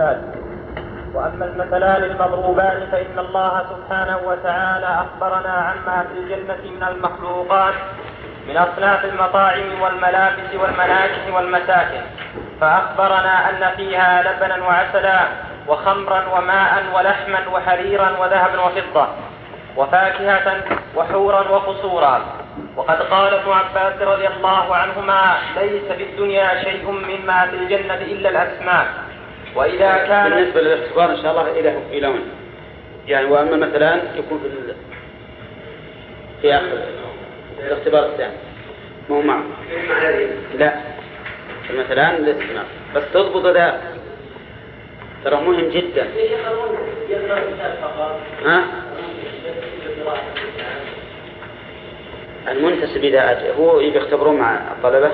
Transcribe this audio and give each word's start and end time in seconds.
الصفات 0.00 0.18
وأما 1.14 1.44
المثلان 1.44 2.04
المضروبان 2.04 2.86
فإن 2.92 3.18
الله 3.18 3.62
سبحانه 3.70 4.18
وتعالى 4.24 4.86
أخبرنا 4.86 5.52
عما 5.52 6.04
في 6.04 6.18
الجنة 6.18 6.70
من 6.76 6.82
المخلوقات 6.82 7.74
من 8.48 8.56
أصناف 8.56 9.04
المطاعم 9.04 9.80
والملابس 9.80 10.54
والمناكح 10.54 11.34
والمساكن 11.34 12.00
فأخبرنا 12.60 13.50
أن 13.50 13.76
فيها 13.76 14.22
لبنا 14.22 14.64
وعسلا 14.64 15.20
وخمرا 15.68 16.22
وماء 16.38 16.82
ولحما 16.94 17.48
وحريرا 17.52 18.10
وذهبا 18.20 18.60
وفضة 18.60 19.06
وفاكهة 19.76 20.62
وحورا 20.96 21.48
وقصورا. 21.48 22.20
وقد 22.76 23.02
قال 23.02 23.34
ابن 23.34 23.52
عباس 23.52 24.02
رضي 24.02 24.28
الله 24.28 24.76
عنهما 24.76 25.34
ليس 25.56 25.92
في 25.92 26.02
الدنيا 26.02 26.62
شيء 26.64 26.90
مما 26.90 27.46
في 27.46 27.56
الجنة 27.56 27.94
إلا 27.94 28.28
الأسماء. 28.28 28.86
وإذا 29.54 29.96
كان 29.96 30.30
بالنسبة 30.30 30.60
للاختبار 30.60 31.10
إن 31.10 31.22
شاء 31.22 31.30
الله 31.30 31.60
إلى 31.60 31.78
إلى 31.92 32.06
وين؟ 32.06 32.28
يعني 33.08 33.26
وأما 33.26 33.56
مثلا 33.56 33.94
يكون 34.16 34.38
في 34.38 34.46
ال... 34.46 34.74
في 36.42 36.54
آخر 36.54 36.84
الاختبار 37.58 38.06
الثاني. 38.06 38.32
مو 39.08 39.20
معه. 39.20 39.44
لا. 40.58 40.74
مثلا 41.78 42.34
بس 42.94 43.02
تضبط 43.14 43.46
ذا 43.46 43.80
ترى 45.24 45.36
مهم 45.36 45.68
جدا. 45.68 46.06
ها؟ 48.44 48.64
المنتسب 52.48 53.04
إذا 53.04 53.30
أجل 53.30 53.50
هو 53.58 53.80
يختبرون 53.80 54.36
مع 54.36 54.54
الطلبة؟ 54.54 55.10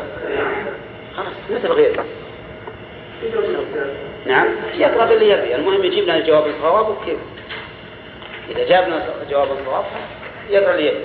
خلاص 1.16 1.34
مثل 1.50 1.69
غيره 1.69 2.05
نعم. 4.27 4.48
يقرأ 4.75 5.06
باللي 5.06 5.30
يبي؟ 5.30 5.55
المهم 5.55 5.84
يجيب 5.84 6.05
لنا 6.05 6.16
الجواب 6.16 6.47
الصواب 6.47 6.88
وكيف 6.88 7.19
إذا 8.51 8.69
جاب 8.69 8.89
لنا 8.89 9.06
جواب 9.31 9.48
الصواب 9.61 9.84
يقرأ 10.50 10.75
اللي 10.75 10.86
يبي. 10.86 11.05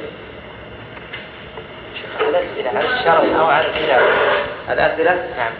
الأسئلة 2.20 2.70
على 2.70 2.88
الشرح 2.88 3.40
أو 3.40 3.46
على 3.46 3.68
الكتاب 3.68 4.02
الأسئلة 4.70 5.28
نعم. 5.38 5.52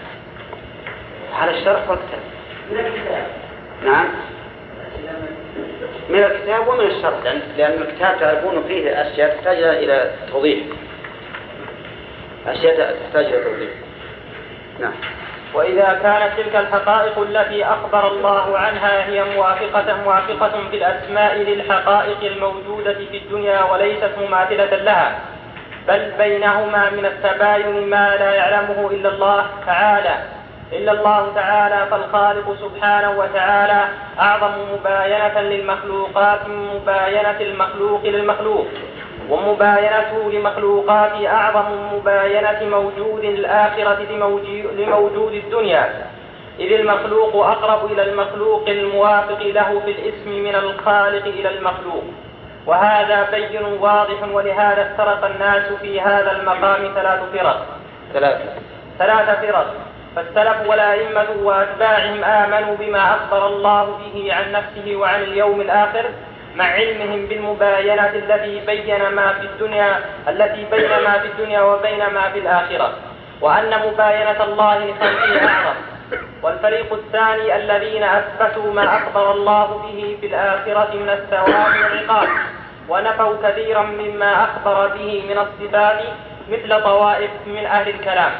على 1.32 1.50
الشرح 1.50 1.90
والكتاب 1.90 2.20
نعم. 3.84 4.08
من 6.08 6.18
الكتاب 6.18 6.68
ومن 6.68 6.86
الشرح 6.86 7.24
لأن, 7.24 7.40
لأن 7.56 7.82
الكتاب 7.82 8.20
تعرفون 8.20 8.64
فيه 8.68 8.90
أشياء 8.90 9.36
تحتاج 9.36 9.62
إلى 9.62 10.10
توضيح. 10.32 10.58
أشياء 12.46 12.96
تحتاج 13.02 13.24
إلى 13.24 13.44
توضيح. 13.44 13.70
نعم. 14.80 14.92
وإذا 15.54 15.98
كانت 16.02 16.32
تلك 16.36 16.56
الحقائق 16.56 17.18
التي 17.18 17.64
أخبر 17.64 18.08
الله 18.08 18.58
عنها 18.58 19.06
هي 19.08 19.24
موافقة 19.24 19.96
موافقة 20.04 20.52
في 20.70 20.76
الأسماء 20.76 21.36
للحقائق 21.36 22.18
الموجودة 22.22 22.94
في 22.94 23.16
الدنيا 23.16 23.62
وليست 23.62 24.10
مماثلة 24.20 24.76
لها. 24.76 25.18
بل 25.88 26.10
بينهما 26.18 26.90
من 26.90 27.06
التباين 27.06 27.90
ما 27.90 28.16
لا 28.16 28.34
يعلمه 28.34 28.90
إلا 28.90 29.08
الله 29.08 29.46
تعالى. 29.66 30.14
إلا 30.72 30.92
الله 30.92 31.32
تعالى 31.34 31.86
فالخالق 31.90 32.56
سبحانه 32.60 33.10
وتعالى 33.18 33.84
أعظم 34.20 34.52
مباينة 34.72 35.40
للمخلوقات 35.40 36.48
من 36.48 36.66
مباينة 36.74 37.40
المخلوق 37.40 38.00
للمخلوق. 38.04 38.66
ومباينته 39.30 40.30
لمخلوقات 40.32 41.26
أعظم 41.26 41.94
مباينة 41.94 42.60
موجود 42.62 43.24
الآخرة 43.24 43.98
لموجود 44.76 45.32
الدنيا. 45.32 46.06
إذ 46.60 46.72
المخلوق 46.72 47.36
أقرب 47.46 47.92
إلى 47.92 48.02
المخلوق 48.02 48.68
الموافق 48.68 49.42
له 49.42 49.80
في 49.84 49.90
الاسم 49.90 50.30
من 50.30 50.54
الخالق 50.54 51.24
إلى 51.24 51.48
المخلوق. 51.48 52.04
وهذا 52.66 53.28
بين 53.30 53.64
واضح 53.64 54.22
ولهذا 54.32 54.82
افترق 54.82 55.24
الناس 55.24 55.72
في 55.72 56.00
هذا 56.00 56.32
المقام 56.32 56.94
ثلاث 56.94 57.20
فرق. 57.32 57.66
ثلاثة. 58.12 58.44
ثلاث 58.98 59.40
فرق. 59.40 59.74
فالسلف 60.16 60.68
والأئمة 60.68 61.26
وأتباعهم 61.42 62.24
آمنوا 62.24 62.76
بما 62.76 63.14
أخبر 63.14 63.46
الله 63.46 63.84
به 63.84 64.34
عن 64.34 64.52
نفسه 64.52 64.96
وعن 64.96 65.22
اليوم 65.22 65.60
الآخر. 65.60 66.04
مع 66.56 66.64
علمهم 66.64 67.26
بالمباينة 67.26 68.06
التي 68.06 68.60
بين 68.66 69.08
ما 69.08 69.32
في 69.32 69.46
الدنيا 69.46 70.00
التي 70.28 70.66
بين 70.70 70.90
ما 71.04 71.18
في 71.18 71.26
الدنيا 71.26 71.60
وبين 71.60 71.98
ما 71.98 72.30
في 72.32 72.38
الآخرة. 72.38 72.92
وأن 73.40 73.70
مباينة 73.86 74.44
الله 74.44 74.78
لخلقه 74.78 75.48
أعظم 75.48 75.76
والفريق 76.42 76.92
الثاني 76.92 77.56
الذين 77.56 78.02
أثبتوا 78.02 78.72
ما 78.72 78.96
أخبر 78.96 79.32
الله 79.32 79.66
به 79.66 80.16
في 80.20 80.26
الآخرة 80.26 80.90
من 80.94 81.08
الثواب 81.08 81.72
والعقاب. 81.82 82.28
ونفوا 82.88 83.34
كثيرا 83.42 83.82
مما 83.82 84.44
أخبر 84.44 84.86
به 84.88 85.22
من 85.28 85.38
الصفات 85.38 86.00
مثل 86.48 86.82
طوائف 86.82 87.30
من 87.46 87.66
أهل 87.66 87.88
الكلام. 87.88 88.32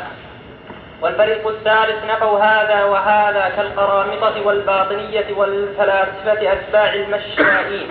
والفريق 1.03 1.49
الثالث 1.49 2.05
نفوا 2.11 2.39
هذا 2.39 2.85
وهذا 2.85 3.53
كالقرامطة 3.57 4.47
والباطنية 4.47 5.27
والفلاسفة 5.37 6.53
أتباع 6.53 6.95
المشائين. 6.95 7.91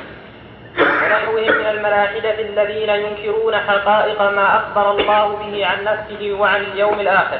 ونحوهم 0.79 1.57
من 1.57 1.65
الملاحدة 1.65 2.39
الذين 2.39 2.89
ينكرون 2.89 3.55
حقائق 3.57 4.21
ما 4.21 4.55
أخبر 4.57 4.91
الله 4.91 5.35
به 5.35 5.65
عن 5.65 5.83
نفسه 5.83 6.37
وعن 6.39 6.61
اليوم 6.61 6.99
الآخر. 6.99 7.39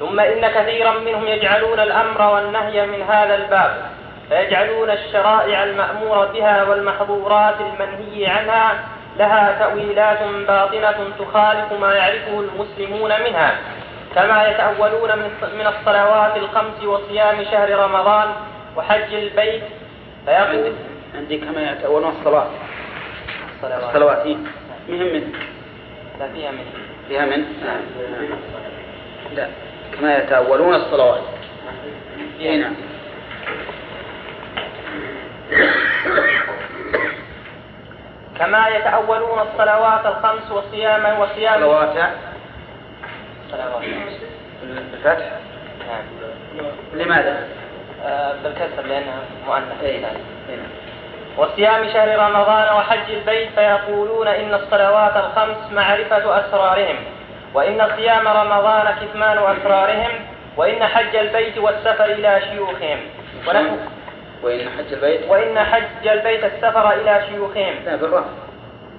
ثم 0.00 0.20
إن 0.20 0.48
كثيرا 0.48 0.98
منهم 0.98 1.26
يجعلون 1.26 1.80
الأمر 1.80 2.22
والنهي 2.34 2.86
من 2.86 3.02
هذا 3.02 3.34
الباب. 3.34 3.74
فيجعلون 4.28 4.90
الشرائع 4.90 5.64
المأمور 5.64 6.26
بها 6.26 6.64
والمحظورات 6.64 7.54
المنهي 7.60 8.26
عنها 8.26 8.74
لها 9.18 9.56
تأويلات 9.58 10.22
باطنة 10.48 10.96
تخالف 11.18 11.72
ما 11.80 11.94
يعرفه 11.94 12.40
المسلمون 12.40 13.10
منها. 13.24 13.54
كما 14.16 14.48
يتأولون 14.48 15.18
من 15.58 15.66
الصلوات 15.66 16.36
الخمس 16.36 16.84
وصيام 16.84 17.44
شهر 17.44 17.78
رمضان 17.78 18.28
وحج 18.76 19.14
البيت. 19.14 19.62
فيقول 20.24 20.72
عندي 21.14 21.38
كما 21.38 21.72
يتأولون 21.72 22.14
الصلاة 22.20 22.46
الصلوات. 23.56 23.84
الصلوات 23.84 24.26
مهم 24.88 25.12
من 25.12 25.32
لا 26.20 26.28
فيها 26.32 26.50
من 26.50 26.64
فيها 27.08 27.24
من 27.24 27.44
لا. 29.34 29.48
كما 29.98 30.18
يتأولون 30.18 30.74
الصلوات. 30.74 31.22
اي 32.40 32.56
نعم. 32.56 32.74
كما 38.38 38.68
يتأولون 38.68 39.38
الصلوات 39.38 40.06
الخمس 40.06 40.50
وصياما 40.50 41.18
وصيام 41.18 41.54
الصلوات 41.54 41.88
صلوات 41.88 42.25
بالفتح 44.62 45.30
نعم. 45.86 46.66
لماذا؟ 46.94 47.48
آه 48.04 48.34
بالكسر 48.42 48.82
لأنها 48.88 49.20
مؤنث. 49.46 49.84
اي 49.84 50.00
نعم. 50.00 50.14
وصيام 51.38 51.88
شهر 51.88 52.18
رمضان 52.18 52.76
وحج 52.76 53.10
البيت 53.10 53.48
فيقولون 53.54 54.28
إن 54.28 54.54
الصلوات 54.54 55.16
الخمس 55.16 55.72
معرفة 55.72 56.40
أسرارهم 56.40 56.96
وإن 57.54 57.88
صيام 57.96 58.28
رمضان 58.28 58.94
كتمان 59.00 59.38
أسرارهم 59.38 60.10
وإن 60.56 60.84
حج 60.84 61.16
البيت 61.16 61.58
والسفر 61.58 62.04
إلى 62.04 62.40
شيوخهم. 62.50 62.98
ونحن 63.48 63.78
وإن 64.42 64.68
حج 64.78 64.92
البيت؟ 64.92 65.20
وإن 65.28 65.58
حج 65.58 66.08
البيت 66.08 66.44
السفر 66.44 66.92
إلى 66.92 67.22
شيوخهم. 67.28 67.74
لا 67.86 68.24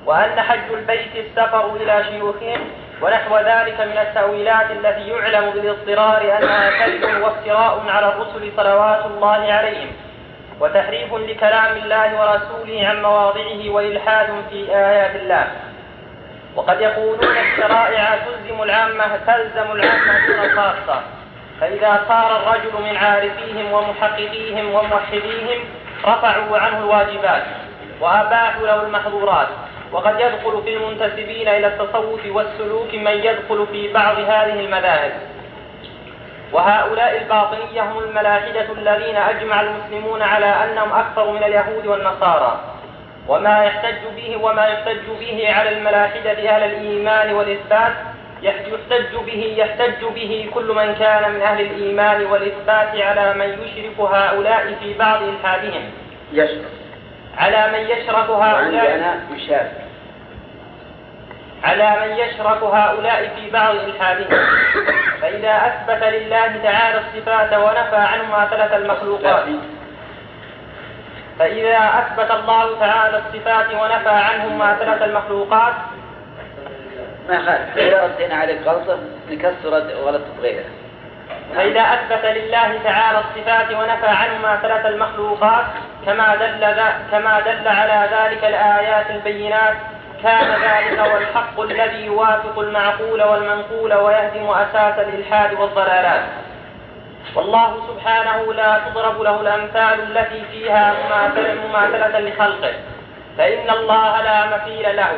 وأن 0.06 0.42
حج 0.42 0.74
البيت 0.74 1.16
السفر 1.16 1.76
إلى 1.76 2.04
شيوخهم 2.12 2.60
ونحو 3.02 3.38
ذلك 3.38 3.82
من 3.82 3.98
التأويلات 3.98 4.72
التي 4.72 5.08
يعلم 5.08 5.50
بالاضطرار 5.50 6.22
أنها 6.38 6.70
كذب 6.70 7.22
وافتراء 7.22 7.84
على 7.90 8.08
الرسل 8.08 8.52
صلوات 8.58 9.06
الله 9.06 9.54
عليهم 9.54 9.92
وتحريف 10.60 11.14
لكلام 11.14 11.78
الله 11.78 12.22
ورسوله 12.22 12.88
عن 12.88 13.02
مواضعه 13.02 13.70
وإلحاد 13.70 14.28
في 14.50 14.76
آيات 14.76 15.16
الله. 15.16 15.48
وقد 16.56 16.82
يقولون 16.82 17.38
الشرائع 17.38 18.18
تلزم 18.26 18.64
العامة 18.64 19.18
تلزم 19.28 19.72
العامة 19.72 20.28
دون 20.28 20.46
الخاصة 20.46 21.02
فإذا 21.62 22.04
صار 22.08 22.38
الرجل 22.38 22.82
من 22.90 22.98
عارفيهم 22.98 23.74
ومحققيهم 23.74 24.74
وموحديهم 24.74 25.60
رفعوا 26.06 26.58
عنه 26.58 26.78
الواجبات 26.78 27.44
وأباحوا 28.02 28.68
له 28.68 28.84
المحظورات. 28.84 29.48
وقد 29.92 30.20
يدخل 30.20 30.62
في 30.64 30.74
المنتسبين 30.74 31.48
إلى 31.48 31.68
التصوف 31.68 32.20
والسلوك 32.26 32.94
من 32.94 33.12
يدخل 33.12 33.68
في 33.72 33.94
بعض 33.94 34.20
هذه 34.20 34.60
المذاهب. 34.60 35.12
وهؤلاء 36.54 37.18
الباطنية 37.18 37.82
هم 37.82 38.00
الملاحدة 38.00 38.66
الذين 38.78 39.16
أجمع 39.16 39.62
المسلمون 39.62 40.22
على 40.22 40.46
أنهم 40.46 40.92
أكثر 40.92 41.32
من 41.32 41.44
اليهود 41.44 41.88
والنصارى. 41.88 42.60
وما 43.28 43.64
يحتج 43.64 44.02
به 44.16 44.38
وما 44.42 44.66
يحتج 44.68 45.06
به 45.20 45.54
على 45.54 45.78
الملاحدة 45.78 46.32
أهل 46.32 46.64
الإيمان 46.64 47.34
والإثبات 47.34 47.94
يحتج 48.42 49.16
به 49.26 49.56
يحتج 49.58 50.06
به 50.16 50.50
كل 50.54 50.74
من 50.76 50.96
كان 50.96 51.32
من 51.32 51.42
أهل 51.42 51.62
الإيمان 51.62 52.26
والإثبات 52.26 53.02
على 53.02 53.34
من 53.34 53.50
يشرك 53.64 54.00
هؤلاء 54.00 54.76
في 54.80 54.94
بعض 54.94 55.24
إلحادهم 55.24 55.92
يشرك. 56.34 56.87
على 57.38 57.72
من 57.72 57.80
يشرك 57.90 58.30
هؤلاء. 58.30 59.20
على 61.64 61.90
من 62.02 62.18
يشرك 62.18 62.64
هؤلاء 62.64 63.30
في 63.36 63.50
بعض 63.52 63.76
إلحادهم 63.76 64.40
فإذا 65.22 65.52
أثبت 65.68 66.04
لله 66.04 66.58
تعالى 66.64 67.00
الصفات 67.00 67.54
ونفى 67.54 67.96
عنهما 67.96 68.48
ثلاث 68.52 68.74
المخلوقات. 68.74 69.44
فإذا 71.40 71.78
أثبت 71.78 72.32
الله 72.32 72.80
تعالى 72.80 73.18
الصفات 73.18 73.74
ونفى 73.74 74.10
عنهما 74.10 74.76
ثلاث 74.76 75.02
المخلوقات. 75.02 75.74
ما 77.30 77.38
خالف. 77.46 77.78
إذا 77.78 78.04
ردينا 78.04 78.36
عليك 78.36 78.60
غلطة 78.66 78.98
نكسر 79.30 79.70
غلطة 80.06 80.42
غيرها 80.42 80.87
فإذا 81.56 81.82
أثبت 81.82 82.26
لله 82.26 82.80
تعالى 82.84 83.20
الصفات 83.20 83.72
ونفى 83.72 84.08
عنهما 84.08 84.60
ثلاث 84.62 84.86
المخلوقات 84.86 85.66
كما 86.06 86.36
دل 86.36 86.68
كما 87.12 87.40
دل 87.40 87.68
على 87.68 88.10
ذلك 88.12 88.44
الآيات 88.44 89.10
البينات 89.10 89.76
كان 90.24 90.48
ذلك 90.52 91.00
هو 91.00 91.18
الحق 91.18 91.60
الذي 91.60 92.06
يوافق 92.06 92.60
المعقول 92.60 93.24
والمنقول 93.24 93.94
ويهدم 93.94 94.50
أساس 94.50 95.00
الإلحاد 95.00 95.54
والضلالات. 95.54 96.22
والله 97.36 97.88
سبحانه 97.88 98.54
لا 98.54 98.80
تضرب 98.90 99.22
له 99.22 99.42
الأمثال 99.42 100.18
التي 100.18 100.46
فيها 100.52 100.94
مماثلة 101.68 102.20
لخلقه. 102.20 102.74
فإن 103.38 103.70
الله 103.70 104.22
لا 104.22 104.46
مثيل 104.46 104.96
له 104.96 105.12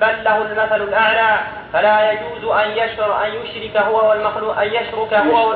بل 0.00 0.24
له 0.24 0.36
المثل 0.36 0.82
الأعلى. 0.82 1.38
فلا 1.72 2.12
يجوز 2.12 2.52
أن 2.52 2.70
يشر 2.70 3.24
أن 3.24 3.30
يشرك 3.34 3.76
هو 3.76 4.10
والمخلوق 4.10 4.58
أن 4.58 4.66
يشرك 4.66 5.14
هو 5.14 5.52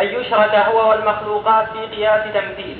أن 0.00 0.06
يشرك 0.06 0.54
هو 0.54 0.90
والمخلوقات 0.90 1.66
في 1.72 1.96
قياس 1.96 2.22
تمثيل 2.34 2.76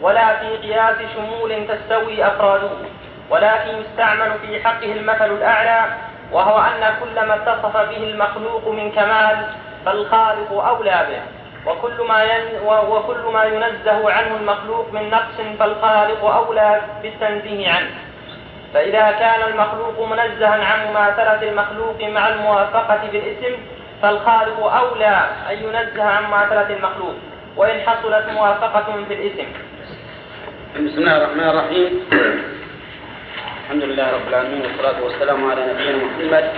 ولا 0.00 0.36
في 0.36 0.56
قياس 0.56 0.96
شمول 1.14 1.66
تستوي 1.68 2.26
أفراده 2.26 2.70
ولكن 3.30 3.70
يستعمل 3.78 4.32
في 4.42 4.64
حقه 4.64 4.92
المثل 4.92 5.30
الأعلى 5.30 5.84
وهو 6.32 6.58
أن 6.58 6.94
كل 7.00 7.26
ما 7.26 7.34
اتصف 7.34 7.76
به 7.76 7.96
المخلوق 7.96 8.68
من 8.68 8.92
كمال 8.92 9.46
فالخالق 9.86 10.52
أولى 10.52 11.06
به 11.10 11.22
وكل 11.72 12.06
ما 12.08 12.24
ين 12.24 12.60
وكل 12.66 13.32
ما 13.32 13.44
ينزه 13.44 14.12
عنه 14.12 14.36
المخلوق 14.36 14.92
من 14.92 15.10
نقص 15.10 15.58
فالخالق 15.58 16.24
أولى 16.24 16.80
بالتنزيه 17.02 17.70
عنه. 17.70 17.90
فإذا 18.76 19.10
كان 19.10 19.40
المخلوق 19.52 20.08
منزها 20.08 20.64
عن 20.64 20.90
مماثلة 20.90 21.50
المخلوق 21.50 22.02
مع 22.02 22.28
الموافقة 22.28 23.00
بالاسم 23.12 23.56
فالخالق 24.02 24.64
أولى 24.64 25.28
أن 25.50 25.56
ينزه 25.56 26.02
عن 26.04 26.24
مماثلة 26.24 26.76
المخلوق 26.76 27.14
وإن 27.56 27.80
حصلت 27.80 28.26
موافقة 28.30 29.04
في 29.08 29.14
الاسم 29.14 29.48
بسم 30.76 30.98
الله 30.98 31.16
الرحمن 31.16 31.48
الرحيم. 31.48 32.08
الحمد 33.64 33.82
لله 33.82 34.12
رب 34.12 34.28
العالمين 34.28 34.62
والصلاة 34.62 35.02
والسلام 35.02 35.50
على 35.50 35.72
نبينا 35.72 35.98
محمد. 36.04 36.50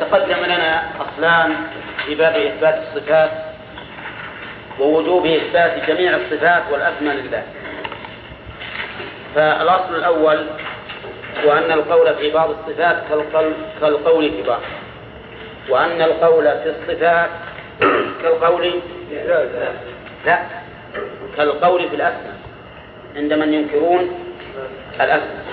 تقدم 0.00 0.44
لنا 0.44 0.82
أصلان 1.00 1.56
في 2.06 2.14
باب 2.14 2.36
إثبات 2.36 2.82
الصفات 2.82 3.30
ووجوب 4.78 5.26
إثبات 5.26 5.90
جميع 5.90 6.16
الصفات 6.16 6.62
والأسماء 6.70 7.14
لله. 7.14 7.42
فالأصل 9.34 9.94
الأول 9.94 10.46
هو 11.44 11.52
أن 11.52 11.72
القول 11.72 12.14
في 12.14 12.30
بعض 12.30 12.50
الصفات 12.50 12.96
كالقول, 13.80 14.30
في 14.30 14.42
بعض. 14.46 14.60
وأن 15.68 16.02
القول 16.02 16.44
في 16.44 16.70
الصفات 16.70 17.30
كالقول 18.22 18.80
لا 20.26 20.38
كالقول 21.36 21.88
في 21.88 21.96
الأسماء 21.96 22.34
عند 23.16 23.32
من 23.32 23.54
ينكرون 23.54 24.10
الأسماء. 24.94 25.44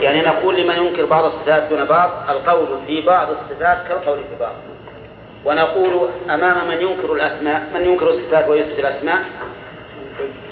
يعني 0.00 0.20
نقول 0.20 0.56
لمن 0.60 0.76
ينكر 0.76 1.04
بعض 1.04 1.24
الصفات 1.24 1.62
دون 1.62 1.84
بعض 1.84 2.10
القول 2.30 2.66
في 2.86 3.00
بعض 3.00 3.28
الصفات 3.30 3.78
كالقول 3.88 4.18
في 4.18 4.36
بعض. 4.40 4.54
ونقول 5.44 6.08
أمام 6.30 6.68
من 6.68 6.82
ينكر 6.82 7.12
الأسماء 7.12 7.62
من 7.74 7.84
ينكر 7.84 8.10
الصفات 8.10 8.48
ويثبت 8.48 8.78
الأسماء 8.78 9.18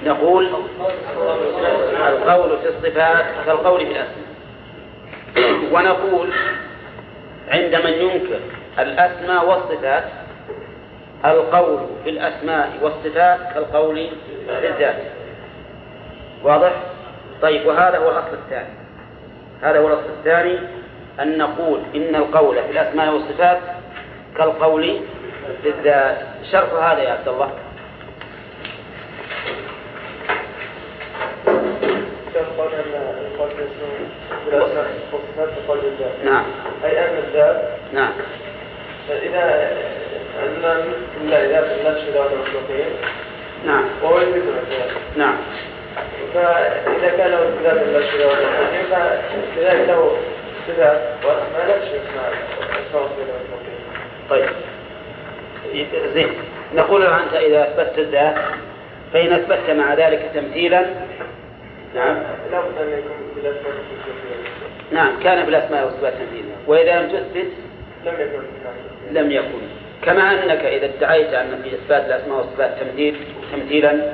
نقول 0.06 0.50
القول 2.08 2.58
في 2.58 2.69
الصفات 2.69 3.25
كالقول 3.47 3.81
في 3.81 3.87
الأسماء. 3.87 4.31
ونقول 5.73 6.29
عند 7.49 7.75
من 7.75 7.93
ينكر 7.93 8.40
الأسماء 8.79 9.49
والصفات 9.49 10.05
القول 11.25 11.79
في 12.05 12.11
الأسماء 12.11 12.70
والصفات 12.82 13.38
كالقول 13.55 14.08
في 14.61 14.69
الذات. 14.69 14.96
واضح؟ 16.43 16.73
طيب 17.43 17.67
وهذا 17.67 17.99
هو 17.99 18.11
الأصل 18.11 18.34
الثاني. 18.34 18.75
هذا 19.62 19.79
هو 19.79 19.87
الأصل 19.87 20.11
الثاني 20.19 20.58
أن 21.20 21.38
نقول 21.38 21.81
إن 21.94 22.14
القول 22.14 22.55
في 22.55 22.70
الأسماء 22.70 23.14
والصفات 23.14 23.58
كالقول 24.37 25.00
في 25.62 25.69
الذات. 25.69 26.19
شرط 26.52 26.75
هذا 26.75 27.02
يا 27.02 27.12
عبد 27.12 27.29
الله. 27.29 27.50
قال 32.58 32.75
ان 32.75 32.94
القول 33.26 33.50
نعم. 36.25 36.44
أي 36.85 36.99
ان 36.99 37.19
الذات؟ 37.19 37.62
نعم. 37.93 38.12
إذا 39.11 39.73
ان 40.43 41.29
لا 41.29 41.44
إذا 41.44 41.91
نفس 41.91 42.05
ذات 42.15 42.31
المخلوقين 42.33 42.87
نعم. 43.67 43.85
وهو 44.03 44.21
يثبت 44.21 44.37
الذات 44.37 44.91
نعم. 45.17 45.37
فإذا 46.35 47.17
كان 47.17 47.31
له 47.31 47.50
ذات 47.62 47.75
نفس 47.75 48.15
ذات 48.15 48.39
المخلوقين 48.39 48.85
فلذلك 49.56 49.89
له 49.89 50.17
صفات 50.69 51.00
واسماء 51.25 51.79
نفس 51.79 51.89
وصفات 52.94 53.11
المخلوقين 53.19 53.83
طيب 54.31 54.49
زين 56.15 56.29
نقول 56.75 57.03
أنت 57.03 57.35
إذا 57.35 57.62
أثبتت 57.62 57.99
الذات 57.99 58.35
فإن 59.12 59.33
أثبتت 59.33 59.71
مع 59.71 59.94
ذلك 59.94 60.31
تمثيلا. 60.35 60.87
نعم. 61.94 62.23
لابد 62.53 62.79
أن 62.81 62.89
يكون 62.89 63.33
بالاسماء 63.37 63.73
والصفات 63.73 64.42
نعم 64.93 65.21
كان 65.23 65.47
بالأسماء 65.47 65.85
والصفات 65.85 66.12
تمثيلا 66.12 66.55
وإذا 66.67 67.03
لم 67.03 67.09
تثبت 67.09 67.53
لم 68.05 68.15
يكن 68.21 68.43
لم 69.12 69.31
يكن. 69.31 69.62
كما 70.03 70.33
أنك 70.33 70.65
إذا 70.65 70.85
ادعيت 70.85 71.35
أن 71.35 71.62
في 71.62 71.75
إثبات 71.75 72.06
الأسماء 72.06 72.39
والصفات 72.39 72.79
تمثيل 72.81 73.17
تمثيلا 73.53 74.12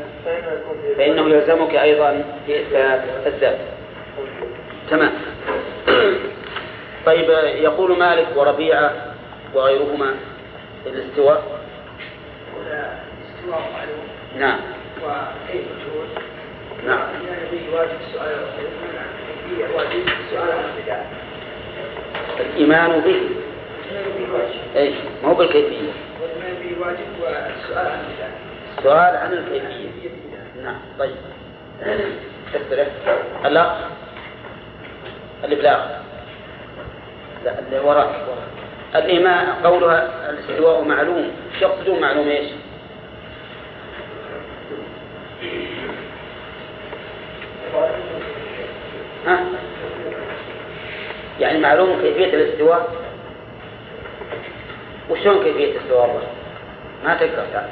فإنه 0.96 1.28
يلزمك 1.28 1.74
أيضا 1.74 2.24
في 2.46 2.60
إثبات 2.60 3.00
الذات. 3.26 3.58
تمام. 4.90 5.12
طيب 7.06 7.30
يقول 7.62 7.98
مالك 7.98 8.26
وربيعة 8.36 8.92
وغيرهما 9.54 10.14
الاستواء. 10.86 11.42
الاستواء 12.66 13.70
معلوم 13.72 14.08
نعم. 14.38 14.60
وكيف 15.04 15.64
نعم. 16.86 17.00
الإيمان 22.40 23.00
به. 23.00 23.20
أي 24.76 24.94
ما 25.22 25.28
هو 25.28 25.34
بالكيفية. 25.34 25.90
السؤال 28.78 29.16
عن 29.16 29.32
الكيفية. 29.32 29.88
نعم 30.62 30.78
طيب. 30.98 31.16
الأخ. 33.44 33.72
بالآخر 35.42 35.90
لا 37.44 37.58
اللي 37.58 37.78
وراك. 37.78 38.08
الإيمان 38.96 39.46
قولها 39.64 40.30
الاستواء 40.30 40.84
معلوم. 40.84 41.30
يقصدون 41.60 42.00
معلوم 42.00 42.28
إيش؟ 42.28 42.50
ها؟ 49.28 49.40
يعني 51.40 51.58
معلوم 51.58 52.00
كيفية 52.02 52.34
الاستواء؟ 52.34 52.92
وشلون 55.10 55.44
كيفية 55.44 55.72
الاستواء 55.72 56.04
الله؟ 56.04 56.22
ما 57.04 57.14
تقدر 57.14 57.44
تعرف. 57.52 57.70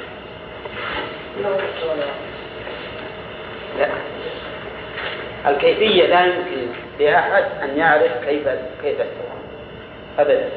لا. 3.79 3.89
الكيفية 5.47 6.05
لا 6.07 6.25
يمكن 6.25 6.67
لأحد 6.99 7.43
أن 7.63 7.77
يعرف 7.77 8.25
كيف 8.25 8.47
كيف 8.83 9.01
استوى 9.01 9.37
أبدا. 10.19 10.49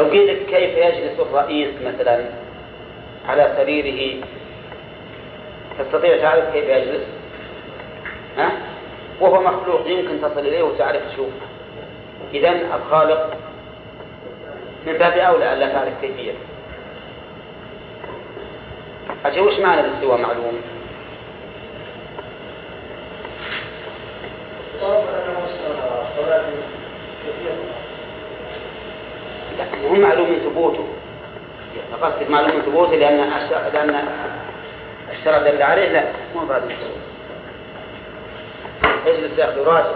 لو 0.00 0.10
قيل 0.10 0.46
كيف 0.50 0.76
يجلس 0.76 1.20
الرئيس 1.20 1.68
مثلا 1.86 2.24
على 3.28 3.54
سريره 3.56 4.24
تستطيع 5.78 6.16
تعرف 6.16 6.52
كيف 6.52 6.64
يجلس؟ 6.68 7.02
وهو 9.20 9.42
مخلوق 9.42 9.86
يمكن 9.86 10.20
تصل 10.22 10.40
إليه 10.40 10.62
وتعرف 10.62 11.02
تشوفه 11.12 11.46
إذا 12.34 12.50
الخالق 12.50 13.36
من 14.86 14.92
باب 14.92 15.12
أولى 15.12 15.52
ألا 15.52 15.72
تعرف 15.72 15.92
كيفيته 16.00 16.38
أجل 19.24 19.40
وش 19.40 19.58
معنى 19.58 19.80
الاستواء 19.80 20.18
معلوم؟ 20.18 20.62
لا 29.60 29.88
هم 29.88 30.00
معلوم 30.00 30.30
من 30.30 30.38
ثبوته. 30.38 30.88
قصدك 32.02 32.30
معلوم 32.30 32.56
من 32.56 32.62
ثبوته 32.62 32.96
لأن 32.96 33.16
لأن 33.72 34.04
الشرع 35.12 35.38
دل 35.38 35.62
عليه 35.62 35.88
لا 35.88 36.04
مو 36.34 36.46
بعد 36.46 36.62
اجلس 39.06 39.38
يا 39.38 39.44
أخي 39.44 39.60
راجع. 39.60 39.92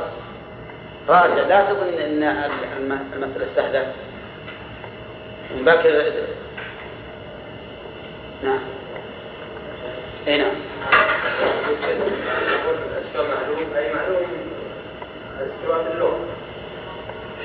راجع. 1.09 1.35
لا 1.35 1.65
تظن 1.65 1.99
أن 1.99 2.23
المسألة 3.15 3.47
سهلة 3.57 3.93
من 5.57 5.65
باكر 5.65 6.13
نعم. 8.43 8.61
اي 10.29 10.39
نعم. 10.39 10.55
معلوم 13.15 13.75
اي 13.77 13.95
معلوم 13.95 14.27
في 15.39 15.93
اللغة 15.93 16.19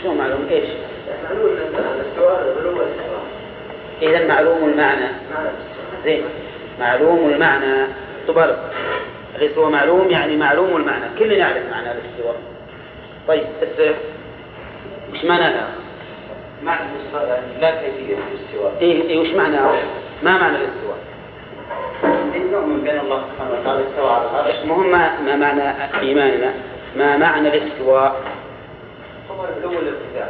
شلون 0.01 0.17
معلوم؟ 0.17 0.47
إيش؟ 0.49 0.69
معلوم 1.23 1.45
الاستواء 1.45 2.41
العلو 2.41 2.79
والاستواء 2.79 3.23
اذا 4.01 4.27
معلوم 4.27 4.69
المعنى. 4.69 5.07
معنى 5.33 5.49
زين. 6.03 6.23
معلوم 6.79 7.29
المعنى. 7.29 7.87
تبارك. 8.27 8.59
الاستواء 9.35 9.69
معلوم 9.69 10.09
يعني 10.09 10.37
معلوم 10.37 10.75
المعنى. 10.75 11.05
كلنا 11.19 11.33
يعرف 11.33 11.63
معنى 11.71 11.91
الاستواء 11.91 12.35
طيب 13.27 13.43
السيف 13.61 13.95
إيش 15.13 15.25
معنى 15.25 15.55
معنى 16.63 16.81
الاستواء 16.95 17.27
يعني 17.27 17.61
لا 17.61 17.71
كيفية 17.71 18.15
الاستواء. 18.31 18.73
إيه 18.81 19.01
إيه 19.01 19.19
وش 19.19 19.35
معنى 19.35 19.57
ما 20.23 20.37
معنى 20.37 20.57
الاستواء؟ 20.57 20.97
نؤمن 22.51 22.81
بان 22.81 22.99
الله 22.99 23.23
سبحانه 23.33 23.59
وتعالى 23.59 23.87
استوى 23.89 24.09
على 24.09 24.25
العرش. 24.29 24.65
مهم 24.65 24.91
ما, 24.91 25.19
ما 25.19 25.35
معنى 25.35 25.63
إيماننا. 25.99 26.53
ما 26.95 27.17
معنى 27.17 27.47
الاستواء؟ 27.47 28.15
هو 29.31 29.45
العلو 29.45 29.77
والارتفاع 29.77 30.29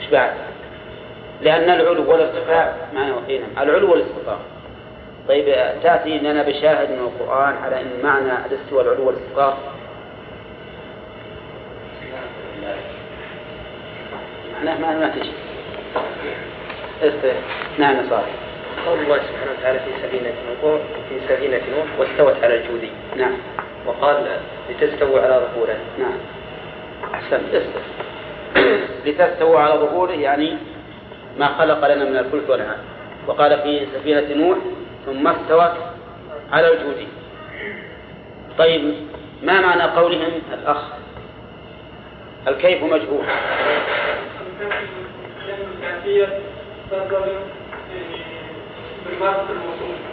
إيش 0.00 0.10
بعد؟ 0.10 0.32
لأن 1.42 1.70
العلو 1.70 2.10
والارتفاع 2.10 2.74
معنى 2.94 3.10
نعم 3.10 3.68
العلو 3.68 3.92
والاستقرار. 3.92 4.40
طيب 5.28 5.44
تأتي 5.82 6.18
لنا 6.18 6.42
بشاهد 6.42 6.90
من 6.90 6.98
القرآن 6.98 7.56
على 7.56 7.80
أن 7.80 7.90
معنى 8.02 8.32
الاستواء 8.46 8.84
العلو 8.84 9.06
والاستقرار. 9.06 9.58
معناه 14.54 14.80
ما 14.80 14.98
ما 14.98 15.08
تجي. 15.08 15.32
نعم 17.78 18.10
صالح 18.10 18.34
قول 18.86 18.98
الله 18.98 19.16
سبحانه 19.16 19.52
وتعالى 19.58 19.78
في 19.78 19.90
سفينة 20.02 20.32
نوح 20.62 20.80
في 21.08 21.20
سفينة 21.28 21.60
نوح 21.76 21.86
واستوت 21.98 22.44
على 22.44 22.56
الجودي. 22.56 22.90
نعم. 23.16 23.36
وقال 23.86 24.26
لتستووا 24.70 25.20
على 25.20 25.48
ظهوره. 25.54 25.76
نعم. 25.98 26.18
أحسنت 27.14 27.54
استر 27.54 27.80
لتستووا 29.06 29.58
على 29.60 29.74
ظهوره 29.80 30.12
يعني 30.12 30.56
ما 31.38 31.46
خلق 31.46 31.94
لنا 31.94 32.04
من 32.04 32.16
الفلك 32.16 32.48
والأنعام 32.50 32.78
وقال 33.26 33.58
في 33.62 33.86
سفينة 33.94 34.34
نوح 34.34 34.58
ثم 35.06 35.26
استوت 35.28 35.72
على 36.52 36.72
الجود. 36.72 37.06
طيب 38.58 38.94
ما 39.42 39.60
معنى 39.60 39.82
قولهم 39.82 40.32
الأخ؟ 40.52 40.82
الكيف 42.48 42.82
مجهول؟ 42.82 43.24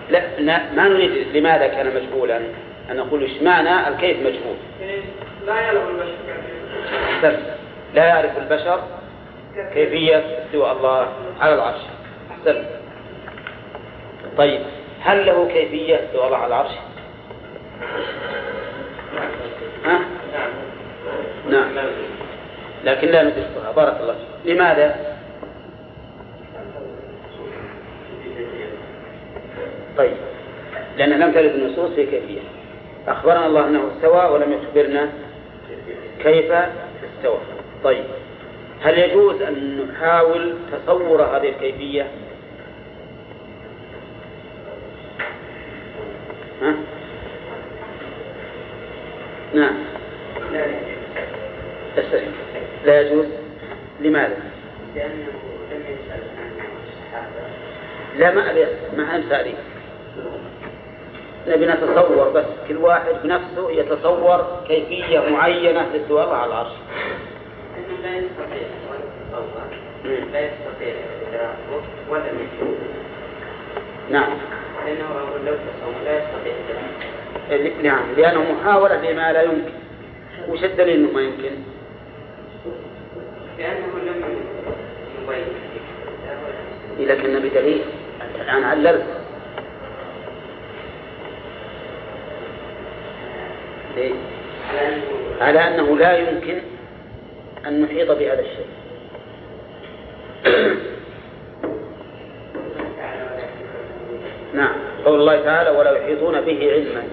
لا 0.09 0.39
لا- 0.39 0.71
ما 0.75 0.87
نريد 0.87 1.37
لماذا 1.37 1.67
كان 1.67 1.95
مجهولا؟ 1.95 2.37
أن 2.91 2.97
نقول 2.97 3.21
إيش 3.21 3.41
معنى 3.41 3.87
الكيف 3.87 4.17
مجهول؟ 4.19 4.55
لا 5.47 5.71
البشر 5.71 6.07
أحسنت 7.05 7.39
لا 7.93 8.05
يعرف 8.05 8.37
البشر 8.37 8.79
كيفية 9.73 10.15
استواء 10.45 10.71
الله 10.77 11.07
على 11.39 11.53
العرش. 11.53 11.81
أحسنت 12.31 12.65
طيب 14.37 14.61
هل 15.01 15.25
له 15.25 15.47
كيفية 15.47 15.95
استواء 15.95 16.25
الله 16.25 16.37
على 16.37 16.47
العرش؟ 16.47 16.71
ها؟ 19.85 19.99
نعم. 21.49 21.71
لكن 22.83 23.07
لا 23.07 23.23
ندركها 23.23 23.71
بارك 23.75 24.01
الله 24.01 24.13
فيك. 24.13 24.55
لماذا؟ 24.55 25.17
طيب 29.97 30.17
لأن 30.97 31.09
لم 31.09 31.31
ترد 31.31 31.45
النصوص 31.45 31.91
في 31.91 32.05
كيفية. 32.05 32.41
أخبرنا 33.07 33.45
الله 33.45 33.67
أنه 33.67 33.91
استوى 33.95 34.25
ولم 34.25 34.53
يخبرنا 34.53 35.09
كيف 36.23 36.51
استوى. 36.51 37.39
طيب. 37.83 38.03
هل 38.81 38.97
يجوز 38.97 39.41
أن 39.41 39.87
نحاول 39.91 40.55
تصور 40.71 41.21
هذه 41.21 41.49
الكيفية؟ 41.49 42.11
ها؟ 46.61 46.75
نعم. 49.53 49.75
استريح. 51.97 52.29
لا 52.85 53.01
يجوز. 53.01 53.25
لماذا؟ 53.99 54.37
لأنه 54.95 55.27
لم 55.71 55.81
يسال 55.81 56.23
عن 56.37 56.51
الصحابه 56.87 57.47
لا 58.17 58.31
ما 58.31 58.51
أبي 58.51 58.65
ما 58.97 59.23
سألي 59.29 59.53
نبي 61.47 61.65
نتصور 61.65 62.29
بس. 62.29 62.45
كل 62.67 62.77
واحد 62.77 63.13
بنفسه 63.23 63.71
يتصور 63.71 64.63
كيفية 64.67 65.19
معينة 65.19 65.87
الله 65.95 66.35
على 66.35 66.45
العرش. 66.45 66.71
انه 67.77 67.97
لا 68.03 68.17
نعم. 74.09 74.29
لأنه 74.85 76.17
يستطيع 76.17 76.53
نعم 77.83 78.03
لأنه 78.17 78.51
محاولة 78.53 79.11
لما 79.11 79.33
لا 79.33 79.41
يمكن. 79.41 79.71
وش 80.49 80.63
الدليل 80.63 80.99
أنه 80.99 81.11
ما 81.13 81.21
يمكن؟ 81.21 81.51
لأنه 83.57 83.87
لم 84.05 84.23
يبين 85.23 87.07
لكن 87.07 87.25
النبي 87.25 87.49
دليل 87.49 87.81
أنت 88.21 88.41
الآن 88.41 88.63
عللت 88.63 89.05
انه 93.95 94.13
على 95.41 95.59
أنه 95.59 95.97
لا 95.97 96.17
يمكن 96.17 96.61
أن 97.67 97.81
نحيط 97.81 98.11
بهذا 98.11 98.39
الشيء. 98.39 98.67
نعم. 104.53 104.75
قول 105.05 105.19
الله 105.19 105.41
تعالى 105.41 105.69
ولا 105.69 105.91
يحيطون 105.91 106.41
به 106.41 106.71
علما. 106.71 107.03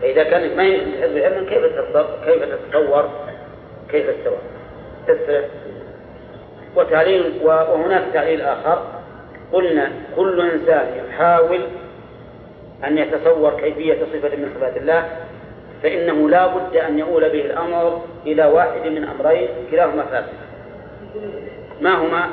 فإذا 0.00 0.22
كانت 0.22 0.56
ما 0.56 0.64
يمكن 0.64 0.90
تحيط 0.92 1.14
به 1.14 1.26
علما 1.26 1.44
كيف 1.44 1.64
كيف 2.24 2.42
تتصور؟ 2.44 3.10
كيف 3.90 4.08
استوى 4.08 4.38
وتعليل 6.76 7.32
وهناك 7.42 8.04
تعليل 8.12 8.40
آخر. 8.40 8.82
قلنا 9.52 9.92
كل 10.16 10.50
إنسان 10.50 11.04
يحاول 11.08 11.60
أن 12.84 12.98
يتصور 12.98 13.60
كيفية 13.60 13.98
صفة 14.12 14.36
من 14.36 14.52
صفات 14.56 14.76
الله. 14.76 15.23
فإنه 15.84 16.28
لا 16.28 16.46
بد 16.46 16.76
أن 16.76 16.98
يؤول 16.98 17.22
به 17.22 17.40
الأمر 17.40 18.02
إلى 18.26 18.44
واحد 18.44 18.86
من 18.86 19.04
أمرين 19.04 19.48
كلاهما 19.70 20.02
فاسد. 20.02 20.32
ما 21.80 21.94
هما؟ 21.94 22.30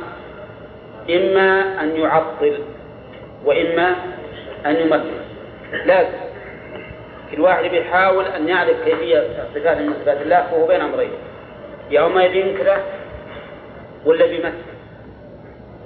إما 1.09 1.81
أن 1.83 1.95
يعطل 1.95 2.59
وإما 3.45 3.95
أن 4.65 4.75
يمثل. 4.75 5.21
لازم 5.85 6.17
كل 7.31 7.41
واحد 7.41 7.63
بيحاول 7.63 8.25
أن 8.25 8.47
يعرف 8.47 8.83
كيفية 8.85 9.23
صفات 9.55 9.77
من 9.77 9.93
صفات 10.01 10.21
الله 10.21 10.41
فهو 10.41 10.67
بين 10.67 10.81
أمرين. 10.81 11.11
يا 11.89 12.05
إما 12.05 12.27
بينكره 12.27 12.83
ولا 14.05 14.25
بيمثل؟ 14.25 14.71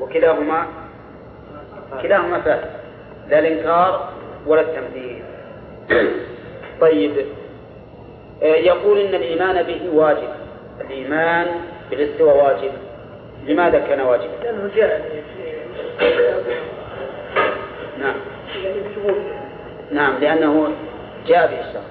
وكلاهما؟ 0.01 0.67
كلاهما 2.01 2.39
فاسد. 2.41 2.69
لا 3.29 3.39
الإنكار 3.39 4.09
ولا 4.47 4.61
التمثيل. 4.61 5.23
طيب. 6.81 7.11
يقول 8.41 8.99
إن 8.99 9.15
الإيمان 9.15 9.63
به 9.63 9.89
واجب. 9.93 10.29
الإيمان 10.81 11.47
بالاستواء 11.89 12.37
واجب. 12.37 12.71
لماذا 13.47 13.79
كان 13.79 14.01
واجبا؟ 14.01 14.31
لأنه 14.43 14.69
جاء 14.75 15.01
نعم. 17.99 18.15
يعني 18.63 18.81
نعم 19.91 20.17
لأنه 20.21 20.67
جاء 21.27 21.47
به 21.47 21.59
الشرع 21.59 21.81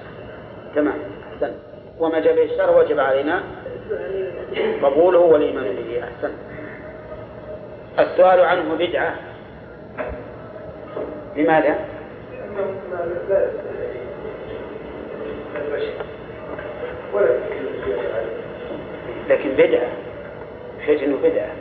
تمام 0.75 0.97
أحسنت 1.33 1.55
وما 1.99 2.19
جاء 2.19 2.35
به 2.35 2.43
الشرع 2.43 2.69
وجب 2.77 2.99
علينا 2.99 3.43
قبوله 4.83 5.19
والإيمان 5.19 5.63
به 5.63 6.03
أحسن. 6.03 6.33
السؤال 7.99 8.39
عنه 8.39 8.75
بدعة. 8.79 9.15
لماذا؟ 11.35 11.75
لكن 19.29 19.49
بدعة 19.49 19.89
بحيث 20.79 21.03
إنه 21.03 21.17
بدعة 21.23 21.51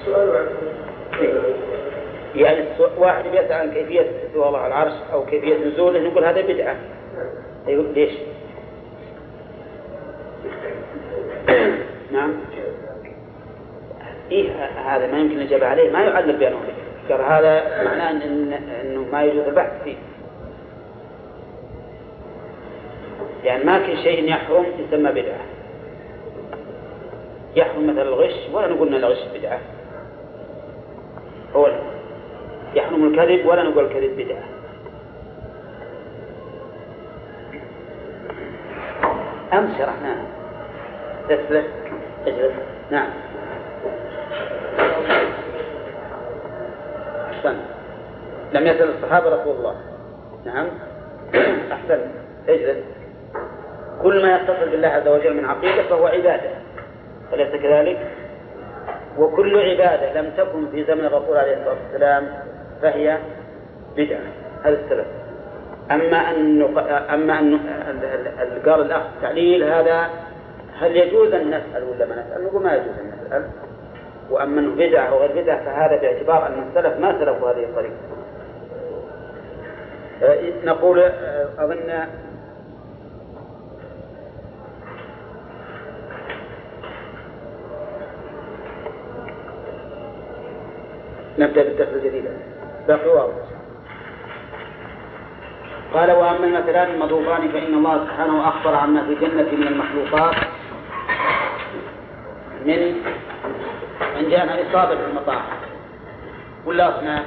السؤال 0.00 0.48
يعني 2.34 2.64
واحد 2.98 3.24
يسأل 3.26 3.52
عن 3.52 3.70
كيفية 3.70 4.10
استواء 4.26 4.48
الله 4.48 4.58
على 4.58 4.68
العرش 4.68 4.92
أو 5.12 5.26
كيفية 5.26 5.56
نزوله 5.56 6.00
نقول 6.00 6.24
هذا 6.24 6.40
بدعة 6.40 6.76
أيوه 7.68 7.92
ليش؟ 7.92 8.12
نعم. 12.12 12.34
إيه 14.30 14.50
هذا 14.86 15.06
ما 15.12 15.18
يمكن 15.18 15.36
الإجابة 15.36 15.66
عليه 15.66 15.90
ما 15.90 16.00
يعلم 16.04 16.36
بأنه 16.36 16.56
قال 17.10 17.20
هذا 17.20 17.84
معناه 17.84 18.10
إن 18.10 18.52
إنه 18.82 19.06
ما 19.12 19.22
يجوز 19.22 19.48
البحث 19.48 19.82
فيه. 19.84 19.96
يعني 23.44 23.64
ما 23.64 23.78
كل 23.78 23.98
شيء 23.98 24.28
يحرم 24.28 24.66
يسمى 24.78 25.10
بدعة. 25.10 25.40
يحرم 27.56 27.86
مثل 27.86 28.02
الغش 28.02 28.34
ولا 28.52 28.68
نقول 28.68 28.88
إن 28.88 28.94
الغش 28.94 29.18
بدعة. 29.34 29.58
هو 31.56 31.70
يحرم 32.74 33.04
الكذب 33.04 33.46
ولا 33.46 33.62
نقول 33.62 33.84
الكذب 33.84 34.16
بدعة. 34.16 34.42
أمس 39.52 39.78
شرحناها. 39.78 40.24
تسلك 41.28 41.70
اجلس. 42.26 42.52
نعم. 42.90 43.10
أحسن. 47.30 47.56
لم 48.52 48.66
يسأل 48.66 48.94
الصحابة 48.94 49.28
رسول 49.28 49.56
الله. 49.56 49.76
نعم. 50.44 50.68
أحسن. 51.72 52.00
اجلس. 52.48 52.97
كل 54.02 54.22
ما 54.22 54.36
يتصل 54.36 54.70
بالله 54.70 54.88
عز 54.88 55.08
وجل 55.08 55.36
من 55.36 55.44
عقيدة 55.44 55.82
فهو 55.82 56.06
عبادة. 56.06 56.50
أليس 57.32 57.62
كذلك؟ 57.62 57.98
وكل 59.18 59.58
عبادة 59.58 60.20
لم 60.20 60.30
تكن 60.36 60.68
في 60.72 60.84
زمن 60.84 61.04
الرسول 61.04 61.36
عليه 61.36 61.56
الصلاة 61.56 61.76
والسلام 61.84 62.28
فهي 62.82 63.18
بدعة. 63.96 64.20
هذا 64.64 64.80
السبب. 64.84 65.04
أما 65.90 66.30
أن 66.30 66.62
أما 67.10 67.38
أن 67.38 67.58
قال 68.66 68.80
الأخ 68.80 69.02
التعليل 69.16 69.64
هذا 69.64 70.10
هل 70.78 70.96
يجوز 70.96 71.32
أن 71.32 71.48
نسأل 71.48 71.84
ولا 71.84 72.06
ما 72.06 72.14
نسأل؟ 72.14 72.44
نقول 72.44 72.62
ما 72.62 72.74
يجوز 72.74 72.98
أن 73.00 73.12
نسأل. 73.26 73.44
وأما 74.30 74.60
أنه 74.60 74.74
بدعة 74.74 75.08
أو 75.08 75.18
غير 75.18 75.42
بدعة 75.42 75.64
فهذا 75.64 76.00
باعتبار 76.00 76.46
أن 76.46 76.68
السلف 76.68 77.00
ما 77.00 77.18
سلكوا 77.18 77.50
هذه 77.50 77.64
الطريقة. 77.64 77.94
نقول 80.64 81.02
أظن 81.58 82.06
نبدأ 91.38 91.62
بالدرس 91.62 91.88
الجديد. 91.88 92.24
باقي 92.88 93.08
واضح 93.08 93.34
قال 95.94 96.10
وأما 96.12 96.44
المثلان 96.44 96.90
المضروبان 96.94 97.48
فإن 97.48 97.74
الله 97.74 98.04
سبحانه 98.04 98.48
أخبر 98.48 98.74
عما 98.74 99.02
في 99.02 99.12
الجنة 99.12 99.52
من 99.52 99.66
المخلوقات 99.66 100.34
من 102.64 102.94
أن 104.18 104.28
جاءنا 104.30 104.62
إصابة 104.62 104.96
في 104.96 105.04
المطاعم 105.10 105.42
ولا 106.66 106.98
أصنام 106.98 107.24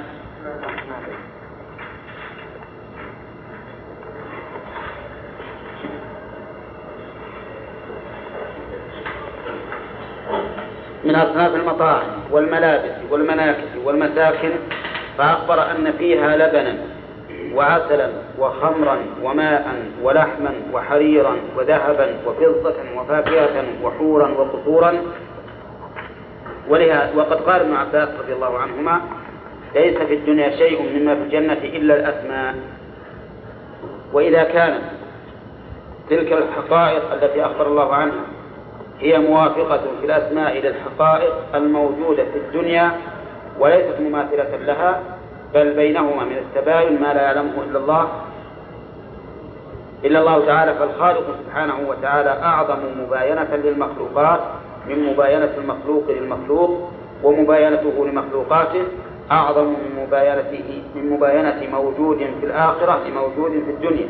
من 11.04 11.15
أصناف 11.15 11.56
المطاعم. 11.56 12.20
والملابس 12.32 12.91
والمناكس 13.10 13.67
والمساكن 13.86 14.52
فأخبر 15.17 15.72
أن 15.72 15.94
فيها 15.98 16.38
لبنا 16.38 16.78
وعسلا 17.54 18.10
وخمرا 18.39 18.98
وماء 19.24 19.76
ولحما 20.04 20.52
وحريرا 20.74 21.36
وذهبا 21.58 22.15
وفضة 22.28 22.76
وفاكهة 22.98 23.63
وحورا 23.84 24.28
وقصورا. 24.28 25.02
ولهذا 26.70 27.12
وقد 27.15 27.41
قال 27.41 27.62
ابن 27.62 27.74
عباس 27.74 28.10
رضي 28.24 28.34
الله 28.34 28.60
عنهما 28.60 29.02
ليس 29.76 29.98
في 29.98 30.13
الدنيا 30.13 30.50
شيء 30.50 31.00
مما 31.00 31.15
في 31.15 31.22
الجنة 31.22 31.54
إلا 31.63 31.96
الأسماء. 31.96 32.56
وإذا 34.13 34.44
كانت 34.44 34.82
تلك 36.10 36.34
الحقائق 36.34 37.13
التي 37.13 37.46
أخبر 37.46 37.67
الله 37.67 37.94
عنها 37.94 38.24
هي 39.02 39.20
موافقة 39.20 39.82
في 40.00 40.06
الأسماء 40.06 40.58
للحقائق 40.58 41.34
الموجودة 41.56 42.24
في 42.24 42.38
الدنيا 42.38 42.92
وليست 43.60 44.00
مماثلة 44.00 44.58
لها 44.58 45.00
بل 45.54 45.74
بينهما 45.74 46.24
من 46.24 46.38
التباين 46.38 47.02
ما 47.02 47.14
لا 47.14 47.22
يعلمه 47.22 47.52
إلا 47.70 47.80
الله. 47.80 48.08
إلا 50.06 50.20
الله 50.20 50.46
تعالى 50.46 50.74
فالخالق 50.74 51.24
سبحانه 51.46 51.74
وتعالى 51.90 52.30
أعظم 52.30 52.80
مباينة 53.00 53.56
للمخلوقات 53.56 54.40
من 54.90 55.04
مباينة 55.04 55.52
المخلوق 55.58 56.04
للمخلوق 56.10 56.92
ومباينته 57.24 58.08
لمخلوقاته 58.08 58.84
أعظم 59.32 59.66
من 59.66 60.04
مباينته 60.08 60.84
من 60.96 61.10
مباينة 61.10 61.68
موجود 61.74 62.18
في 62.18 62.46
الآخرة 62.46 63.00
لموجود 63.08 63.52
في 63.52 63.72
الدنيا. 63.72 64.08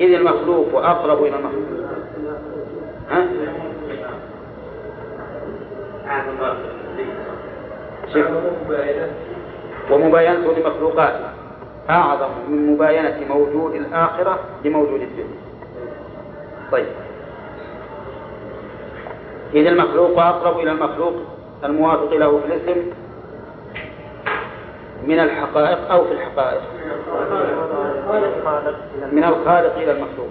إذ 0.00 0.14
المخلوق 0.14 0.84
أقرب 0.84 1.24
إلى 1.24 1.36
المخلوق. 1.36 1.90
ها؟ 3.10 3.26
ومباينته 9.90 10.52
لمخلوقاته 10.52 11.28
أعظم 11.90 12.28
من 12.48 12.72
مباينة 12.72 13.20
موجود 13.28 13.74
الآخرة 13.74 14.38
لموجود 14.64 15.00
الدنيا. 15.00 15.40
طيب. 16.72 16.86
إذا 19.54 19.68
المخلوق 19.68 20.18
أقرب 20.18 20.58
إلى 20.58 20.70
المخلوق 20.70 21.14
الموافق 21.64 22.12
له 22.12 22.40
في 22.40 22.46
الاسم 22.46 22.90
من 25.06 25.20
الحقائق 25.20 25.90
أو 25.90 26.04
في 26.04 26.12
الحقائق. 26.12 26.60
من 29.12 29.24
الخالق 29.24 29.76
إلى 29.76 29.92
المخلوق. 29.92 30.30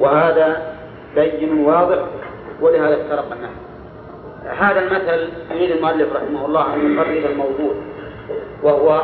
وهذا 0.00 0.74
بين 1.14 1.64
واضح 1.64 1.98
ولهذا 2.60 3.02
افترق 3.02 3.32
الناس 3.32 3.50
هذا 4.58 4.80
المثل 4.80 5.28
يريد 5.50 5.70
المؤلف 5.70 6.16
رحمه 6.16 6.46
الله 6.46 6.74
أن 6.74 6.94
يقرب 6.94 7.30
الموضوع 7.30 7.74
وهو 8.62 9.02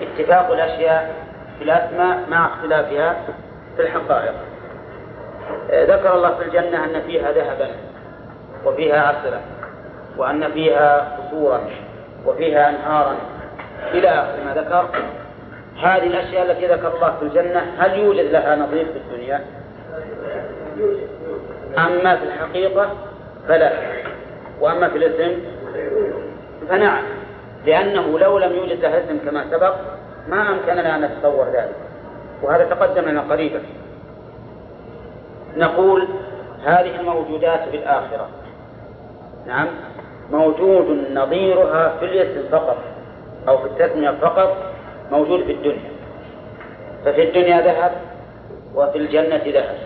اتفاق 0.00 0.52
الأشياء 0.52 1.14
في 1.58 1.64
الأسماء 1.64 2.26
مع 2.30 2.46
اختلافها 2.46 3.16
في 3.76 3.82
الحقائق. 3.82 4.34
ذكر 5.70 6.14
الله 6.14 6.34
في 6.34 6.44
الجنة 6.44 6.84
أن 6.84 7.02
فيها 7.06 7.32
ذهبا 7.32 7.68
وفيها 8.64 9.00
عسلا 9.00 9.40
وأن 10.16 10.52
فيها 10.52 11.18
قصورا 11.18 11.60
وفيها 12.26 12.70
أنهارا 12.70 13.16
إلى 13.92 14.08
آخر 14.08 14.44
ما 14.44 14.54
ذكر. 14.54 14.88
هذه 15.82 16.06
الأشياء 16.06 16.50
التي 16.50 16.66
ذكر 16.66 16.94
الله 16.94 17.16
في 17.16 17.22
الجنة 17.22 17.74
هل 17.78 17.98
يوجد 17.98 18.24
لها 18.24 18.56
نظير 18.56 18.84
في 18.84 18.98
الدنيا؟ 18.98 19.44
أما 21.78 22.16
في 22.16 22.24
الحقيقة 22.24 22.90
فلا. 23.48 23.72
وأما 24.60 24.88
في 24.88 24.98
الاسم 24.98 25.38
فنعم 26.68 27.02
لأنه 27.66 28.18
لو 28.18 28.38
لم 28.38 28.52
يوجد 28.52 28.80
لها 28.80 29.04
اسم 29.04 29.18
كما 29.18 29.44
سبق 29.50 29.74
ما 30.28 30.50
أمكننا 30.52 30.96
أن 30.96 31.00
نتصور 31.00 31.44
ذلك. 31.44 31.74
وهذا 32.42 32.64
تقدم 32.64 33.08
لنا 33.08 33.20
قريبا. 33.20 33.62
نقول 35.56 36.08
هذه 36.64 37.00
الموجودات 37.00 37.68
في 37.70 37.76
الآخرة. 37.76 38.28
نعم 39.46 39.68
موجود 40.30 41.06
نظيرها 41.12 41.96
في 42.00 42.04
الاسم 42.04 42.48
فقط 42.52 42.76
أو 43.48 43.58
في 43.58 43.64
التسمية 43.64 44.10
فقط 44.10 44.56
موجود 45.12 45.44
في 45.44 45.52
الدنيا. 45.52 45.90
ففي 47.04 47.22
الدنيا 47.28 47.60
ذهب 47.60 47.92
وفي 48.74 48.98
الجنة 48.98 49.42
ذهب. 49.46 49.78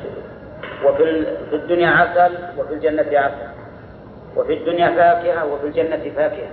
وفي 0.84 1.26
في 1.50 1.56
الدنيا 1.56 1.88
عسل 1.88 2.34
وفي 2.58 2.74
الجنة 2.74 3.18
عسل. 3.18 3.48
وفي 4.36 4.52
الدنيا 4.52 4.86
فاكهة 4.86 5.52
وفي 5.52 5.66
الجنة 5.66 6.12
فاكهة. 6.16 6.52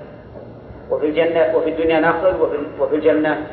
وفي 0.90 1.06
الجنة 1.06 1.56
وفي 1.56 1.70
الدنيا 1.70 2.00
نخل 2.00 2.36
وفي, 2.42 2.58
وفي 2.80 2.96
الجنة 2.96 3.48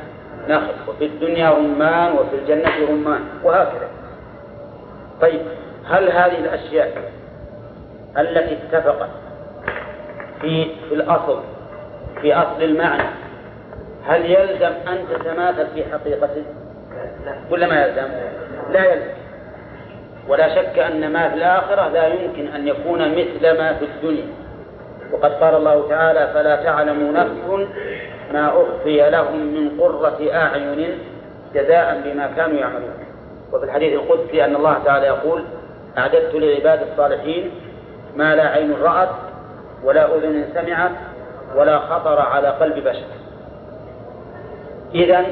نخل. 0.48 0.74
وفي 0.88 1.04
الدنيا 1.04 1.50
رمان 1.50 2.12
وفي 2.12 2.36
الجنة 2.36 2.70
رمان. 2.90 3.20
وهكذا. 3.44 3.88
طيب 5.20 5.40
هل 5.86 6.10
هذه 6.10 6.38
الأشياء 6.38 7.12
التي 8.18 8.58
اتفقت 8.62 9.10
في 10.40 10.66
في 10.88 10.94
الأصل 10.94 11.40
في 12.20 12.34
أصل 12.34 12.62
المعنى 12.62 13.08
هل 14.06 14.30
يلزم 14.30 14.72
أن 14.88 15.04
تتماثل 15.10 15.66
في 15.74 15.84
حقيقته 15.92 16.42
ولا 17.50 17.66
ما 17.66 17.86
يلزم؟ 17.86 18.08
لا 18.72 18.92
يلزم. 18.92 19.10
ولا 20.28 20.54
شك 20.54 20.78
أن 20.78 21.12
ما 21.12 21.28
في 21.28 21.34
الآخرة 21.34 21.88
لا 21.88 22.06
يمكن 22.06 22.46
أن 22.48 22.68
يكون 22.68 23.10
مثل 23.12 23.58
ما 23.58 23.72
في 23.72 23.84
الدنيا. 23.84 24.26
وقد 25.12 25.32
قال 25.32 25.54
الله 25.54 25.88
تعالى 25.88 26.30
فلا 26.34 26.56
تعلم 26.56 27.12
نفس 27.16 27.68
ما 28.32 28.48
أخفي 28.48 29.10
لهم 29.10 29.36
من 29.36 29.80
قرة 29.80 30.18
أعين 30.32 30.98
جزاء 31.54 32.00
بما 32.04 32.30
كانوا 32.36 32.58
يعملون. 32.58 32.94
وفي 33.52 33.64
الحديث 33.64 33.92
القدسي 33.92 34.44
أن 34.44 34.56
الله 34.56 34.78
تعالى 34.84 35.06
يقول 35.06 35.44
أعددت 35.98 36.34
لعباد 36.34 36.80
الصالحين 36.92 37.50
ما 38.16 38.34
لا 38.34 38.48
عين 38.48 38.74
رأت 38.82 39.08
ولا 39.84 40.16
أذن 40.16 40.44
سمعت 40.54 40.90
ولا 41.56 41.78
خطر 41.78 42.20
على 42.20 42.48
قلب 42.48 42.88
بشر. 42.88 43.25
إذا 44.96 45.24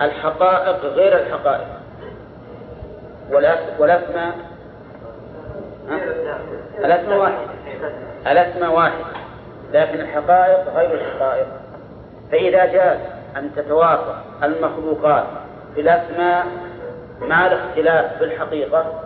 الحقائق 0.00 0.84
غير 0.84 1.18
الحقائق. 1.18 1.66
والأسماء 3.78 4.34
الأسماء 6.78 7.18
واحد 7.18 7.48
الأسماء 8.26 8.74
واحد 8.74 9.04
لكن 9.72 10.00
الحقائق 10.00 10.74
غير 10.76 10.94
الحقائق. 10.94 11.46
فإذا 12.32 12.64
جاز 12.64 12.98
أن 13.36 13.50
تتوافق 13.56 14.16
المخلوقات 14.42 15.24
في 15.74 15.80
الأسماء 15.80 16.46
مع 17.20 17.46
الاختلاف 17.46 18.18
في 18.18 18.24
الحقيقة 18.24 19.02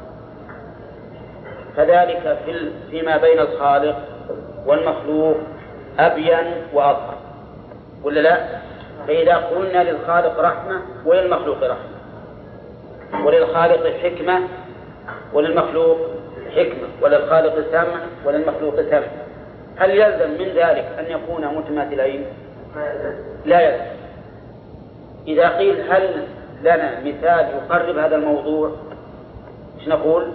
فذلك 1.76 2.38
في 2.44 2.70
فيما 2.90 3.16
بين 3.16 3.38
الخالق 3.38 3.96
والمخلوق 4.66 5.36
أبين 5.98 6.66
وأظهر. 6.72 7.14
ولا 8.02 8.20
لا؟ 8.20 8.69
فإذا 9.06 9.36
قلنا 9.36 9.90
للخالق 9.90 10.40
رحمة 10.40 10.80
وللمخلوق 11.06 11.62
رحمة؟ 11.62 12.00
وللخالق 13.26 13.86
حكمة 14.02 14.40
وللمخلوق 15.32 15.98
حكمة 16.56 16.88
وللخالق 17.02 17.54
سمع 17.70 18.00
وللمخلوق 18.24 18.80
سمع. 18.90 19.06
هل 19.76 19.90
يلزم 19.90 20.30
من 20.30 20.48
ذلك 20.54 20.88
أن 20.98 21.04
يكون 21.08 21.46
متماثلين؟ 21.46 22.26
لا 23.44 23.60
يلزم. 23.60 23.84
إذا 25.26 25.48
قيل 25.48 25.92
هل 25.92 26.26
لنا 26.62 27.00
مثال 27.00 27.48
يقرب 27.56 27.98
هذا 27.98 28.16
الموضوع 28.16 28.70
إيش 29.78 29.88
نقول؟ 29.88 30.26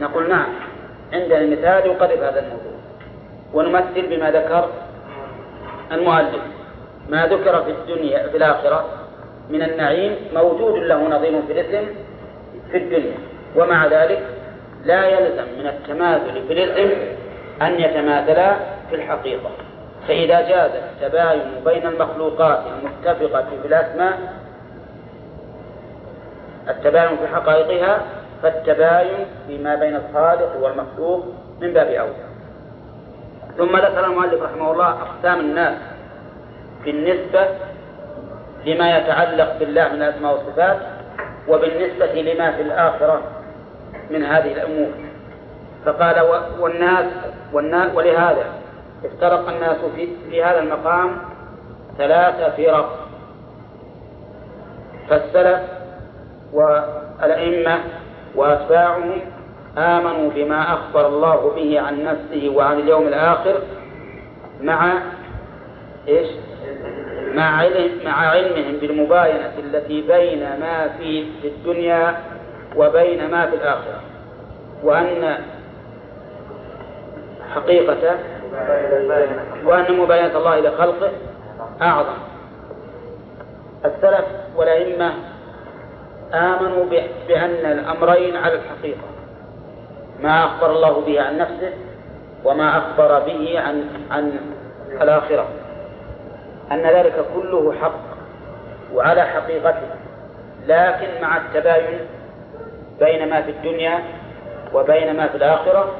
نقول 0.00 0.28
نعم 0.28 0.48
عندنا 1.12 1.46
مثال 1.46 1.86
يقرب 1.86 2.18
هذا 2.18 2.40
الموضوع. 2.40 2.74
ونمثل 3.54 4.06
بما 4.16 4.30
ذكر 4.30 4.68
المؤلف. 5.92 6.53
ما 7.08 7.26
ذكر 7.26 7.62
في 7.62 7.70
الدنيا 7.70 8.28
في 8.28 8.36
الآخرة 8.36 8.84
من 9.50 9.62
النعيم 9.62 10.16
موجود 10.34 10.78
له 10.78 11.08
نظير 11.08 11.42
في 11.46 11.52
الاسم 11.52 11.88
في 12.70 12.76
الدنيا. 12.76 13.18
ومع 13.56 13.86
ذلك 13.86 14.22
لا 14.84 15.06
يلزم 15.06 15.44
من 15.58 15.66
التماثل 15.66 16.46
في 16.48 16.52
الاسم 16.52 16.90
أن 17.62 17.80
يتماثلا 17.80 18.54
في 18.90 18.94
الحقيقة. 18.96 19.50
فإذا 20.08 20.40
جاز 20.40 20.70
التباين 20.70 21.40
بين 21.64 21.86
المخلوقات 21.86 22.60
المتفقة 22.66 23.46
في 23.62 23.68
الأسماء 23.68 24.18
التباين 26.68 27.16
في 27.16 27.26
حقائقها 27.34 28.02
فالتباين 28.42 29.26
فيما 29.46 29.74
بين 29.74 29.96
الخالق 29.96 30.56
والمخلوق 30.62 31.24
من 31.60 31.72
باب 31.72 31.86
أولى. 31.86 32.24
ثم 33.56 33.76
ذكر 33.76 34.04
المؤلف 34.04 34.42
رحمه 34.42 34.72
الله 34.72 34.88
أقسام 34.88 35.40
الناس. 35.40 35.78
بالنسبة 36.84 37.48
لما 38.66 38.98
يتعلق 38.98 39.58
بالله 39.58 39.88
من 39.88 40.02
الأسماء 40.02 40.32
والصفات 40.32 40.76
وبالنسبة 41.48 42.12
لما 42.22 42.52
في 42.52 42.62
الآخرة 42.62 43.22
من 44.10 44.22
هذه 44.22 44.52
الأمور 44.52 44.90
فقال 45.84 46.20
والناس, 46.60 47.06
والناس 47.52 47.94
ولهذا 47.94 48.44
افترق 49.04 49.48
الناس 49.48 49.76
في, 49.96 50.08
في 50.30 50.44
هذا 50.44 50.58
المقام 50.58 51.18
ثلاثة 51.98 52.50
فرق 52.50 52.98
فالسلف 55.08 55.60
والأئمة 56.52 57.78
وأتباعهم 58.34 59.20
آمنوا 59.78 60.30
بما 60.30 60.72
أخبر 60.72 61.06
الله 61.06 61.52
به 61.56 61.80
عن 61.80 62.04
نفسه 62.04 62.52
وعن 62.56 62.78
اليوم 62.78 63.06
الآخر 63.08 63.54
مع 64.60 64.92
إيش؟ 66.08 66.28
مع 67.34 67.56
علم 67.56 67.90
مع 68.04 68.12
علمهم 68.12 68.76
بالمباينة 68.80 69.52
التي 69.58 70.00
بين 70.00 70.40
ما 70.40 70.88
في 70.98 71.26
الدنيا 71.44 72.20
وبين 72.76 73.30
ما 73.30 73.46
في 73.46 73.56
الآخرة. 73.56 74.00
وأن 74.82 75.38
حقيقة 77.54 78.18
وأن 79.64 79.98
مباينة 79.98 80.36
الله 80.38 80.60
لخلقه 80.60 81.10
أعظم. 81.82 82.18
السلف 83.84 84.24
والأئمة 84.56 85.12
آمنوا 86.34 86.84
بأن 87.28 87.78
الأمرين 87.78 88.36
على 88.36 88.54
الحقيقة. 88.54 89.08
ما 90.22 90.44
أخبر 90.44 90.70
الله 90.70 91.00
به 91.00 91.22
عن 91.22 91.38
نفسه 91.38 91.72
وما 92.44 92.78
أخبر 92.78 93.18
به 93.18 93.60
عن 93.60 93.84
عن 94.10 94.32
الآخرة. 95.02 95.48
أن 96.74 96.82
ذلك 96.82 97.24
كله 97.34 97.74
حق 97.82 98.00
وعلى 98.94 99.22
حقيقته 99.22 99.88
لكن 100.66 101.08
مع 101.22 101.36
التباين 101.36 101.98
بين 103.00 103.30
ما 103.30 103.42
في 103.42 103.50
الدنيا 103.50 103.98
وبين 104.74 105.16
ما 105.16 105.28
في 105.28 105.36
الآخرة 105.36 105.94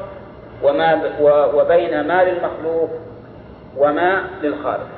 وما 0.63 1.13
وبين 1.55 2.07
ما 2.07 2.25
للمخلوق 2.25 2.91
وما 3.77 4.25
للخالق. 4.43 4.89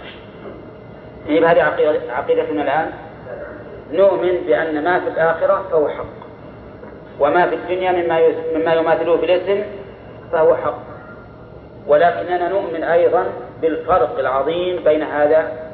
يعني 1.26 1.46
هذه 1.46 1.62
عقيدتنا 2.10 2.62
الآن 2.62 2.90
نؤمن 3.92 4.36
بأن 4.46 4.84
ما 4.84 5.00
في 5.00 5.08
الآخرة 5.08 5.64
فهو 5.70 5.88
حق 5.88 6.26
وما 7.20 7.46
في 7.46 7.54
الدنيا 7.54 7.92
مما 7.92 8.20
مما 8.54 8.74
يماثله 8.74 9.16
في 9.16 9.24
الاسم 9.24 9.62
فهو 10.32 10.56
حق 10.56 10.78
ولكننا 11.86 12.48
نؤمن 12.48 12.84
أيضا 12.84 13.26
بالفرق 13.62 14.18
العظيم 14.18 14.84
بين 14.84 15.02
هذا 15.02 15.65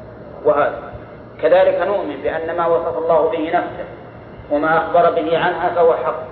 وهذا. 0.45 0.93
كذلك 1.41 1.81
نؤمن 1.87 2.15
بأن 2.23 2.57
ما 2.57 2.67
وصف 2.67 2.97
الله 2.97 3.29
به 3.29 3.47
نفسه 3.47 3.85
وما 4.51 4.77
أخبر 4.77 5.11
به 5.11 5.37
عنها 5.37 5.69
فهو 5.69 5.93
حق. 5.93 6.23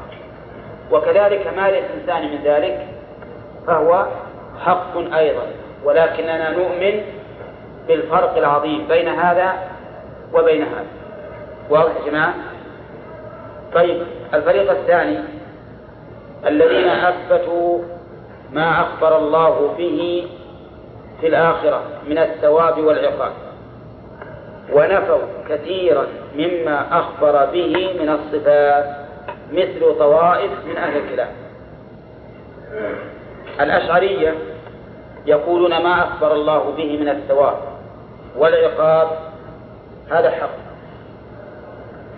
وكذلك 0.92 1.48
ما 1.58 1.72
للإنسان 1.72 2.32
من 2.32 2.40
ذلك 2.44 2.88
فهو 3.68 4.06
حق 4.66 4.98
أيضا. 5.14 5.44
ولكننا 5.84 6.50
نؤمن 6.50 7.02
بالفرق 7.88 8.38
العظيم 8.38 8.88
بين 8.88 9.08
هذا 9.08 9.54
وبين 10.34 10.62
هذا. 10.62 10.86
واضح 11.70 11.92
يا 11.96 12.12
جماعة؟ 12.12 12.34
طيب 13.74 14.04
الفريق 14.34 14.72
الثاني 14.72 15.20
الذين 16.46 16.88
أثبتوا 16.88 17.80
ما 18.52 18.82
أخبر 18.82 19.18
الله 19.18 19.76
به 19.78 20.28
في 21.22 21.28
الآخرة 21.28 21.82
من 22.08 22.18
الثواب 22.18 22.80
والعقاب. 22.80 23.32
ونفوا 24.72 25.22
كثيرا 25.50 26.08
مما 26.36 27.00
أخبر 27.00 27.46
به 27.46 27.94
من 28.00 28.10
الصفات 28.10 28.86
مثل 29.52 29.96
طوائف 30.00 30.52
من 30.66 30.78
أهل 30.78 30.98
الكلام. 30.98 31.28
الأشعرية 33.60 34.34
يقولون 35.26 35.84
ما 35.84 36.04
أخبر 36.04 36.34
الله 36.34 36.72
به 36.78 36.98
من 36.98 37.10
الثواب 37.10 37.58
والعقاب 38.38 39.08
هذا 40.12 40.32
حق. 40.32 40.50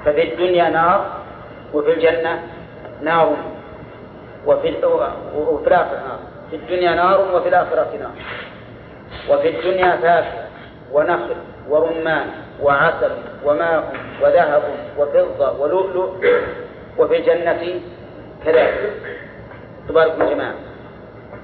ففي 0.05 0.33
الدنيا 0.33 0.69
نار 0.69 1.05
وفي 1.73 1.93
الجنة 1.93 2.43
نار 3.01 3.35
وفي 4.45 4.69
الآخرة 4.69 5.17
نار. 5.67 6.19
في 6.49 6.55
الدنيا 6.55 6.95
نار 6.95 7.35
وفي 7.35 7.49
الآخرة 7.49 7.89
نار. 7.99 8.11
وفي 9.29 9.49
الدنيا 9.49 9.95
فاكهة 9.95 10.47
ونخل. 10.91 11.35
ورمان 11.69 12.27
وعسل 12.61 13.11
وماء 13.45 13.93
وذهب 14.21 14.63
وفضة 14.97 15.59
ولؤلؤ 15.59 16.09
وفي 16.97 17.17
الجنة 17.17 17.81
كذلك. 18.45 18.91
تبارك 19.89 20.19
يا 20.19 20.25
جماعة 20.25 20.53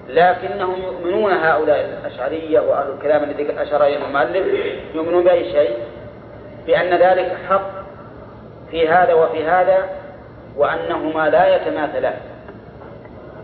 لكنهم 0.09 0.81
يؤمنون 0.81 1.31
هؤلاء 1.31 1.99
الأشعرية 2.01 2.59
وأهل 2.59 2.91
الكلام 2.91 3.23
الذي 3.23 3.61
أشار 3.61 3.83
إليه 3.83 4.05
المؤلف 4.05 4.47
يؤمنون 4.95 5.23
بأي 5.23 5.51
شيء؟ 5.51 5.77
بأن 6.67 6.89
ذلك 6.89 7.37
حق 7.49 7.71
في 8.71 8.87
هذا 8.87 9.13
وفي 9.13 9.43
هذا 9.45 9.89
وأنهما 10.57 11.29
لا 11.29 11.55
يتماثلان. 11.55 12.17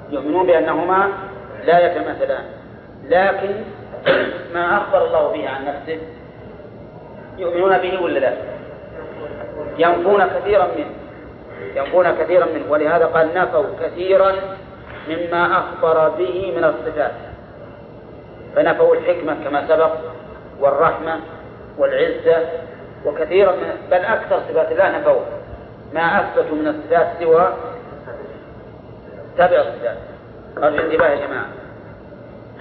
يؤمنون 0.09 0.47
بأنهما 0.47 1.09
لا 1.65 1.85
يتماثلان. 1.85 2.43
لكن 3.03 3.49
ما 4.53 4.77
أخبر 4.77 5.07
الله 5.07 5.27
به 5.33 5.49
عن 5.49 5.65
نفسه 5.65 5.99
يؤمنون 7.37 7.77
به 7.77 8.01
ولا 8.01 8.19
لا؟ 8.19 8.33
ينفون 9.77 10.25
كثيرا 10.25 10.67
منه. 10.77 10.91
ينفون 11.75 12.11
كثيرا 12.11 12.45
منه. 12.45 12.71
ولهذا 12.71 13.05
قال 13.05 13.29
نفوا 13.35 13.65
كثيرا 13.81 14.33
مما 15.09 15.59
أخبر 15.59 16.09
به 16.09 16.53
من 16.57 16.63
الصفات. 16.63 17.11
فنفوا 18.55 18.95
الحكمة 18.95 19.43
كما 19.43 19.67
سبق 19.67 19.91
والرحمة 20.59 21.19
والعزة 21.77 22.47
وكثيرا 23.05 23.51
من 23.51 23.75
بل 23.91 23.97
أكثر 23.97 24.39
صفات 24.49 24.71
الله 24.71 24.99
نفوا. 24.99 25.21
ما 25.93 26.19
أثبتوا 26.19 26.55
من 26.55 26.67
الصفات 26.67 27.07
سوى 27.19 27.53
سبع 29.37 29.63
صفات. 29.63 29.97
قالوا 30.61 30.85
انتباه 30.85 31.07
يا 31.07 31.27
جماعة. 31.27 31.45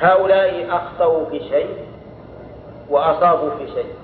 هؤلاء 0.01 0.67
أخطأوا 0.71 1.25
في 1.31 1.39
شيء 1.39 1.69
وأصابوا 2.91 3.51
في 3.51 3.67
شيء. 3.67 4.04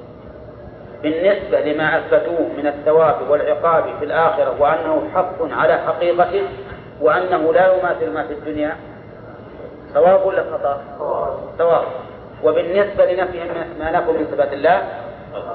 بالنسبة 1.03 1.61
لما 1.61 1.99
أثبتوه 1.99 2.49
من 2.59 2.67
الثواب 2.67 3.17
والعقاب 3.31 3.85
في 3.99 4.05
الآخرة 4.05 4.57
وأنه 4.59 5.03
حق 5.15 5.53
على 5.53 5.79
حقيقته 5.87 6.43
وأنه 7.01 7.53
لا 7.53 7.77
يماثل 7.77 8.11
ما 8.11 8.27
في 8.27 8.33
الدنيا 8.33 8.77
صواب 9.95 10.27
ولا 10.27 10.45
خطأ؟ 10.53 10.81
صواب 11.59 11.85
وبالنسبة 12.45 13.13
لنفيهم 13.13 13.47
ما 13.79 13.91
نفوا 13.91 14.13
من 14.13 14.27
صفات 14.33 14.53
الله 14.53 14.83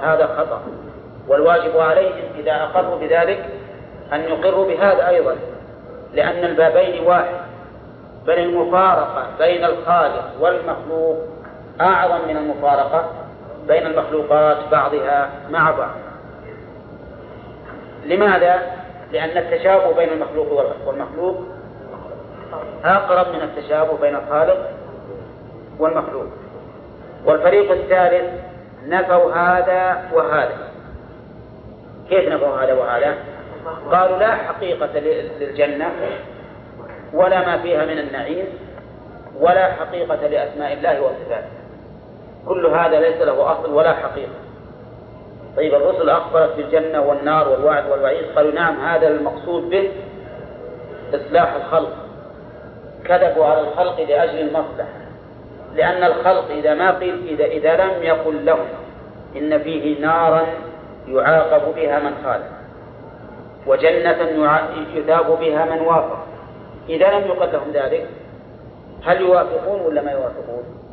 هذا 0.02 0.26
خطأ. 0.26 0.62
والواجب 1.28 1.78
عليهم 1.78 2.24
إذا 2.40 2.52
أقروا 2.52 3.00
بذلك 3.00 3.46
أن 4.14 4.22
يقروا 4.22 4.68
بهذا 4.68 5.08
أيضا 5.08 5.36
لأن 6.14 6.44
البابين 6.44 7.04
واحد 7.04 7.36
بل 8.28 8.40
المفارقة 8.40 9.28
بين 9.40 9.66
الخالق 9.66 10.32
والمخلوق 10.40 11.18
أعظم 11.82 12.28
من 12.28 12.38
المفارقة. 12.38 13.06
بين 13.68 13.86
المخلوقات 13.86 14.58
بعضها 14.72 15.30
مع 15.50 15.72
بعض. 15.72 15.96
لماذا؟ 18.06 18.62
لأن 19.12 19.38
التشابه 19.38 19.94
بين 19.94 20.10
المخلوق 20.10 20.76
والمخلوق 20.86 21.46
أقرب 22.86 23.36
من 23.36 23.42
التشابه 23.42 23.98
بين 23.98 24.16
الخالق 24.16 24.70
والمخلوق. 25.80 26.26
والفريق 27.26 27.72
الثالث 27.72 28.42
نفوا 28.88 29.34
هذا 29.34 30.10
وهذا. 30.14 30.58
كيف 32.10 32.30
نفوا 32.34 32.64
هذا 32.64 32.74
وهذا؟ 32.74 33.16
قالوا 33.92 34.18
لا 34.18 34.36
حقيقة 34.36 35.00
للجنة 35.40 35.92
ولا 37.14 37.46
ما 37.46 37.58
فيها 37.58 37.86
من 37.86 38.00
النعيم 38.00 38.46
ولا 39.40 39.72
حقيقة 39.72 40.28
لأسماء 40.28 40.74
الله 40.74 41.02
وصفاته. 41.02 41.65
كل 42.48 42.66
هذا 42.66 43.00
ليس 43.00 43.22
له 43.22 43.52
أصل 43.52 43.74
ولا 43.74 43.94
حقيقة. 43.94 44.32
طيب 45.58 45.74
الرسل 45.74 46.10
أخبرت 46.10 46.56
بالجنة 46.58 47.02
والنار 47.02 47.50
والوعد 47.50 47.90
والوعيد 47.92 48.26
قالوا 48.36 48.52
نعم 48.52 48.80
هذا 48.80 49.08
المقصود 49.08 49.70
به 49.70 49.92
إصلاح 51.14 51.54
الخلق. 51.56 51.94
كذبوا 53.06 53.46
على 53.46 53.60
الخلق 53.60 54.00
لأجل 54.00 54.40
المصلحة. 54.40 55.06
لأن 55.76 56.04
الخلق 56.04 56.52
إذا 56.52 56.74
ما 56.74 56.92
قيل 57.00 57.28
إذا 57.28 57.46
إذا 57.46 57.86
لم 57.86 58.04
يقل 58.04 58.46
لهم 58.46 58.68
إن 59.36 59.60
فيه 59.60 60.02
نارا 60.02 60.46
يعاقب 61.08 61.76
بها 61.76 62.00
من 62.00 62.12
خالف 62.24 62.46
وجنة 63.68 64.18
يثاب 64.96 65.40
بها 65.40 65.66
من 65.66 65.82
وافق. 65.82 66.26
إذا 66.90 67.20
لم 67.20 67.28
يقل 67.28 67.54
لهم 67.54 67.72
ذلك 67.74 68.08
هل 69.04 69.22
يوافقون 69.22 69.82
ولا 69.82 70.02
ما 70.02 70.12
يوافقون؟ 70.12 70.85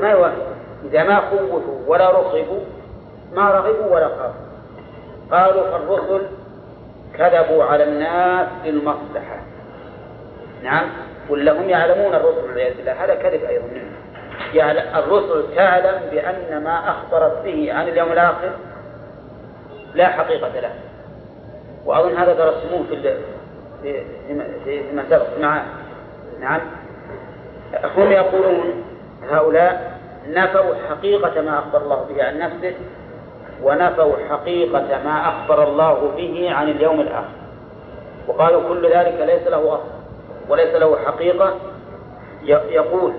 ما 0.00 0.10
يوافقون 0.10 0.56
إذا 0.84 1.02
ما 1.02 1.20
خوفوا 1.20 1.60
ولا 1.86 2.10
رغبوا 2.10 2.60
ما 3.34 3.50
رغبوا 3.50 3.94
ولا 3.94 4.08
خافوا. 4.08 4.50
قالوا 5.30 5.70
فالرسل 5.70 6.26
كذبوا 7.18 7.64
على 7.64 7.84
الناس 7.84 8.48
للمصلحة 8.64 9.36
نعم؟ 10.62 10.86
ولا 11.28 11.52
هم 11.52 11.68
يعلمون 11.68 12.14
الرسل 12.14 12.44
والعياذ 12.48 12.76
بالله. 12.76 13.04
هذا 13.04 13.14
كذب 13.14 13.44
أيضا. 13.44 13.64
منهم 13.66 13.92
يعني 14.54 14.98
الرسل 14.98 15.44
تعلم 15.56 16.00
بأن 16.10 16.64
ما 16.64 16.90
أخبرت 16.90 17.44
به 17.44 17.72
عن 17.72 17.88
اليوم 17.88 18.12
الآخر 18.12 18.50
لا 19.94 20.08
حقيقة 20.08 20.60
له. 20.60 20.74
وأظن 21.84 22.16
هذا 22.16 22.32
درستموه 22.32 22.82
في 22.88 23.16
في 24.64 24.82
سبق. 25.10 25.38
معاه 25.40 25.64
نعم. 26.40 26.60
هم 27.96 28.12
يقولون 28.12 28.89
هؤلاء 29.30 30.00
نفوا 30.26 30.74
حقيقة 30.88 31.40
ما 31.40 31.58
أخبر 31.58 31.82
الله 31.82 32.06
به 32.08 32.24
عن 32.24 32.38
نفسه 32.38 32.74
ونفوا 33.62 34.16
حقيقة 34.30 35.02
ما 35.04 35.28
أخبر 35.28 35.68
الله 35.68 36.12
به 36.16 36.50
عن 36.52 36.68
اليوم 36.68 37.00
الآخر. 37.00 37.40
وقالوا 38.28 38.68
كل 38.68 38.90
ذلك 38.90 39.16
ليس 39.20 39.48
له 39.48 39.74
أصل 39.74 39.90
وليس 40.48 40.74
له 40.74 40.96
حقيقة. 41.06 41.54
يقول 42.44 43.12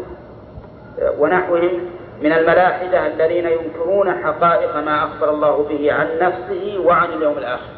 ونحوهم 1.19 1.89
من 2.21 2.31
الملاحدة 2.31 3.07
الذين 3.07 3.45
ينكرون 3.45 4.23
حقائق 4.23 4.77
ما 4.77 5.03
أخبر 5.03 5.29
الله 5.29 5.63
به 5.69 5.93
عن 5.93 6.07
نفسه 6.21 6.79
وعن 6.85 7.09
اليوم 7.13 7.37
الآخر. 7.37 7.71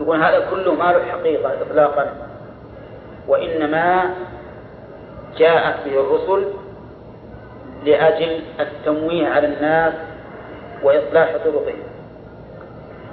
يقول 0.00 0.22
هذا 0.22 0.46
كله 0.50 0.74
ما 0.74 0.92
له 0.92 1.04
حقيقة 1.12 1.52
إطلاقا 1.62 2.12
وإنما 3.28 4.14
جاءت 5.36 5.74
به 5.84 6.00
الرسل 6.00 6.46
لأجل 7.84 8.40
التمويه 8.60 9.28
على 9.28 9.46
الناس 9.46 9.94
وإصلاح 10.82 11.36
طرقهم. 11.44 11.82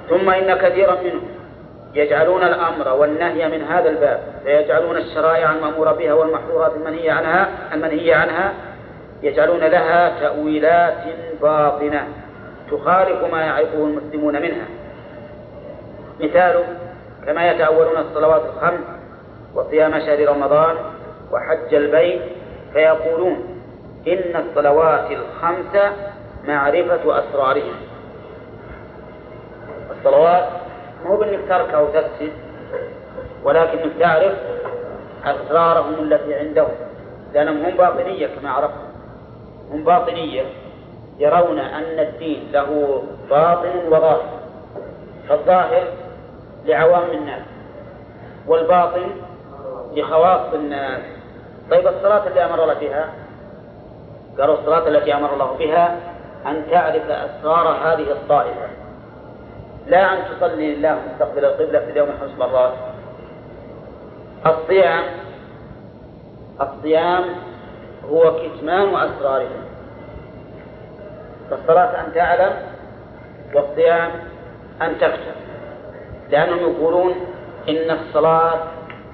ثم 0.08 0.30
إن 0.30 0.54
كثيرا 0.54 0.96
منهم 1.02 1.22
يجعلون 1.94 2.42
الأمر 2.42 2.88
والنهي 2.92 3.48
من 3.48 3.62
هذا 3.62 3.90
الباب 3.90 4.20
فيجعلون 4.44 4.96
الشرائع 4.96 5.52
المأمورة 5.52 5.92
بها 5.92 6.12
والمحظورات 6.12 6.72
المنهية 6.76 7.12
عنها 7.12 7.48
المنهية 7.74 8.14
عنها 8.14 8.52
يجعلون 9.22 9.60
لها 9.60 10.20
تأويلات 10.20 10.98
باطنة 11.42 12.08
تخالف 12.70 13.24
ما 13.32 13.40
يعرفه 13.40 13.84
المسلمون 13.84 14.42
منها. 14.42 14.66
مثال 16.20 16.64
كما 17.26 17.50
يتأولون 17.50 17.96
الصلوات 17.96 18.42
الخمس 18.44 18.80
وصيام 19.54 20.00
شهر 20.00 20.28
رمضان 20.28 20.76
وحج 21.32 21.74
البيت 21.74 22.22
فيقولون 22.72 23.62
إن 24.08 24.44
الصلوات 24.48 25.10
الخمس 25.10 25.92
معرفة 26.44 27.18
أسرارهم. 27.18 27.74
الصلوات 29.98 30.48
مو 31.04 31.16
بأنك 31.16 31.40
تركها 31.48 31.76
أو 31.76 31.86
تسجد 31.86 32.32
ولكنك 33.44 33.92
تعرف 34.00 34.32
أسرارهم 35.24 35.94
التي 35.94 36.34
عندهم 36.34 36.74
لأنهم 37.34 37.64
هم 37.64 37.76
باطنية 37.76 38.26
كما 38.26 38.50
عرفنا. 38.50 38.90
هم 39.70 39.84
باطنية 39.84 40.42
يرون 41.18 41.58
أن 41.58 41.98
الدين 41.98 42.48
له 42.52 43.02
باطن 43.30 43.88
وظاهر 43.88 44.40
فالظاهر 45.28 45.84
لعوام 46.64 47.10
الناس 47.10 47.42
والباطن 48.46 49.10
لخواص 49.94 50.54
الناس. 50.54 51.19
طيب 51.70 51.86
الصلاة 51.88 52.26
اللي 52.26 52.44
أمر 52.44 52.62
الله 52.62 52.74
بها؟ 52.74 53.08
قالوا 54.38 54.58
الصلاة 54.58 54.88
التي 54.88 55.14
أمر 55.14 55.32
الله 55.32 55.56
بها 55.58 55.96
أن 56.46 56.66
تعرف 56.70 57.10
أسرار 57.10 57.68
هذه 57.68 58.12
الطائفة. 58.12 58.68
لا 59.86 60.12
أن 60.12 60.18
تصلي 60.24 60.74
لله 60.74 60.98
مستقبل 61.12 61.44
القبلة 61.44 61.78
في 61.78 61.90
اليوم 61.90 62.08
خمس 62.20 62.38
مرات. 62.38 62.72
الصيام 64.46 65.04
الصيام 66.60 67.24
هو 68.10 68.34
كتمان 68.34 68.94
أسرارهم 68.94 69.64
فالصلاة 71.50 72.00
أن 72.00 72.12
تعلم 72.14 72.52
والصيام 73.54 74.10
أن 74.82 74.98
تكتب. 74.98 75.40
لأنهم 76.30 76.58
يقولون 76.58 77.14
إن 77.68 77.90
الصلاة 77.90 78.58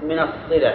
من 0.03 0.19
الصلة. 0.19 0.75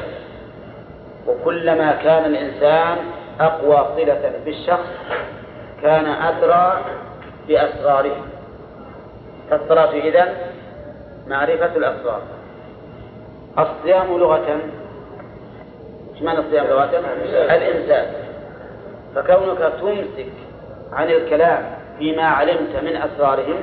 وكلما 1.28 1.92
كان 1.92 2.26
الإنسان 2.26 2.98
أقوى 3.40 3.88
صلة 3.96 4.32
بالشخص 4.46 4.88
كان 5.82 6.06
أدرى 6.06 6.82
بأسراره. 7.48 8.16
فالصلاة 9.50 9.92
إذن 9.92 10.34
معرفة 11.28 11.76
الأسرار. 11.76 12.22
الصيام 13.60 14.18
لغة. 14.18 14.60
معنى 16.22 16.40
الصيام 16.40 16.66
الرواتب؟ 16.66 17.04
الإمساك. 17.34 18.08
فكونك 19.16 19.74
تمسك 19.82 20.32
عن 20.94 21.10
الكلام 21.10 21.64
فيما 21.98 22.24
علمت 22.24 22.76
من 22.84 22.96
أسرارهم 22.96 23.56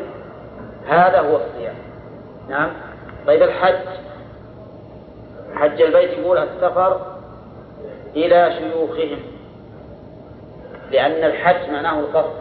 هذا 0.88 1.20
هو 1.20 1.36
الصيام. 1.36 1.74
نعم. 2.48 2.70
طيب 3.26 3.42
الحج. 3.42 3.74
حج 5.54 5.82
البيت 5.82 6.18
يقول 6.18 6.38
السفر 6.38 7.17
إلى 8.16 8.52
شيوخهم 8.58 9.18
لأن 10.90 11.24
الحج 11.24 11.70
معناه 11.70 12.00
القصد 12.00 12.38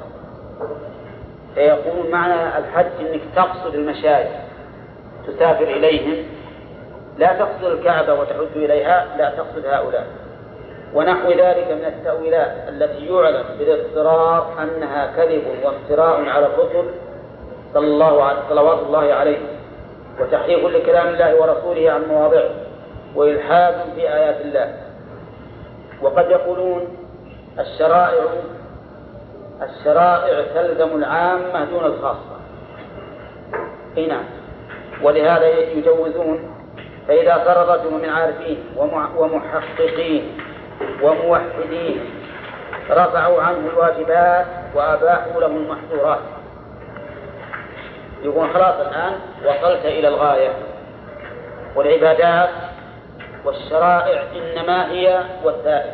فيقول 1.55 2.11
معنى 2.11 2.57
الحج 2.57 2.85
أنك 2.99 3.21
تقصد 3.35 3.75
المشايخ 3.75 4.27
تسافر 5.27 5.63
إليهم 5.63 6.15
لا 7.17 7.33
تقصد 7.33 7.63
الكعبة 7.63 8.13
وتحج 8.13 8.55
إليها 8.55 9.05
لا 9.17 9.29
تقصد 9.29 9.65
هؤلاء. 9.65 10.07
ونحو 10.93 11.29
ذلك 11.29 11.71
من 11.71 11.85
التأويلات 11.85 12.51
التي 12.69 13.05
يعلم 13.05 13.43
بالاضطرار 13.59 14.53
أنها 14.63 15.13
كذب 15.15 15.43
وافتراء 15.63 16.29
على 16.29 16.45
الرسل 16.45 16.89
صلى 17.73 17.87
الله 17.87 18.23
عليه 18.23 18.39
صلوات 18.49 18.79
الله 18.79 19.13
عليه 19.13 19.37
وتحريف 20.19 20.65
لكلام 20.65 21.07
الله 21.07 21.41
ورسوله 21.41 21.91
عن 21.91 22.01
مواضعه 22.09 22.49
وإلحاد 23.15 23.75
في 23.95 24.01
آيات 24.13 24.41
الله. 24.41 24.73
وقد 26.01 26.31
يقولون 26.31 26.97
الشرائع 27.59 28.25
الشرائع 29.61 30.41
تلزم 30.53 30.95
العامة 30.95 31.65
دون 31.65 31.85
الخاصة. 31.85 32.37
إي 33.97 34.07
نعم. 34.07 34.23
ولهذا 35.01 35.47
يجوزون 35.47 36.55
فإذا 37.07 37.43
صار 37.45 37.63
الرجل 37.63 37.93
من 37.93 38.09
عارفين 38.09 38.57
ومحققين 39.17 40.37
وموحدين 41.01 41.99
رفعوا 42.89 43.41
عنه 43.41 43.69
الواجبات 43.73 44.45
وأباحوا 44.75 45.41
له 45.41 45.47
المحظورات. 45.47 46.19
يقول 48.23 48.49
خلاص 48.49 48.75
الآن 48.87 49.13
وصلت 49.45 49.85
إلى 49.85 50.07
الغاية. 50.07 50.53
والعبادات 51.75 52.49
والشرائع 53.47 54.23
إنما 54.35 54.91
هي 54.91 55.23
وسائل 55.43 55.93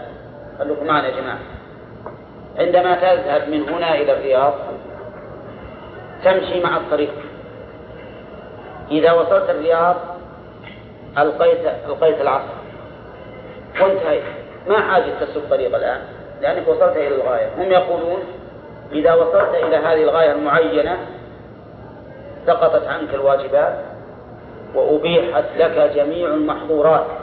خلوكم 0.60 0.86
معنا 0.86 1.08
يا 1.08 1.22
جماعة. 1.22 1.40
عندما 2.58 2.96
تذهب 2.96 3.50
من 3.50 3.70
هنا 3.70 3.96
إلى 3.96 4.14
الرياض 4.14 4.54
تمشي 6.24 6.64
مع 6.64 6.78
الطريق. 6.78 7.14
إذا 8.92 9.12
وصلت 9.12 9.50
الرياض 9.50 9.96
ألقيت 11.18 11.66
ألقيت 11.88 12.22
العصر. 12.22 12.54
وانتهيت. 13.82 14.24
ما 14.68 14.82
حاجة 14.82 15.12
تسلك 15.22 15.44
طريق 15.50 15.76
الآن؟ 15.76 16.02
لأنك 16.42 16.68
وصلت 16.68 16.98
إلى 16.98 17.16
الغاية. 17.16 17.50
هم 17.58 17.72
يقولون 17.72 18.20
إذا 18.92 19.14
وصلت 19.14 19.56
إلى 19.56 19.76
هذه 19.76 20.04
الغاية 20.04 20.32
المعينة 20.32 20.98
سقطت 22.48 22.88
عنك 22.88 23.14
الواجبات 23.14 23.76
وأبيحت 24.76 25.44
لك 25.58 25.92
جميع 25.96 26.28
المحظورات. 26.28 27.23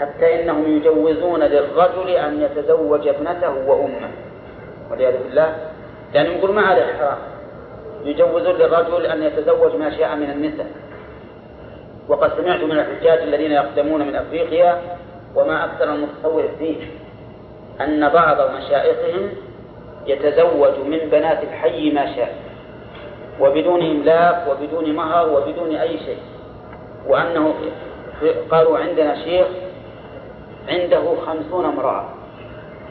حتى 0.00 0.42
إنهم 0.42 0.76
يجوزون 0.76 1.40
للرجل 1.40 2.10
أن 2.10 2.42
يتزوج 2.42 3.08
ابنته 3.08 3.68
وأمه. 3.68 4.10
والعياذ 4.90 5.22
بالله. 5.24 5.56
لأنهم 6.14 6.38
يقول 6.38 6.52
ما 6.52 6.72
هذا 6.72 6.86
حرام 6.86 7.18
يجوزون 8.04 8.54
للرجل 8.54 9.06
أن 9.06 9.22
يتزوج 9.22 9.76
ما 9.76 9.96
شاء 9.96 10.16
من 10.16 10.30
النساء. 10.30 10.66
وقد 12.08 12.32
سمعت 12.36 12.60
من 12.60 12.78
الحجاج 12.78 13.18
الذين 13.18 13.52
يقدمون 13.52 14.06
من 14.06 14.16
أفريقيا 14.16 14.80
وما 15.34 15.64
أكثر 15.64 15.94
المتصور 15.94 16.44
فيه 16.58 16.76
أن 17.80 18.08
بعض 18.08 18.36
مشائخهم 18.50 19.30
يتزوج 20.06 20.78
من 20.86 20.98
بنات 20.98 21.42
الحي 21.42 21.90
ما 21.90 22.16
شاء 22.16 22.34
وبدون 23.40 23.82
إملاك 23.82 24.44
وبدون 24.50 24.92
مهر 24.92 25.28
وبدون 25.28 25.76
أي 25.76 25.98
شيء. 25.98 26.18
وأنه 27.06 27.54
قالوا 28.50 28.78
عندنا 28.78 29.24
شيخ 29.24 29.46
عنده 30.68 31.16
خمسون 31.26 31.64
امرأة. 31.64 32.04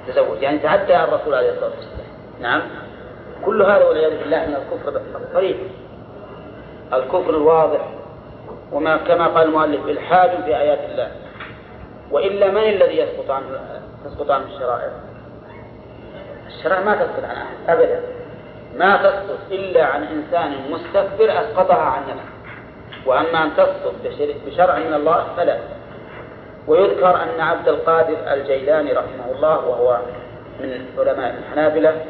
تزوج. 0.07 0.41
يعني 0.41 0.59
تعدى 0.59 1.03
الرسول 1.03 1.35
عليه 1.35 1.49
الصلاة 1.49 1.69
والسلام. 1.69 2.07
نعم. 2.41 2.61
كل 3.45 3.61
هذا 3.61 3.85
والعياذ 3.85 4.19
بالله 4.19 4.45
من 4.45 4.55
الكفر 4.55 5.01
الصريح 5.27 5.57
الكفر 6.93 7.29
الواضح 7.29 7.81
وما 8.71 8.97
كما 8.97 9.27
قال 9.27 9.47
المؤلف 9.47 9.85
إلحاد 9.85 10.29
في 10.45 10.57
آيات 10.57 10.79
الله. 10.91 11.11
وإلا 12.11 12.51
من 12.51 12.57
الذي 12.57 12.97
يسقط 12.97 13.31
عنه 13.31 13.45
تسقط 14.05 14.31
عنه 14.31 14.45
الشرائع؟ 14.45 14.91
الشرائع 16.47 16.83
ما 16.83 16.95
تسقط 16.95 17.23
عن 17.23 17.35
أحد 17.35 17.69
أبدا. 17.69 18.01
ما 18.77 18.97
تسقط 18.97 19.51
إلا 19.51 19.85
عن 19.85 20.03
إنسان 20.03 20.55
مستكبر 20.71 21.31
أسقطها 21.31 21.83
عن 21.83 22.01
نفسه. 22.01 22.37
وأما 23.05 23.43
أن 23.43 23.51
تسقط 23.57 23.93
بشرع 24.45 24.79
من 24.79 24.93
الله 24.93 25.27
فلا. 25.37 25.57
ويذكر 26.67 27.23
أن 27.23 27.39
عبد 27.39 27.67
القادر 27.67 28.33
الجيلاني 28.33 28.91
رحمه 28.91 29.31
الله 29.35 29.67
وهو 29.67 29.99
من 30.59 30.85
علماء 30.97 31.37
الحنابلة 31.37 32.05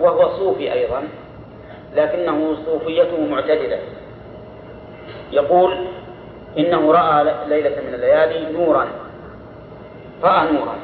وهو 0.00 0.28
صوفي 0.28 0.72
أيضا 0.72 1.02
لكنه 1.96 2.56
صوفيته 2.66 3.26
معتدلة. 3.30 3.78
يقول 5.32 5.86
إنه 6.58 6.92
رأى 6.92 7.24
ليلة 7.48 7.82
من 7.88 7.94
الليالي 7.94 8.52
نورا 8.52 8.86
رأى 10.22 10.52
نورا. 10.52 10.76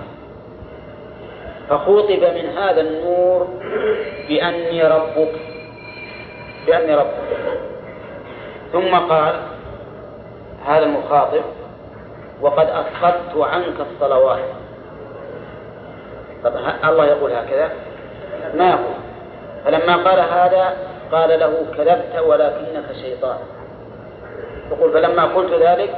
فخوطب 1.68 2.22
من 2.22 2.58
هذا 2.58 2.80
النور 2.80 3.48
بأني 4.28 4.82
ربك 4.82 5.34
بأني 6.66 6.94
ربك. 6.94 7.28
ثم 8.72 8.94
قال 8.94 9.34
هذا 10.68 10.84
المخاطب 10.84 11.42
وقد 12.40 12.66
أسقطت 12.66 13.36
عنك 13.36 13.74
الصلوات. 13.80 14.44
طب 16.44 16.52
الله 16.84 17.04
يقول 17.06 17.32
هكذا؟ 17.32 17.70
ما 18.54 18.68
يقول. 18.68 18.94
فلما 19.64 19.96
قال 19.96 20.20
هذا 20.20 20.76
قال 21.12 21.40
له 21.40 21.66
كذبت 21.76 22.24
ولكنك 22.26 22.92
شيطان. 23.02 23.38
يقول 24.70 24.92
فلما 24.92 25.24
قلت 25.24 25.52
ذلك 25.52 25.94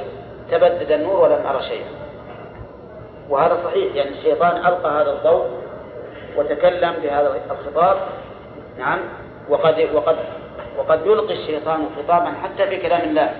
تبدد 0.51 0.91
النور 0.91 1.15
ولم 1.15 1.47
أرى 1.47 1.63
شيئا. 1.63 1.89
وهذا 3.29 3.57
صحيح 3.65 3.95
يعني 3.95 4.09
الشيطان 4.09 4.57
ألقى 4.57 4.89
هذا 5.01 5.11
الضوء 5.11 5.45
وتكلم 6.37 6.93
بهذا 7.03 7.41
الخطاب. 7.51 7.97
نعم. 8.79 8.99
وقد 9.49 9.89
وقد 9.93 10.15
وقد 10.77 11.05
يلقي 11.05 11.33
الشيطان 11.33 11.85
خطابا 11.97 12.33
حتى 12.43 12.67
في 12.67 12.77
كلام 12.77 13.01
الله. 13.01 13.33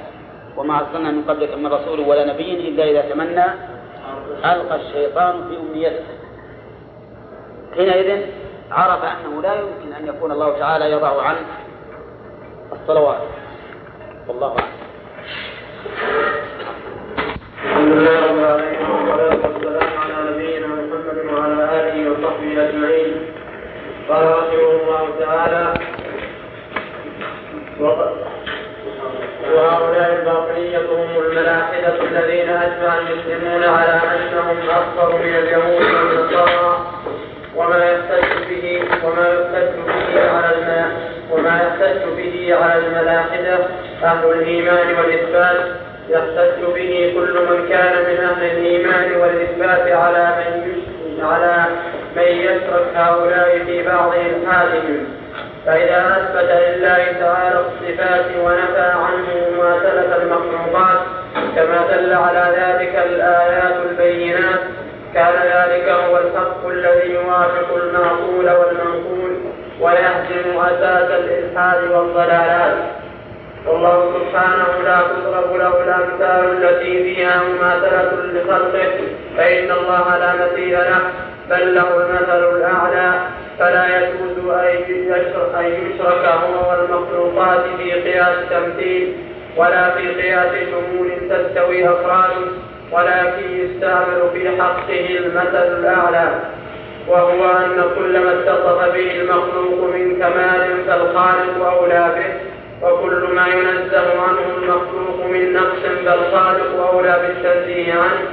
وما 0.57 0.79
أرسلنا 0.79 1.11
من 1.11 1.23
قبلك 1.27 1.53
من 1.57 1.67
رسول 1.67 1.99
ولا 1.99 2.33
نبي 2.33 2.69
إلا 2.69 2.83
إذا 2.83 3.01
تمنى 3.01 3.45
ألقى 4.45 4.75
الشيطان 4.75 5.33
في 5.49 5.57
أمنيته 5.57 6.03
حينئذ 7.75 8.25
عرف 8.71 9.03
أنه 9.03 9.41
لا 9.41 9.53
يمكن 9.53 9.93
أن 9.99 10.07
يكون 10.07 10.31
الله 10.31 10.59
تعالى 10.59 10.91
يضع 10.91 11.21
عنه 11.21 11.45
الصلوات. 12.71 13.21
والله 14.27 14.47
أعلم. 14.47 14.71
الحمد 17.65 17.91
لله 17.91 18.15
رب 18.27 18.37
العالمين 18.37 18.81
والصلاة 18.91 19.39
والسلام 19.43 19.89
على 19.97 20.15
نبينا 20.31 20.67
محمد 20.67 21.17
وعلى 21.33 21.63
آله 21.79 22.11
وصحبه 22.11 22.69
أجمعين. 22.69 23.11
قال 24.09 24.23
رحمه 24.37 24.71
الله 24.81 25.03
تعالى 25.19 25.63
وهؤلاء 29.53 30.19
الباطنية 30.19 30.77
هم 30.77 31.23
الملاحدة 31.25 31.93
الذين 32.11 32.49
أجمع 32.49 32.97
المسلمون 32.97 33.63
على 33.63 33.99
أنهم 34.15 34.57
أكثر 34.69 35.17
من 35.17 35.35
اليهود 35.35 35.81
والنصارى 35.95 36.85
وما 37.55 37.91
يحتج 37.91 38.49
به 38.49 38.81
وما 39.03 39.27
يحتج 39.27 39.73
به 39.87 40.21
على 40.31 40.85
وما 41.31 41.61
يحتج 41.63 42.01
به 42.17 42.55
على 42.61 42.85
الملاحدة 42.87 43.59
أهل 44.03 44.31
الإيمان 44.31 44.95
والإثبات. 44.97 45.57
يحتج 46.09 46.63
به 46.75 47.13
كل 47.15 47.33
من 47.49 47.69
كان 47.69 47.93
من 47.93 48.23
أهل 48.23 48.43
الإيمان 48.43 49.21
والإثبات 49.21 49.91
على 49.91 50.35
من 50.37 51.25
على 51.25 51.65
من 52.15 52.21
يترك 52.21 52.87
هؤلاء 52.95 53.59
في 53.65 53.83
بعض 53.83 54.13
إلحادهم 54.15 55.20
فإذا 55.65 56.17
أثبت 56.17 56.51
لله 56.51 57.05
تعالى 57.19 57.59
الصفات 57.59 58.25
ونفى 58.43 58.91
عنه 58.91 59.27
ما 59.57 59.79
سلف 59.83 60.21
المخلوقات 60.23 60.99
كما 61.55 61.87
دل 61.91 62.13
على 62.13 62.45
ذلك 62.57 62.95
الآيات 63.05 63.75
البينات 63.89 64.59
كان 65.13 65.33
ذلك 65.33 65.89
هو 65.89 66.17
الحق 66.17 66.67
الذي 66.67 67.13
يوافق 67.13 67.75
المعقول 67.83 68.49
والمنقول 68.49 69.37
ويهزم 69.81 70.59
أساس 70.59 71.09
الإلحاد 71.11 71.91
والضلالات. 71.91 72.77
والله 73.67 74.13
سبحانه 74.19 74.83
لا 74.85 75.01
تضرب 75.01 75.55
له 75.55 75.83
الأمثال 75.83 76.63
التي 76.63 77.03
فيها 77.03 77.41
مماثلة 77.43 78.11
لخلقه 78.33 78.91
فإن 79.37 79.71
الله 79.71 80.17
لا 80.17 80.33
مثيل 80.45 80.71
له. 80.71 81.01
بل 81.51 81.75
له 81.75 81.95
المثل 81.95 82.57
الأعلى 82.57 83.19
فلا 83.59 83.85
يجوز 83.97 84.51
أن 85.57 85.65
يشرك 85.65 86.25
هو 86.25 86.69
والمخلوقات 86.69 87.63
في 87.77 87.91
قياس 87.91 88.35
تمثيل 88.49 89.13
ولا 89.57 89.89
في 89.89 90.07
قياس 90.07 90.51
شمول 90.71 91.11
تستوي 91.29 91.89
أفراده 91.89 92.51
ولكن 92.91 93.57
يستعمل 93.57 94.21
في 94.33 94.61
حقه 94.61 95.17
المثل 95.19 95.79
الأعلى. 95.79 96.29
وهو 97.07 97.45
أن 97.45 97.83
كل 97.95 98.19
ما 98.19 98.31
اتصف 98.31 98.93
به 98.93 99.21
المخلوق 99.21 99.93
من 99.93 100.15
كمال 100.15 100.83
فالخالق 100.87 101.65
أولى 101.65 102.11
به 102.15 102.33
وكل 102.87 103.33
ما 103.35 103.47
ينزه 103.47 104.21
عنه 104.21 104.57
المخلوق 104.57 105.25
من 105.31 105.53
نقص 105.53 106.05
فالخالق 106.05 106.87
أولى 106.93 107.19
بالتنزيه 107.21 107.93
عنه. 107.93 108.27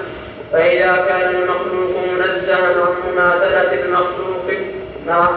فإذا 0.52 1.04
كان 1.08 1.34
المخلوق 1.34 1.96
منزها 2.12 2.66
عن 2.66 3.12
مماثلة 3.12 3.84
المخلوق 3.84 4.50
مع 5.06 5.28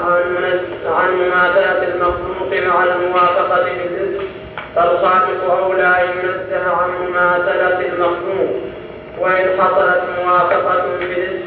عن 0.86 1.12
مماثلة 1.12 1.84
المخلوق 1.93 2.53
مع 2.68 2.84
الموافقة 2.84 3.64
بالرزق 3.64 4.22
فالخالق 4.76 5.51
أولى 5.51 5.95
ينزه 6.09 6.72
عن 6.72 6.89
مماثلة 7.07 7.80
المخلوق 7.80 8.62
وإن 9.20 9.62
حصلت 9.62 10.01
موافقة 10.26 10.84
بالرزق 10.99 11.41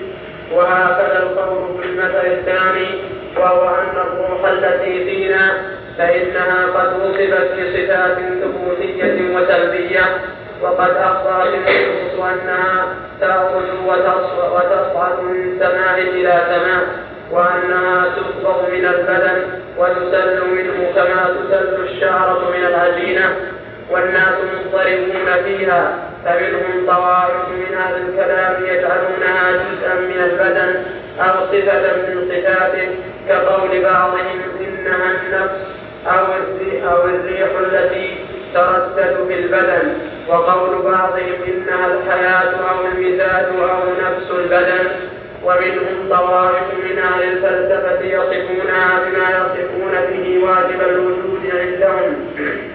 وهكذا 0.52 1.22
القول 1.22 1.82
في 1.82 1.88
المثل 1.88 2.26
الثاني 2.26 2.86
وهو 3.36 3.68
أن 3.68 3.96
الروح 3.96 4.50
التي 4.50 5.04
فينا 5.04 5.52
فإنها 5.98 6.66
قد 6.66 6.92
وصفت 7.00 7.52
بصفات 7.52 8.18
ثبوتية 8.42 9.36
وسلبية. 9.36 10.16
وقد 10.64 10.90
أخبرت 10.96 11.54
النصوص 11.54 12.24
أنها 12.24 12.86
تأخذ 13.20 13.64
وتصعد 14.54 15.22
من 15.22 15.58
سماء 15.60 16.00
إلى 16.00 16.42
سماء 16.48 16.84
وأنها 17.30 18.04
تقبض 18.16 18.68
من 18.72 18.84
البدن 18.84 19.42
وتسل 19.78 20.40
منه 20.50 20.92
كما 20.94 21.34
تسل 21.50 21.84
الشعرة 21.84 22.50
من 22.56 22.66
العجينة. 22.66 23.36
والناس 23.90 24.34
مضطربون 24.54 25.44
فيها 25.44 25.98
فمنهم 26.24 26.86
طوائف 26.86 27.48
من 27.48 27.76
أهل 27.76 27.94
الكلام 27.96 28.64
يجعلونها 28.64 29.52
جزءا 29.52 29.94
من 29.94 30.20
البدن 30.24 30.82
أو 31.20 31.46
صفة 31.46 31.96
من 31.96 32.30
صفاته 32.30 32.88
كقول 33.28 33.82
بعضهم 33.82 34.40
إنها 34.60 35.10
النفس 35.10 35.56
أو 36.86 37.04
الريح 37.04 37.48
التي 37.60 38.18
تردد 38.54 39.26
في 39.28 39.34
البدن 39.34 39.92
وقول 40.28 40.82
بعضهم 40.82 41.34
إنها 41.46 41.86
الحياة 41.86 42.54
أو 42.70 42.86
المزاج 42.86 43.46
أو 43.46 43.80
نفس 44.02 44.30
البدن 44.30 44.90
ومنهم 45.44 46.08
طوائف 46.10 46.64
من 46.84 46.98
أهل 46.98 47.22
الفلسفة 47.22 48.04
يصفونها 48.04 49.00
بما 49.04 49.30
يصفون 49.30 49.92
به 50.10 50.44
واجب 50.44 50.80
الوجود 50.80 51.40
عندهم. 51.52 52.73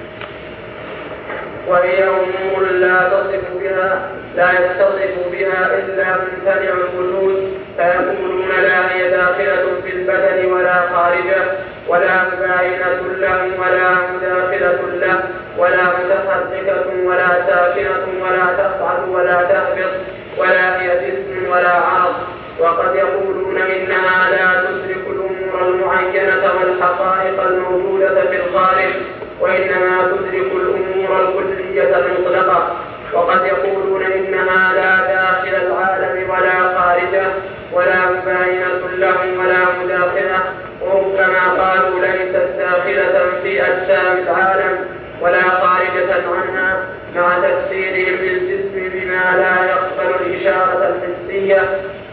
وهي 1.68 2.04
أمور 2.04 2.64
لا 2.72 3.10
تصف 3.10 3.44
بها 3.62 4.12
لا 4.36 4.52
يتصف 4.52 5.32
بها 5.32 5.78
إلا 5.78 6.06
ممتنع 6.18 6.74
الوجود 6.94 7.58
فيقولون 7.78 8.50
لا 8.50 8.96
هي 8.96 9.12
داخلة 9.12 9.66
في 9.84 9.94
البدن 9.94 10.52
ولا 10.52 10.74
خارجه 10.74 11.44
ولا 11.88 12.24
مباينة 12.24 13.02
له 13.18 13.48
ولا 13.60 13.90
مداخلة 14.14 14.80
له 14.94 15.24
ولا 15.58 15.84
متحركة 15.84 16.86
ولا 17.06 17.28
ساكنة 17.48 18.24
ولا 18.24 18.46
تصعد 18.58 19.10
ولا 19.10 19.34
تهبط 19.34 19.92
ولا 20.38 20.82
هي 20.82 20.88
جسم 20.88 21.52
ولا 21.52 21.70
عرض. 21.70 22.16
وقد 22.60 22.96
يقولون 22.96 23.58
إنها 23.58 24.30
لا 24.32 24.62
تدرك 24.62 25.08
الأمور 25.08 25.68
المعينة 25.68 26.44
والحقائق 26.60 27.44
الموجودة 27.44 28.22
في 28.22 28.36
الخارج 28.36 28.94
وإنما 29.42 30.08
تدرك 30.08 30.52
الأمور 30.56 31.30
الكلية 31.30 31.98
المطلقة 31.98 32.76
وقد 33.14 33.46
يقولون 33.46 34.02
إنها 34.02 34.74
لا 34.74 35.14
داخل 35.14 35.66
العالم 35.66 36.30
ولا 36.30 36.80
خارجه 36.80 37.28
ولا 37.74 38.12
مباينة 38.12 38.88
لهم 38.98 39.40
ولا 39.40 39.66
مداخلة. 39.84 40.40
وربما 40.82 41.64
قالوا 41.64 42.00
ليست 42.00 42.50
داخلة 42.58 43.42
في 43.44 43.62
أجسام 43.62 44.18
العالم 44.18 44.78
ولا 45.22 45.42
خارجة 45.42 46.14
عنها 46.14 46.86
مع 47.16 47.40
تفسيرهم 47.40 48.16
للجسم 48.16 48.90
بما 48.94 49.38
لا 49.38 49.66
يقبل 49.66 50.26
الإشارة 50.26 50.96
الحسية 50.96 51.62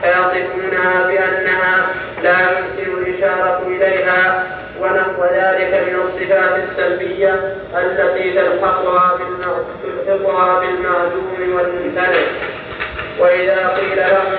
فيصفونها 0.02 1.06
بأنها 1.06 1.86
لا 2.22 2.38
يمكن 2.40 2.98
الإشارة 2.98 3.62
إليها 3.66 4.46
ونحو 4.80 5.24
ذلك 5.24 5.88
من 5.88 5.94
الصفات 6.26 6.60
السلبية 6.70 7.56
التي 7.78 8.30
تلحقها 8.30 9.18
تلحقها 10.06 10.60
بالمعدوم 10.60 11.56
والممتنع 11.56 12.26
وإذا 13.18 13.68
قيل 13.68 13.96
لهم 13.96 14.32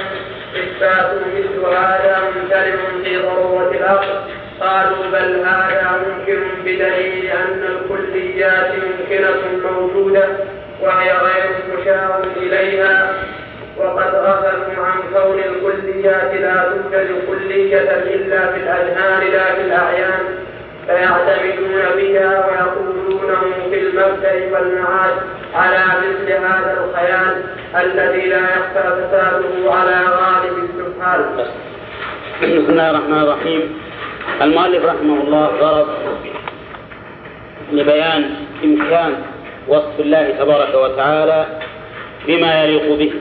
إثبات 0.55 1.11
مثل 1.37 1.75
هذا 1.75 2.21
ممتنع 2.35 3.03
في 3.03 3.17
ضرورة 3.17 3.71
العقل 3.71 4.07
قالوا 4.61 5.05
بل 5.11 5.35
هذا 5.45 6.01
ممكن 6.07 6.39
بدليل 6.61 7.31
أن 7.31 7.63
الكليات 7.63 8.71
ممكنة 8.71 9.71
موجودة 9.71 10.27
وهي 10.81 11.11
غير 11.11 11.49
مشار 11.73 12.23
إليها. 12.37 13.13
وقد 13.77 14.15
غفلوا 14.15 14.85
عن 14.85 14.99
كون 15.13 15.39
الكليات 15.39 16.33
لا 16.33 16.63
توجد 16.63 17.07
كلية 17.27 17.91
إلا 17.91 18.51
في 18.51 18.57
الأذهان 18.57 19.31
لا 19.31 19.55
في 19.55 19.61
الأعيان. 19.61 20.46
فيعتمدون 20.87 21.81
بها 21.97 22.31
ويقولونه 22.47 23.41
في 23.69 23.79
المبدأ 23.79 24.33
والمعاد 24.51 25.13
على 25.55 25.83
مثل 26.01 26.31
هذا 26.31 26.77
الخيال 26.83 27.43
الذي 27.75 28.29
لا 28.29 28.39
يخفى 28.39 28.83
فساده 29.07 29.73
على 29.73 29.97
غالب 30.05 30.55
السبحان. 30.63 31.21
بسم 32.41 32.71
الله 32.71 32.89
الرحمن 32.91 33.21
الرحيم. 33.23 33.61
المؤلف 34.41 34.85
رحمه 34.85 35.21
الله 35.23 35.51
ضرب 35.61 35.87
لبيان 37.71 38.35
إمكان 38.63 39.15
وصف 39.67 39.99
الله 39.99 40.35
تبارك 40.39 40.75
وتعالى 40.75 41.45
بما 42.27 42.63
يليق 42.63 42.97
به 42.99 43.11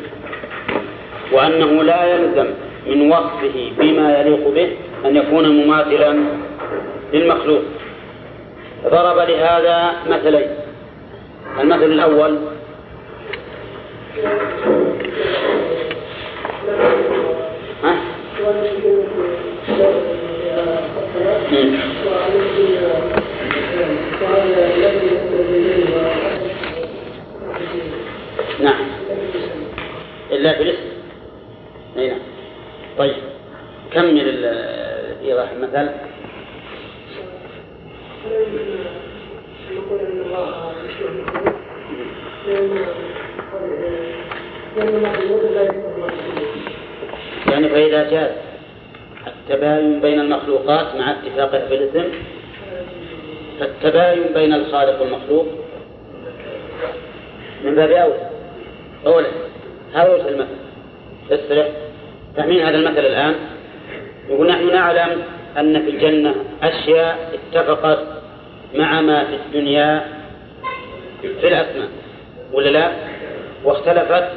وأنه 1.33 1.83
لا 1.83 2.05
يلزم 2.05 2.47
من 2.87 3.11
وصفه 3.13 3.71
بما 3.79 4.19
يليق 4.21 4.49
به 4.49 4.77
أن 5.05 5.17
يكون 5.17 5.49
مماثلا 5.49 6.25
للمخلوق. 7.13 7.63
ضرب 8.85 9.19
لهذا 9.29 9.93
مثلين. 10.07 10.49
المثل 11.61 11.83
الأول 11.83 12.39
ها؟ 17.85 17.97
نعم. 28.61 28.75
إلا 30.33 30.53
في 30.53 30.63
الاسم. 30.63 30.79
أي 31.99 32.09
نعم. 32.09 32.19
طيب. 32.99 33.15
كمل 33.93 34.45
إيضاح 35.25 35.51
المثل؟ 35.51 35.89
يعني 47.51 47.69
فإذا 47.69 48.11
جاز 48.11 48.31
التباين 49.27 50.01
بين 50.01 50.21
المخلوقات 50.21 50.97
مع 50.97 51.11
اتفاقها 51.11 51.69
في 51.69 51.75
الاسم 51.75 52.05
فالتباين 53.61 54.23
بين 54.35 54.55
الخالق 54.55 55.01
والمخلوق 55.01 55.47
من 57.65 57.75
باب 57.75 57.91
أولى. 57.91 58.17
أولا 59.07 59.29
هذا 59.95 60.15
وجه 60.15 60.29
المثل. 60.29 60.57
استرح 61.31 61.69
فاهمين 62.37 62.63
هذا 62.63 62.77
المثل 62.77 63.07
الآن. 63.07 63.35
يقول 64.29 64.49
نحن 64.49 64.67
نعلم 64.67 65.23
أن 65.59 65.83
في 65.83 65.91
الجنة 65.91 66.35
أشياء 66.63 67.39
اتفقت 67.53 67.99
مع 68.75 69.01
ما 69.01 69.25
في 69.25 69.35
الدنيا 69.35 70.07
في 71.23 71.49
الأسماء 71.49 71.89
ولا 72.53 72.69
لا؟ 72.69 72.93
واختلفت 73.65 74.29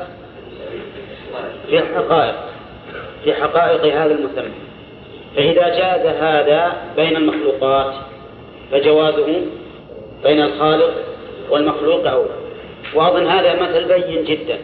في 1.70 1.80
الحقائق 1.80 2.36
في 3.24 3.34
حقائق 3.34 3.86
هذا 3.86 4.13
المسمى. 4.13 4.51
فإذا 5.36 5.67
جاز 5.70 6.05
هذا 6.05 6.74
بين 6.95 7.17
المخلوقات 7.17 7.93
فجوازه 8.72 9.41
بين 10.24 10.41
الخالق 10.41 10.93
والمخلوق 11.49 12.07
أولى. 12.07 12.30
وأظن 12.95 13.28
هذا 13.28 13.61
مثل 13.61 13.88
بين 13.88 14.24
جدا 14.24 14.57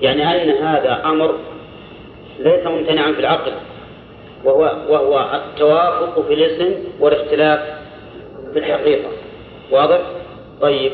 يعني 0.00 0.22
أن 0.22 0.64
هذا 0.64 1.02
أمر 1.04 1.34
ليس 2.38 2.66
ممتنعا 2.66 3.12
في 3.12 3.20
العقل. 3.20 3.52
وهو 4.44 4.62
وهو 4.88 5.30
التوافق 5.34 6.26
في 6.26 6.34
الاسم 6.34 6.74
والاختلاف 7.00 7.60
في 8.52 8.58
الحقيقة. 8.58 9.08
واضح؟ 9.70 10.00
طيب. 10.60 10.92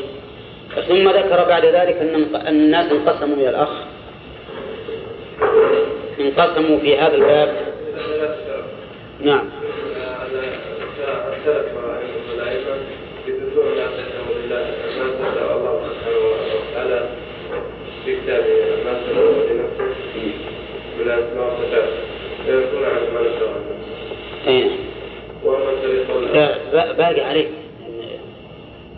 ثم 0.87 1.09
ذكر 1.09 1.45
بعد 1.47 1.65
ذلك 1.65 1.95
أن 1.95 2.47
الناس 2.47 2.91
انقسموا 2.91 3.35
إلى 3.35 3.49
الأخ. 3.49 3.69
انقسموا 6.19 6.77
في 6.79 6.97
هذا 6.97 7.15
الباب. 7.15 7.55
نعم. 9.21 9.49
في 18.05 18.15
كتابه 18.15 18.83
ما 18.85 18.91
لنفسه 19.49 20.33
بالاسماء 20.97 21.45
والصفات 21.45 22.00
فيكون 22.45 22.83
عن 22.83 23.01
ما 23.13 23.21
اي 24.47 24.69
لا 26.73 26.91
باقي 26.91 27.21
عليك 27.21 27.49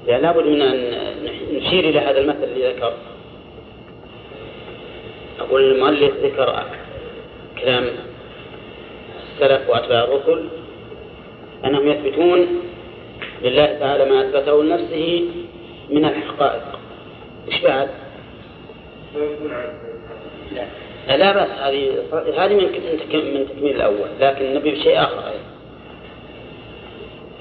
يعني 0.08 0.22
لابد 0.22 0.48
من 0.48 0.62
أن 0.62 0.94
نشير 1.54 1.90
إلى 1.90 2.00
هذا 2.00 2.20
المثل 2.20 2.44
اللي 2.44 2.74
ذكر. 2.74 2.94
أقول 5.40 5.72
المؤلف 5.72 6.14
ذكر 6.24 6.64
كلام 7.62 7.86
السلف 9.34 9.70
وأتباع 9.70 10.04
الرسل 10.04 10.48
أنهم 11.66 11.88
يثبتون 11.88 12.48
لله 13.42 13.66
تعالى 13.80 14.06
ما 14.06 14.22
أثبته 14.22 14.64
لنفسه 14.64 15.30
من 15.90 16.06
الحقائق. 16.06 16.80
إيش 17.48 17.62
بعد؟ 17.62 17.90
لا. 20.56 20.66
لا 21.08 21.44
بس 21.44 21.50
هذه 21.50 21.92
هذه 22.38 22.54
من 22.54 22.64
من 22.64 23.48
تكميل 23.50 23.76
الأول 23.76 24.08
لكن 24.20 24.46
النبي 24.46 24.72
بشيء 24.72 25.02
آخر 25.02 25.34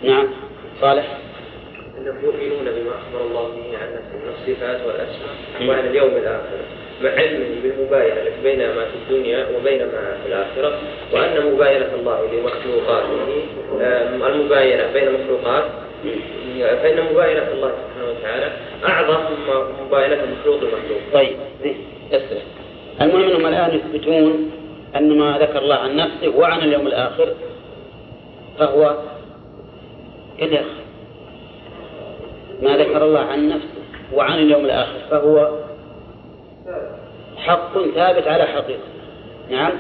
نعم. 0.02 0.28
صالح. 0.80 1.18
انهم 1.98 2.24
يؤمنون 2.24 2.64
بما 2.64 2.90
أخبر 2.90 3.26
الله 3.26 3.42
به 3.42 3.78
عن 3.78 3.94
نفسه 3.94 4.16
من 4.16 4.32
الصفات 4.34 4.80
والأسماء 4.86 5.68
وعن 5.68 5.86
اليوم 5.86 6.10
الآخر 6.10 6.58
مع 7.02 7.10
علمه 7.10 7.46
بالمباينة 7.62 8.20
التي 8.20 8.42
بين 8.42 8.58
ما 8.58 8.84
في 8.84 8.94
الدنيا 9.02 9.46
وبين 9.56 9.78
ما 9.78 10.16
في 10.22 10.28
الآخرة 10.28 10.78
وأن 11.12 11.52
مباينة 11.52 11.94
الله 11.94 12.26
لمخلوقاته 12.32 13.08
المباينة 14.26 14.92
بين 14.92 15.08
المخلوقات 15.08 15.64
فإن 16.60 17.04
مباينة 17.12 17.48
الله 17.52 17.72
سبحانه 17.72 18.10
وتعالى 18.10 18.52
أعظم 18.84 19.20
من 19.32 19.86
مباينة 19.86 20.24
المخلوق 20.24 20.56
المخلوق. 20.56 21.00
طيب 21.12 21.36
اسرع. 22.12 22.40
المهم 23.01 23.22
أنهم 23.22 23.47
الآن 23.47 23.74
يثبتون 23.74 24.51
أن 24.97 25.18
ما 25.18 25.38
ذكر 25.38 25.59
الله 25.59 25.74
عن 25.74 25.97
نفسه 25.97 26.28
وعن 26.36 26.59
اليوم 26.59 26.86
الآخر 26.86 27.34
فهو 28.59 28.97
كاليخ 30.38 30.66
ما 32.62 32.76
ذكر 32.76 33.05
الله 33.05 33.20
عن 33.20 33.49
نفسه 33.49 33.68
وعن 34.14 34.38
اليوم 34.38 34.64
الآخر 34.64 34.99
فهو 35.11 35.59
حق 37.36 37.78
ثابت 37.95 38.26
على 38.26 38.43
حقيقة. 38.43 38.80
نعم؟ 39.51 39.72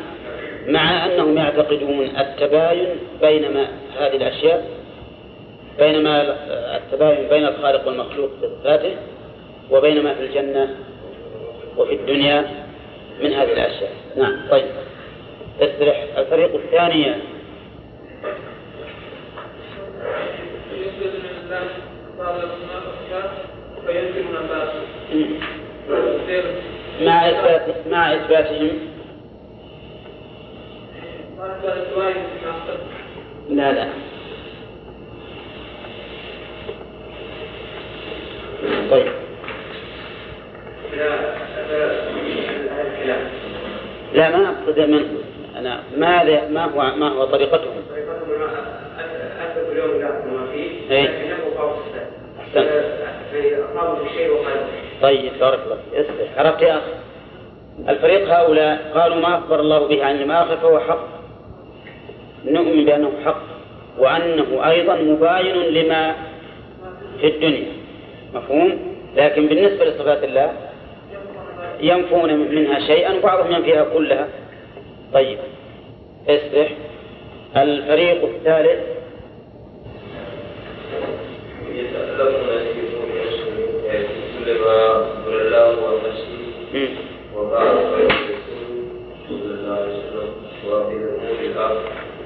مع 0.68 1.06
أنهم 1.06 1.36
يعتقدون 1.36 2.00
التباين 2.00 2.88
بين 3.20 3.44
هذه 3.98 4.16
الأشياء 4.16 4.66
بينما 5.78 6.36
التباين 6.76 7.28
بين 7.28 7.46
الخالق 7.46 7.86
والمخلوق 7.86 8.30
ذاته 8.64 8.96
وبين 9.70 10.04
ما 10.04 10.14
في 10.14 10.20
الجنة 10.20 10.76
وفي 11.76 11.94
الدنيا 11.94 12.61
من 13.20 13.32
هذه 13.32 13.52
الأشياء. 13.52 13.92
نعم 14.16 14.48
طيب. 14.50 14.64
استرح 15.60 16.06
الفريق 16.18 16.54
الثاني 16.54 17.14
مع 27.00 27.28
إثبات 27.30 27.86
مع 27.90 28.14
إثباتهم. 28.14 28.78
لا 33.50 33.72
لا. 33.72 33.88
طيب. 38.90 39.12
لا 44.14 44.30
ما 44.30 44.48
أقصد 44.48 44.80
من 44.80 45.18
أنا 45.56 45.82
ما 45.96 46.24
ما 46.48 46.64
هو 46.64 46.96
ما 46.96 47.08
هو 47.08 47.24
طريقتهم؟ 47.24 47.82
طريقتهم 47.90 48.42
أثبتوا 49.40 49.72
اليوم 49.72 50.00
ما 50.00 50.46
فيه. 50.52 50.70
أحسنت. 52.40 52.68
طيب 55.02 55.32
بارك 55.40 55.60
الله 55.64 55.78
فيك. 55.92 56.28
عرفت 56.36 56.62
يا 56.62 56.72
أخي؟ 56.72 56.92
الفريق 57.88 58.34
هؤلاء 58.34 58.92
قالوا 58.94 59.16
ما 59.16 59.38
أخبر 59.38 59.60
الله 59.60 59.88
به 59.88 60.04
عن 60.04 60.16
الآخر 60.16 60.56
فهو 60.56 60.78
حق. 60.80 61.08
نؤمن 62.44 62.84
بأنه 62.84 63.12
حق 63.24 63.42
وأنه 63.98 64.70
أيضا 64.70 64.94
مباين 64.96 65.56
لما 65.56 66.14
في 67.20 67.26
الدنيا. 67.26 67.72
مفهوم؟ 68.34 68.94
لكن 69.16 69.46
بالنسبة 69.46 69.84
لصفات 69.84 70.24
الله 70.24 70.52
ينفون 71.82 72.34
منها 72.34 72.80
شيئا 72.80 73.18
وبعضهم 73.18 73.52
ينفيها 73.52 73.84
كلها. 73.84 74.28
طيب 75.14 75.38
اصبح. 76.28 76.68
الفريق 77.56 78.24
الثالث. 78.24 78.80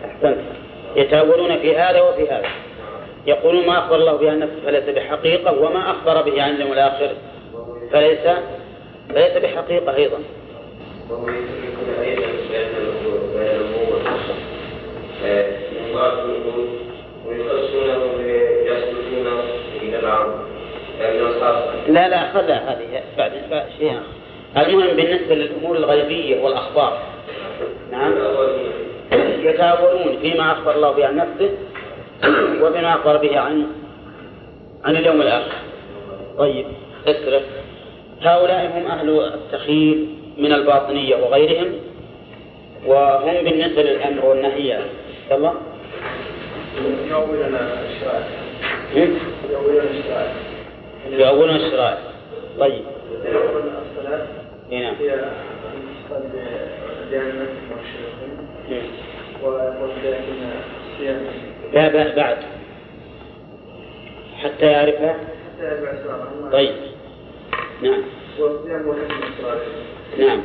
أحسنت. 0.05 0.39
يتأولون 0.97 1.57
في 1.57 1.77
هذا 1.77 2.01
وفي 2.01 2.29
هذا. 2.29 2.49
يقول 3.27 3.67
ما 3.67 3.79
أخبر 3.79 3.97
الله 3.97 4.17
به 4.17 4.31
عن 4.31 4.39
نفسه 4.39 4.57
فليس 4.65 4.85
بحقيقة 4.85 5.61
وما 5.61 5.91
أخبر 5.91 6.23
به 6.23 6.43
عن 6.43 6.51
اليوم 6.51 6.73
الآخر 6.73 7.11
فليس 7.93 8.37
فليس 9.09 9.37
بحقيقة 9.37 9.97
أيضا. 9.97 10.19
لا 21.89 22.09
لا 22.09 22.33
خذها 22.33 22.73
هذه 22.73 23.03
بعد 23.51 23.67
شيء 23.79 24.01
المهم 24.57 24.97
بالنسبة 24.97 25.35
للأمور 25.35 25.77
الغيبية 25.77 26.43
والأخبار. 26.43 27.03
نعم. 27.91 28.13
يتأولون 29.43 30.19
فيما 30.23 30.53
أخبر 30.53 30.75
الله 30.75 30.91
به 30.91 31.07
عن 31.07 31.17
نفسه 31.17 31.51
وبما 32.63 32.95
أخبر 32.95 33.17
به 33.17 33.39
عن 33.39 33.67
عن 34.85 34.97
اليوم 34.97 35.23
الآخر. 35.23 35.53
طيب 36.39 36.67
اسرف. 37.07 37.43
هؤلاء 38.23 38.79
هم 38.79 38.87
أهل 38.87 39.21
التخيل 39.21 40.09
من 40.39 40.53
الباطنية 40.53 41.17
وغيرهم 41.17 41.73
وهم 42.87 43.45
بالنسبة 43.45 43.83
للأمر 43.83 44.25
والنهي. 44.25 44.79
يلا. 45.31 45.53
يؤولون 47.11 47.55
الشرائع. 47.91 48.27
يؤولون 49.51 49.87
الشرائع. 49.87 50.33
يؤولون 51.11 51.57
الشرائع 51.57 51.99
طيب 52.59 52.83
الصلاة 53.25 54.27
نعم 54.71 54.95
لا 61.73 62.17
بعد. 62.17 62.37
حتى 64.43 64.67
يعرفها. 64.67 65.17
حتى 65.59 65.65
يعرف 65.65 66.53
طيب. 66.53 66.96
نعم. 67.83 68.03
والصيام 68.39 68.89
والحج 68.89 69.11
نعم. 70.19 70.41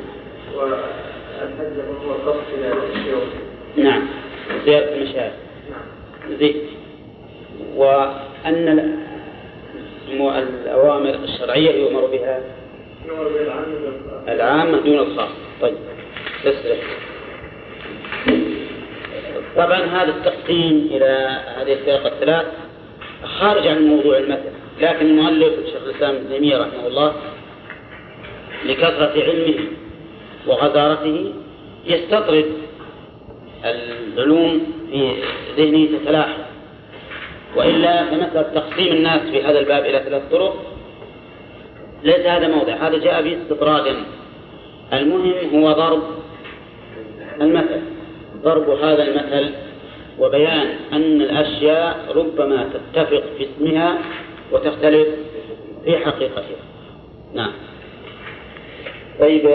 والحج 0.56 1.80
هو 2.06 2.12
القصد 2.12 2.44
إلى 2.58 2.74
الشيوخ 2.94 3.24
نعم. 3.78 4.08
زيارة 4.66 4.94
المشايخ. 4.96 5.34
نعم. 5.70 6.38
زين. 6.40 6.56
وأن 7.76 8.88
الأوامر 10.64 11.16
الشرعية 11.24 11.84
يؤمر 11.84 12.06
بها؟ 12.06 12.42
يؤمر 13.08 13.28
بها 13.28 14.34
العامة 14.34 14.78
دون 14.78 15.00
الخاص. 15.00 15.30
طيب. 15.62 15.76
تسرح. 16.44 16.80
طبعا 19.56 19.80
هذا 19.80 20.10
التقسيم 20.10 20.90
إلى 20.92 21.40
هذه 21.58 21.74
الفرق 21.74 22.06
الثلاث 22.06 22.46
خارج 23.24 23.68
عن 23.68 23.88
موضوع 23.88 24.18
المثل. 24.18 24.61
لكن 24.80 25.06
المؤلف 25.06 25.54
شيخ 25.66 25.84
الإسلام 25.86 26.16
ابن 26.16 26.30
تيمية 26.30 26.58
رحمه 26.58 26.88
الله 26.88 27.14
لكثرة 28.66 29.14
علمه 29.24 29.60
وغزارته 30.48 31.34
يستطرد 31.86 32.46
العلوم 33.66 34.62
في 34.92 35.14
ذهنه 35.58 35.98
تتلاحق. 35.98 36.38
وإلا 37.56 38.06
فمثل 38.06 38.54
تقسيم 38.54 38.94
الناس 38.94 39.22
في 39.22 39.44
هذا 39.44 39.60
الباب 39.60 39.86
إلى 39.86 40.00
ثلاث 40.00 40.22
طرق. 40.32 40.72
ليس 42.04 42.26
هذا 42.26 42.48
موضع 42.48 42.74
هذا 42.74 42.98
جاء 42.98 43.22
به 43.22 43.38
استطرادا 43.42 43.96
المهم 44.94 45.34
هو 45.54 45.72
ضرب 45.72 46.04
المثل 47.42 47.82
ضرب 48.44 48.70
هذا 48.70 49.04
المثل 49.04 49.52
وبيان 50.20 50.68
أن 50.94 51.22
الأشياء 51.22 52.06
ربما 52.16 52.70
تتفق 52.74 53.24
في 53.38 53.48
اسمها 53.56 53.98
وتختلف 54.52 55.08
في 55.86 55.98
حقيقتها. 55.98 56.44
نعم. 57.34 57.52
طيب 59.20 59.46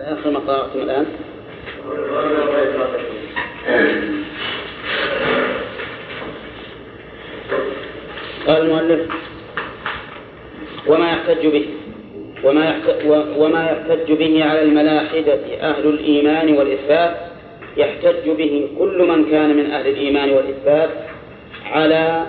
آخر 0.00 0.30
ما 0.30 0.38
قرأتم 0.38 0.80
الآن؟ 0.80 1.06
قال 8.46 8.62
المؤلف 8.62 9.00
وما 10.86 11.10
يحتج 11.12 11.46
به 11.46 11.66
وما 12.44 12.80
وما 13.36 13.64
يحتج 13.70 14.12
به 14.12 14.44
على 14.44 14.62
الملاحدة 14.62 15.40
أهل 15.60 15.86
الإيمان 15.86 16.56
والإثبات 16.56 17.16
يحتج 17.76 18.30
به 18.30 18.68
كل 18.78 19.06
من 19.08 19.30
كان 19.30 19.56
من 19.56 19.70
أهل 19.70 19.86
الإيمان 19.86 20.30
والإثبات 20.30 20.90
على 21.64 22.26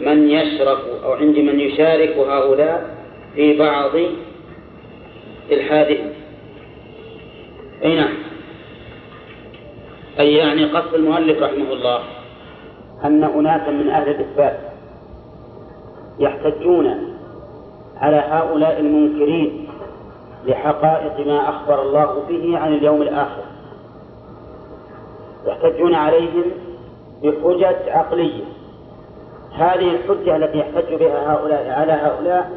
من 0.00 0.30
يشرك 0.30 0.78
أو 1.04 1.12
عند 1.12 1.38
من 1.38 1.60
يشارك 1.60 2.16
هؤلاء 2.16 2.96
في 3.34 3.58
بعض 3.58 3.90
الحادث. 5.52 6.00
أي 7.84 7.96
نعم. 7.96 8.14
أي 10.20 10.34
يعني 10.34 10.64
قصد 10.64 10.94
المؤلف 10.94 11.42
رحمه 11.42 11.72
الله 11.72 12.00
أن 13.04 13.24
أناسا 13.24 13.70
من 13.70 13.88
أهل 13.88 14.08
الإثبات 14.08 14.58
يحتجون 16.18 17.16
على 17.96 18.16
هؤلاء 18.16 18.80
المنكرين 18.80 19.68
لحقائق 20.46 21.26
ما 21.26 21.48
أخبر 21.48 21.82
الله 21.82 22.22
به 22.28 22.58
عن 22.58 22.74
اليوم 22.74 23.02
الآخر. 23.02 23.42
يحتجون 25.46 25.94
عليهم 25.94 26.44
بحجج 27.22 27.88
عقلية. 27.88 28.44
هذه 29.54 29.94
الحجة 29.94 30.36
التي 30.36 30.58
يحتج 30.58 30.94
بها 30.94 31.34
هؤلاء 31.34 31.70
على 31.70 31.92
هؤلاء 31.92 32.50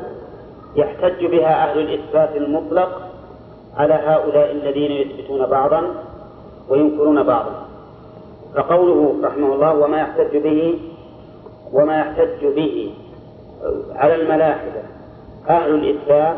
يحتج 0.76 1.26
بها 1.26 1.72
أهل 1.72 1.80
الإثبات 1.80 2.36
المطلق 2.36 3.02
على 3.78 3.94
هؤلاء 3.94 4.52
الذين 4.52 4.92
يثبتون 4.92 5.46
بعضا 5.46 5.84
وينكرون 6.70 7.24
بعضا. 7.24 7.66
فقوله 8.56 9.16
رحمه 9.24 9.54
الله 9.54 9.76
وما 9.76 9.98
يحتج 9.98 10.38
به 10.38 10.80
وما 11.74 12.00
يحتج 12.00 12.46
به 12.56 12.94
على 13.96 14.16
الملاحدة. 14.16 14.82
أهل 15.50 15.76
الإثبات 15.76 16.38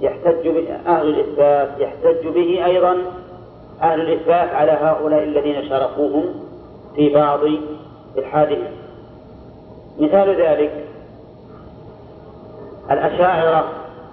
يحتج 0.00 0.48
به 0.48 0.76
أهل 0.86 1.08
الإثبات 1.08 1.80
يحتج 1.80 2.28
به 2.28 2.64
أيضا. 2.64 2.96
أهل 3.82 4.00
الإثبات 4.00 4.48
على 4.48 4.72
هؤلاء 4.72 5.22
الذين 5.22 5.68
شاركوهم 5.68 6.24
في 6.96 7.14
بعض 7.14 7.40
الحادثة 8.18 8.77
مثال 9.98 10.40
ذلك 10.40 10.84
الأشاعرة 12.90 13.64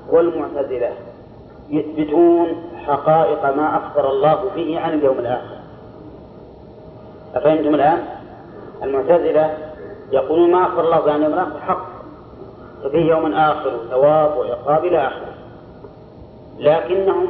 والمعتزلة 0.09 0.91
يثبتون 1.69 2.47
حقائق 2.85 3.55
ما 3.55 3.77
أخبر 3.77 4.11
الله 4.11 4.49
به 4.55 4.79
عن 4.79 4.93
اليوم 4.93 5.19
الآخر. 5.19 5.55
أفهمتم 7.35 7.75
الآن؟ 7.75 8.03
المعتزلة 8.83 9.57
يقولون 10.11 10.51
ما 10.51 10.63
أخبر 10.63 10.83
الله 10.83 11.11
عن 11.11 11.19
اليوم 11.19 11.33
الآخر؟ 11.33 11.59
حق. 11.59 11.85
ففيه 12.83 13.05
يوم 13.05 13.33
آخر 13.33 13.73
وثواب 13.75 14.37
وعقاب 14.37 14.85
إلى 14.85 15.07
آخره. 15.07 15.33
لكنهم 16.59 17.27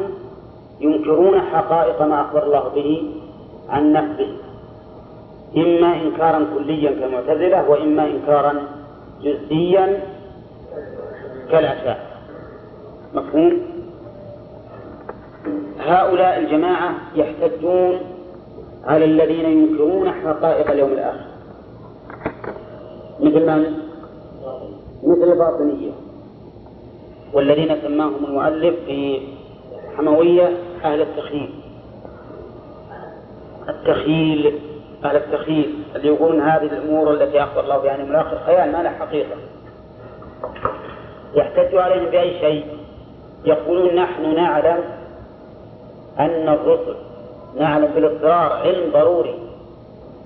ينكرون 0.79 1.41
حقائق 1.41 2.01
ما 2.01 2.21
أخبر 2.21 2.43
الله 2.43 2.69
به 2.75 3.11
عن 3.69 3.93
نفسه. 3.93 4.37
إما 5.57 5.95
إنكارا 6.01 6.47
كليا 6.57 6.91
كالمعتزلة 6.91 7.69
وإما 7.69 8.05
إنكارا 8.05 8.61
جزئيا 9.21 9.99
كالأشاعرة 11.51 11.99
مفهوم؟ 13.13 13.61
هؤلاء 15.79 16.39
الجماعة 16.39 16.93
يحتجون 17.15 17.99
على 18.85 19.05
الذين 19.05 19.45
ينكرون 19.45 20.11
حقائق 20.11 20.71
اليوم 20.71 20.91
الآخر 20.91 21.25
مثل 23.19 23.45
من؟ 23.45 23.73
مثل 25.03 25.31
الباطنية 25.31 25.91
والذين 27.33 27.75
سماهم 27.81 28.25
المؤلف 28.25 28.75
في 28.85 29.21
حموية 29.97 30.57
أهل 30.83 31.01
التخييل 31.01 31.49
التخييل 33.69 34.59
أهل 35.05 35.15
التخييل 35.15 35.83
اللي 35.95 36.07
يقولون 36.07 36.41
هذه 36.41 36.63
الأمور 36.63 37.13
التي 37.13 37.43
أخبر 37.43 37.63
الله 37.63 37.77
بها 37.77 37.91
عن 37.91 38.01
الآخر 38.01 38.39
خيال 38.45 38.71
ما 38.71 38.83
لها 38.83 38.91
حقيقة. 38.91 39.35
يحتج 41.35 41.75
عليهم 41.75 42.05
بأي 42.05 42.39
شيء؟ 42.39 42.65
يقولون 43.45 43.95
نحن 43.95 44.35
نعلم 44.35 44.83
أن 46.19 46.49
الرسل 46.49 46.95
نعلم 47.59 47.87
بالاضطرار 47.95 48.53
علم 48.53 48.91
ضروري 48.93 49.39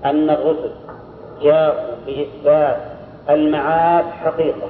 أن 0.04 0.30
الرسل 0.30 0.70
جاءوا 1.42 1.94
بإثبات 2.06 2.76
المعاد 3.30 4.04
حقيقة. 4.04 4.68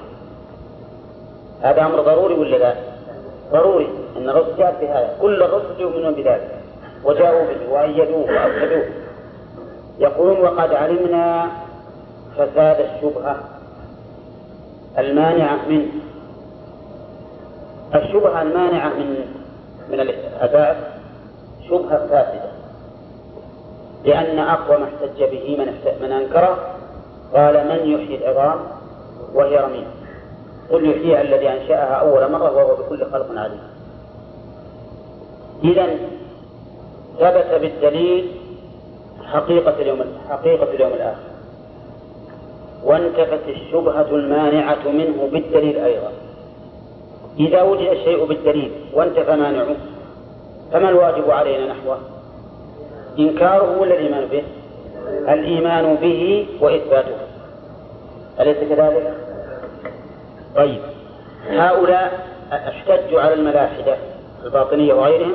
هذا 1.63 1.83
أمر 1.83 2.01
ضروري 2.01 2.35
ولا 2.35 2.57
لا؟ 2.57 2.75
ضروري 3.53 3.89
أن 4.17 4.29
الرسل 4.29 4.57
جاءت 4.59 4.81
بهذا 4.81 5.17
كل 5.21 5.43
الرسل 5.43 5.81
يؤمنون 5.81 6.15
بذلك 6.15 6.61
وجاءوا 7.05 7.45
به 7.47 7.73
وأيدوه 7.73 8.25
وأكدوه 8.25 8.85
يقولون 10.01 10.41
وقد 10.41 10.73
علمنا 10.75 11.51
فساد 12.37 12.81
الشبهة 12.81 13.37
المانعة 14.99 15.69
منه 15.69 15.89
الشبهة 17.95 18.43
المانعة 18.43 18.89
من 18.89 19.17
من 19.91 20.01
الأساس 20.01 20.77
شبهة 21.69 22.07
فاسدة. 22.07 22.51
لأن 24.05 24.39
أقوى 24.39 24.79
ما 24.79 24.85
احتج 24.85 25.25
به 25.25 25.57
من 25.59 25.95
من 26.03 26.13
أنكره 26.13 26.59
قال 27.35 27.55
من 27.55 27.91
يحيي 27.93 28.31
العظام 28.31 28.61
وهي 29.35 29.57
رميم. 29.57 29.87
قل 30.71 30.91
يحييها 30.91 31.23
الذي 31.23 31.49
أنشأها 31.49 31.95
أول 31.95 32.33
مرة 32.33 32.53
وهو 32.53 32.77
بكل 32.77 33.05
خلق 33.05 33.39
عليم. 33.39 33.61
إذا 35.65 35.87
ثبت 37.19 37.61
بالدليل 37.61 38.40
حقيقة 39.33 39.75
اليوم 39.81 40.05
حقيقة 40.29 40.75
اليوم 40.75 40.93
الآخر. 40.93 41.31
وانتفت 42.85 43.49
الشبهة 43.49 44.07
المانعة 44.11 44.89
منه 44.89 45.29
بالدليل 45.33 45.79
أيضا. 45.79 46.13
إذا 47.39 47.63
وجد 47.63 47.89
الشيء 47.89 48.25
بالدليل 48.25 48.71
وانتفى 48.95 49.37
مانعه 49.37 49.77
فما 50.73 50.89
الواجب 50.89 51.31
علينا 51.31 51.73
نحوه؟ 51.73 51.99
إنكاره 53.19 53.81
ولا 53.81 53.95
الإيمان 53.95 54.27
به؟ 54.27 54.43
الإيمان 55.33 55.95
به 55.95 56.47
وإثباته. 56.61 57.17
أليس 58.41 58.57
كذلك؟ 58.57 59.15
طيب. 60.57 60.81
هؤلاء 61.49 62.27
احتجوا 62.53 63.21
على 63.21 63.35
الملاحدة 63.35 63.97
الباطنية 64.45 64.95
وغيرهم 64.95 65.35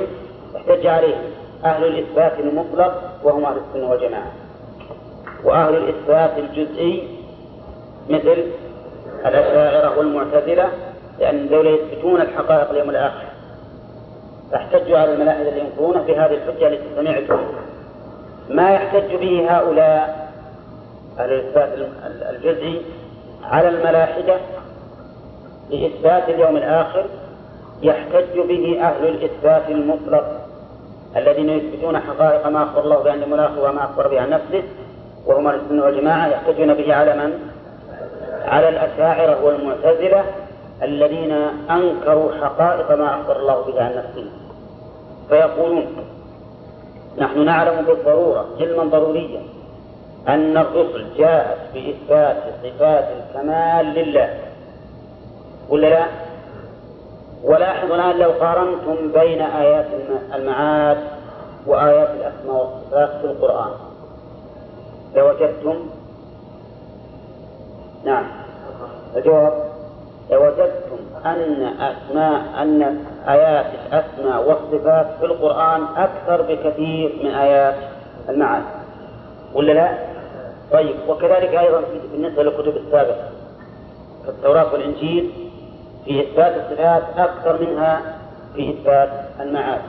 أحتج 0.56 0.86
عليهم. 0.86 1.35
أهل 1.64 1.84
الإثبات 1.84 2.32
المطلق 2.40 3.02
وهم 3.24 3.44
أهل 3.44 3.56
السنة 3.56 3.90
والجماعة. 3.90 4.32
وأهل 5.44 5.76
الإثبات 5.76 6.38
الجزئي 6.38 7.08
مثل 8.08 8.44
الأشاعرة 9.26 9.98
والمعتزلة 9.98 10.68
لأن 11.18 11.46
ذولا 11.46 11.70
يثبتون 11.70 12.20
الحقائق 12.20 12.70
اليوم 12.70 12.90
الآخر. 12.90 13.26
فاحتجوا 14.52 14.98
على 14.98 15.14
الملاحدة 15.14 15.48
اللي 15.48 15.60
ينكرونه 15.60 16.02
بهذه 16.02 16.34
الحجة 16.34 16.68
التي 16.68 16.84
سمعتم 16.96 17.38
ما 18.50 18.70
يحتج 18.70 19.14
به 19.14 19.46
هؤلاء 19.50 20.28
أهل 21.18 21.32
الإثبات 21.32 21.68
الجزئي 22.30 22.82
على 23.44 23.68
الملاحدة 23.68 24.36
لإثبات 25.70 26.28
اليوم 26.28 26.56
الآخر؟ 26.56 27.06
يحتج 27.82 28.40
به 28.48 28.80
أهل 28.82 29.08
الإثبات 29.08 29.62
المطلق 29.68 30.45
الذين 31.16 31.48
يثبتون 31.48 31.98
حقائق 31.98 32.46
ما 32.46 32.62
أخبر 32.62 32.84
الله 32.84 32.98
بأن 33.02 33.22
الآخر 33.22 33.70
وما 33.70 33.84
أخبر 33.84 34.08
به 34.08 34.20
عن 34.20 34.30
نفسه 34.30 34.62
وهم 35.26 35.48
السنة 35.48 35.84
والجماعة 35.84 36.26
يحتجون 36.26 36.74
به 36.74 36.94
على 36.94 37.16
من؟ 37.16 37.50
على 38.44 38.68
الأشاعرة 38.68 39.44
والمعتزلة 39.44 40.24
الذين 40.82 41.32
أنكروا 41.70 42.32
حقائق 42.32 42.90
ما 42.90 43.20
أخبر 43.20 43.36
الله 43.36 43.62
به 43.62 43.82
عن 43.82 43.96
نفسه 43.96 44.26
فيقولون 45.28 45.86
نحن 47.18 47.44
نعلم 47.44 47.84
بالضرورة 47.84 48.46
علما 48.60 48.84
ضروريا 48.84 49.40
أن 50.28 50.56
الرسل 50.56 51.06
جاءت 51.18 51.58
بإثبات 51.74 52.36
صفات 52.62 53.04
الكمال 53.16 53.86
لله 53.86 54.34
ولا 55.68 55.86
لا؟ 55.86 56.06
ولاحظوا 57.44 57.94
الآن 57.96 58.18
لو 58.18 58.30
قارنتم 58.30 59.12
بين 59.12 59.40
آيات 59.42 59.86
المعاد 60.34 60.98
وآيات 61.66 62.08
الأسماء 62.10 62.56
والصفات 62.56 63.20
في 63.20 63.24
القرآن. 63.26 63.70
لوجدتم؟ 65.14 65.76
نعم. 68.04 68.26
الجواب 69.16 69.52
لوجدتم 70.30 70.96
أن 71.26 71.62
أسماء 71.80 72.62
أن 72.62 73.04
آيات 73.28 73.66
الأسماء 73.66 74.48
والصفات 74.48 75.06
في 75.20 75.26
القرآن 75.26 75.82
أكثر 75.96 76.42
بكثير 76.42 77.20
من 77.24 77.30
آيات 77.30 77.74
المعاد. 78.28 78.62
ولا 79.54 79.72
لا؟ 79.72 79.98
طيب 80.72 80.96
وكذلك 81.08 81.54
أيضا 81.54 81.82
بالنسبة 82.12 82.42
للكتب 82.42 82.76
السابقة 82.76 83.28
التوراة 84.28 84.72
والإنجيل 84.72 85.45
في 86.06 86.20
إثبات 86.20 86.52
الصفات 86.56 87.02
أكثر 87.16 87.66
منها 87.66 88.00
في 88.54 88.70
إثبات 88.70 89.08
المعاد. 89.40 89.80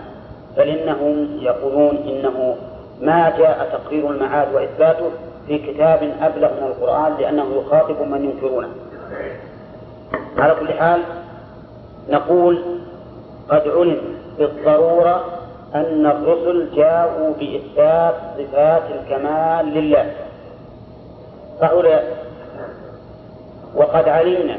بل 0.57 0.67
إنهم 0.67 1.37
يقولون 1.41 1.97
إنه 1.97 2.55
ما 3.01 3.37
جاء 3.37 3.69
تقرير 3.71 4.11
المعاد 4.11 4.53
وإثباته 4.53 5.09
في 5.47 5.57
كتاب 5.57 6.13
أبلغ 6.21 6.49
من 6.53 6.67
القرآن 6.67 7.13
لأنه 7.19 7.45
يخاطب 7.55 8.01
من 8.01 8.23
ينكرونه. 8.23 8.69
على 10.37 10.55
كل 10.59 10.73
حال 10.73 11.01
نقول 12.09 12.61
قد 13.49 13.67
علم 13.67 14.01
بالضرورة 14.39 15.25
أن 15.75 16.05
الرسل 16.05 16.75
جاءوا 16.75 17.33
بإثبات 17.39 18.15
صفات 18.37 18.83
الكمال 18.91 19.65
لله. 19.65 20.11
فهؤلاء 21.61 22.17
وقد 23.75 24.09
علمنا 24.09 24.57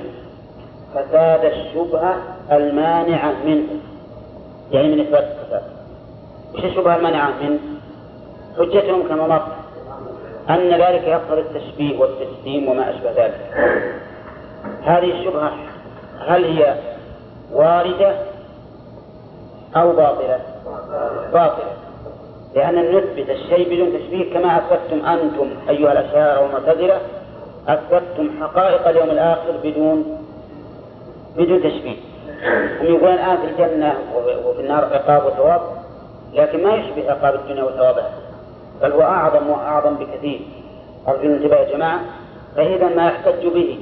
فساد 0.94 1.44
الشبهة 1.44 2.16
المانعة 2.52 3.34
منه. 3.44 3.66
يعني 4.72 4.88
من 4.88 5.00
إثبات 5.00 5.24
الصفات 5.24 5.62
وش 6.54 6.64
الشبهة 6.64 6.96
المانعة 6.96 7.32
منه؟ 7.42 7.58
حجتهم 8.58 9.08
كما 9.08 9.26
مر. 9.26 9.46
أن 10.50 10.70
ذلك 10.70 11.02
يقتضي 11.02 11.40
التشبيه 11.40 11.98
والتجسيم 11.98 12.68
وما 12.68 12.90
أشبه 12.90 13.10
ذلك. 13.10 13.40
هذه 14.82 15.20
الشبهة 15.20 15.52
هل 16.26 16.44
هي 16.44 16.74
واردة 17.52 18.14
أو 19.76 19.92
باطلة؟ 19.92 20.40
باطلة. 21.32 21.72
لأن 22.54 22.96
نثبت 22.96 23.30
الشيء 23.30 23.74
بدون 23.74 23.98
تشبيه 23.98 24.34
كما 24.34 24.58
أثبتم 24.58 25.06
أنتم 25.06 25.50
أيها 25.68 25.92
الأشاعرة 25.92 26.40
والمعتزلة 26.42 27.00
أثبتم 27.68 28.42
حقائق 28.42 28.88
اليوم 28.88 29.10
الآخر 29.10 29.52
بدون 29.64 30.18
بدون 31.36 31.62
تشبيه 31.62 31.96
هم 32.80 32.86
يقولون 32.86 33.14
الآن 33.14 33.36
في 33.36 33.44
الجنة 33.44 33.94
وفي 34.46 34.60
النار 34.60 34.84
عقاب 34.84 35.26
وثواب 35.26 35.60
لكن 36.34 36.62
ما 36.62 36.74
يشبه 36.74 37.10
عقاب 37.10 37.34
الدنيا 37.34 37.64
وثوابها. 37.64 38.10
بل 38.82 38.92
هو 38.92 39.02
أعظم 39.02 39.50
وأعظم 39.50 39.94
بكثير. 39.94 40.40
أرجو 41.08 41.22
الانتباه 41.22 41.56
يا 41.56 41.72
جماعة 41.72 42.00
فإذا 42.56 42.88
ما 42.96 43.06
يحتج 43.06 43.46
به 43.46 43.78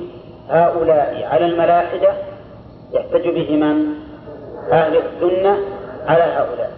هؤلاء 0.51 1.29
على 1.33 1.47
الملاحدة 1.47 2.13
يحتج 2.93 3.29
به 3.29 3.57
من؟ 3.57 3.85
أهل 4.73 4.97
السنة 4.97 5.59
على 6.07 6.23
هؤلاء. 6.23 6.73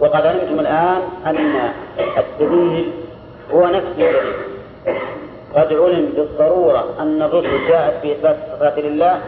وقد 0.00 0.26
علمتم 0.26 0.60
الآن 0.60 1.02
أن 1.26 1.72
الدليل 2.18 2.92
هو 3.52 3.66
نفس 3.66 3.86
الدليل. 3.86 4.34
قد 5.54 5.72
علم 5.72 6.12
بالضرورة 6.16 6.84
أن 7.00 7.22
الرسل 7.22 7.68
جاءت 7.68 8.02
بإثبات 8.02 8.36
الصفات 8.46 8.78
لله 8.78 9.20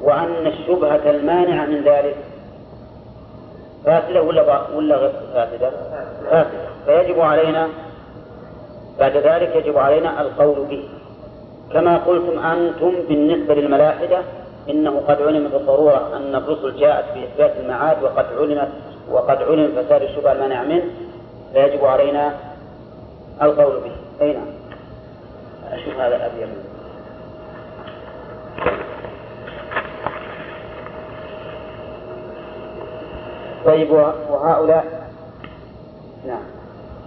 وأن 0.00 0.46
الشبهة 0.46 1.10
المانعة 1.10 1.66
من 1.66 1.82
ذلك. 1.84 2.16
فاسدة 3.84 4.22
ولا 4.22 4.70
ولا 4.76 4.96
غير 4.96 5.12
فاسدة؟ 5.34 5.70
فاسدة. 6.30 6.68
فيجب 6.86 7.20
علينا 7.20 7.68
بعد 8.98 9.16
ذلك 9.16 9.56
يجب 9.56 9.78
علينا 9.78 10.20
القول 10.20 10.64
به. 10.64 10.88
كما 11.72 11.96
قلتم 11.98 12.38
أنتم 12.38 12.94
بالنسبة 13.08 13.54
للملاحدة 13.54 14.18
إنه 14.70 15.02
قد 15.08 15.22
علم 15.22 15.48
بالضرورة 15.48 16.16
أن 16.16 16.34
الرسل 16.34 16.76
جاءت 16.76 17.04
بإثبات 17.14 17.56
المعاد 17.60 18.02
وقد 18.02 18.26
علمت 18.38 18.68
وقد 19.10 19.42
علم 19.42 19.72
فساد 19.76 20.02
الشبهة 20.02 20.32
المانع 20.32 20.62
منه. 20.62 20.84
فيجب 21.52 21.84
علينا 21.84 22.34
القول 23.42 23.80
به. 23.80 24.24
أي 24.24 24.32
نعم. 24.32 24.46
أشوف 25.72 25.94
هذا 26.00 26.16
الأبيض 26.16 26.48
طيب 33.64 33.90
وهؤلاء. 34.30 34.84
نعم. 36.26 36.42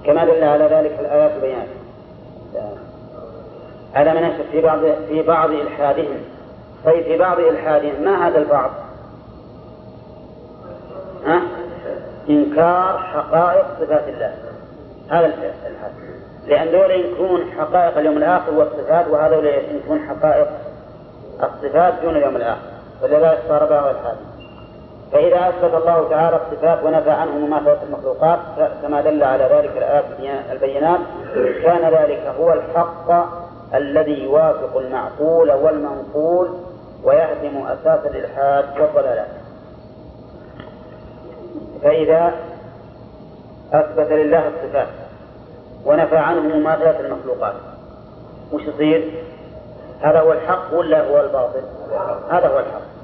كما 0.05 0.25
دل 0.25 0.43
على 0.43 0.63
ذلك 0.63 0.99
الآيات 0.99 1.41
بيان 1.41 1.67
على 3.95 4.13
من 4.13 4.43
في 4.51 4.61
بعض 4.61 4.79
في 5.09 5.21
بعض 5.21 5.49
إلحادهم. 5.49 6.17
طيب 6.85 7.03
في 7.03 7.17
بعض 7.17 7.39
إلحادهم 7.39 8.03
ما 8.03 8.27
هذا 8.27 8.37
البعض؟ 8.37 8.71
ها؟ 11.25 11.41
إنكار 12.29 12.97
حقائق 12.97 13.65
صفات 13.79 14.07
الله. 14.07 14.33
هذا 15.09 15.25
الإلحاد 15.25 15.91
لأن 16.47 16.71
دول 16.71 16.91
ينكرون 16.91 17.51
حقائق 17.57 17.97
اليوم 17.97 18.17
الآخر 18.17 18.53
والصفات 18.53 19.07
وهذول 19.07 19.45
ينكرون 19.45 19.99
حقائق 19.99 20.47
الصفات 21.43 21.93
دون 22.03 22.15
اليوم 22.15 22.35
الآخر. 22.35 22.67
ولذلك 23.03 23.39
صار 23.47 23.65
بعض 23.65 23.85
الحال 23.85 24.15
فإذا 25.11 25.49
أثبت 25.49 25.73
الله 25.73 26.09
تعالى 26.09 26.39
الصفات 26.45 26.83
ونفى 26.83 27.09
عنه 27.11 27.31
مماثلة 27.31 27.83
المخلوقات 27.83 28.39
كما 28.81 29.01
دل 29.01 29.23
على 29.23 29.43
ذلك 29.43 29.77
الآيات 29.77 30.05
البينات 30.51 30.99
كان 31.63 31.93
ذلك 31.93 32.33
هو 32.39 32.53
الحق 32.53 33.27
الذي 33.73 34.23
يوافق 34.23 34.77
المعقول 34.77 35.51
والمنقول 35.51 36.49
ويهدم 37.03 37.65
أساس 37.67 38.05
الإلحاد 38.05 38.65
والضلالات 38.79 39.27
فإذا 41.83 42.33
أثبت 43.73 44.11
لله 44.11 44.47
الصفات 44.47 44.87
ونفى 45.85 46.17
عنه 46.17 46.41
مماثلة 46.41 46.99
المخلوقات 46.99 47.53
وش 48.51 48.61
يصير؟ 48.61 49.11
هذا 50.01 50.19
هو 50.19 50.31
الحق 50.33 50.73
ولا 50.73 51.09
هو 51.09 51.19
الباطل؟ 51.19 51.61
هذا 52.31 52.47
هو 52.47 52.59
الحق 52.59 52.96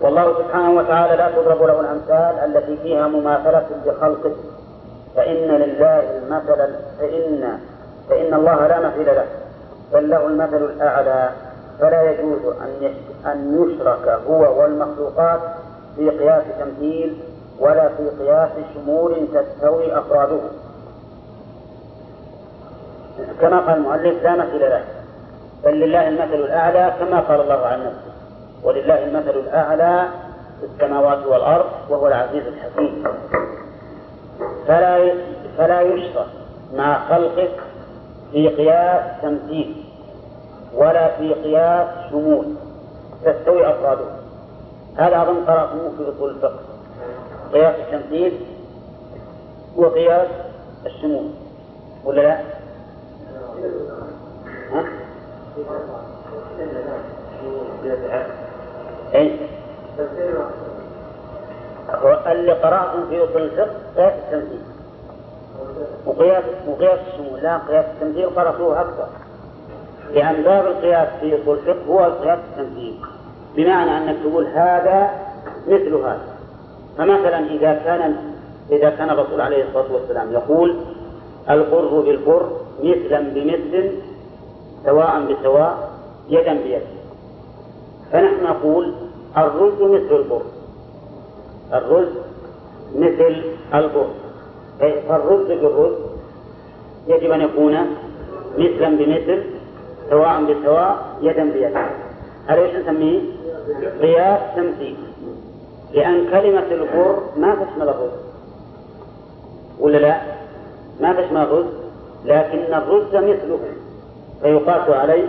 والله 0.00 0.34
سبحانه 0.38 0.70
وتعالى 0.70 1.16
لا 1.16 1.30
تضرب 1.30 1.62
له 1.62 1.80
الأمثال 1.80 2.38
التي 2.44 2.76
فيها 2.76 3.08
مماثلة 3.08 3.66
بخلقه 3.86 4.32
فإن 5.16 5.48
لله 5.48 6.18
المثل 6.18 6.74
فإن 6.98 7.58
فإن 8.08 8.34
الله 8.34 8.66
لا 8.66 8.80
مثيل 8.80 9.06
له 9.06 9.26
بل 9.92 10.10
له 10.10 10.26
المثل 10.26 10.56
الأعلى. 10.64 11.30
فلا 11.80 12.10
يجوز 12.10 12.38
أن 12.46 12.94
أن 13.26 13.62
يشرك 13.62 14.08
هو 14.28 14.60
والمخلوقات 14.60 15.40
في 15.96 16.10
قياس 16.10 16.44
تمثيل 16.58 17.18
ولا 17.60 17.88
في 17.88 18.08
قياس 18.24 18.50
شمول 18.74 19.28
تستوي 19.34 19.98
أفراده. 19.98 20.40
كما 23.40 23.58
قال 23.60 23.76
المؤلف 23.76 24.22
لا 24.22 24.36
مثل 24.36 24.60
له 24.60 24.84
بل 25.64 25.80
لله 25.80 26.08
المثل 26.08 26.34
الأعلى 26.34 26.92
كما 27.00 27.20
قال 27.20 27.40
الله 27.40 27.66
عن 27.66 27.80
نفسه. 27.80 28.13
ولله 28.64 29.04
المثل 29.04 29.38
الأعلى 29.38 30.08
في 30.60 30.66
السماوات 30.66 31.26
والأرض 31.26 31.66
وهو 31.88 32.08
العزيز 32.08 32.46
الحكيم. 32.46 33.04
فلا 34.66 35.14
فلا 35.58 35.80
يشرك 35.80 36.26
مع 36.74 37.08
خلقه 37.08 37.48
في 38.32 38.48
قياس 38.48 39.22
تمثيل 39.22 39.84
ولا 40.74 41.16
في 41.16 41.34
قياس 41.34 41.88
شمول. 42.10 42.46
تستوي 43.24 43.70
أفراده. 43.70 44.04
هذا 44.96 45.22
أظن 45.22 45.44
قرأتموه 45.44 45.90
في 45.96 46.16
أصول 46.16 46.30
الفقه. 46.30 46.60
قياس 47.52 47.74
التمثيل 47.74 48.40
وقياس 49.76 50.28
الشمول. 50.86 51.30
ولا 52.04 52.20
لا؟ 52.20 52.40
ها؟ 54.72 54.84
اي 59.14 59.36
اللي 62.26 62.52
قرأتم 62.52 63.08
في 63.08 63.24
أصول 63.24 63.42
الفقه 63.42 63.74
قياس 63.96 64.12
التمثيل 64.12 64.60
وقياس 66.06 66.44
وقياس 66.68 66.98
الشمول 67.12 67.40
لا 67.42 67.58
قياس 67.58 67.84
التمثيل 67.84 68.30
قرأتوه 68.30 68.80
أكثر. 68.80 69.06
لأن 70.14 70.42
باب 70.42 70.66
القياس 70.66 71.08
في 71.20 71.42
أصول 71.42 71.58
الفقه 71.58 71.86
هو 71.88 72.06
القياس 72.06 72.38
التمثيل 72.38 72.96
بمعنى 73.56 73.98
أنك 73.98 74.16
تقول 74.22 74.46
هذا 74.46 75.10
مثل 75.66 75.94
هذا. 75.94 76.34
فمثلا 76.98 77.38
إذا 77.38 77.74
كان 77.84 78.16
إذا 78.70 78.90
كان 78.90 79.10
الرسول 79.10 79.40
عليه 79.40 79.64
الصلاة 79.64 79.92
والسلام 79.92 80.32
يقول 80.32 80.76
القر 81.50 82.00
بالقر 82.00 82.50
مثلا 82.82 83.20
بمثل 83.20 83.92
سواء 84.84 85.20
بسواء 85.20 85.90
يدا 86.28 86.52
بيد 86.52 86.82
فنحن 88.12 88.44
نقول 88.44 88.94
الرز 89.36 89.82
مثل 89.82 90.14
البر 90.14 90.42
الرز 91.72 92.08
مثل 92.96 93.42
البر 93.74 94.06
فالرز 95.08 95.46
بالرز 95.46 95.92
يجب 97.08 97.30
أن 97.30 97.40
يكون 97.40 97.76
مثلا 98.58 98.96
بمثل 98.96 99.42
سواء 100.10 100.44
بسواء 100.44 101.16
يدا 101.22 101.44
بيد 101.44 101.76
هذا 102.46 102.60
إيش 102.62 102.76
نسميه؟ 102.76 103.20
قياس 104.00 104.40
تمثيل 104.56 104.96
لأن 105.92 106.26
كلمة 106.30 106.66
البر 106.70 107.18
ما 107.36 107.54
تشمل 107.54 107.88
الرز. 107.88 108.10
ولا 109.80 109.98
لا؟ 109.98 110.20
ما 111.00 111.12
تشمل 111.12 111.42
الرز. 111.42 111.66
لكن 112.24 112.74
الرز 112.74 113.14
مثله. 113.14 113.58
فيقاس 114.42 114.88
عليه 114.88 115.28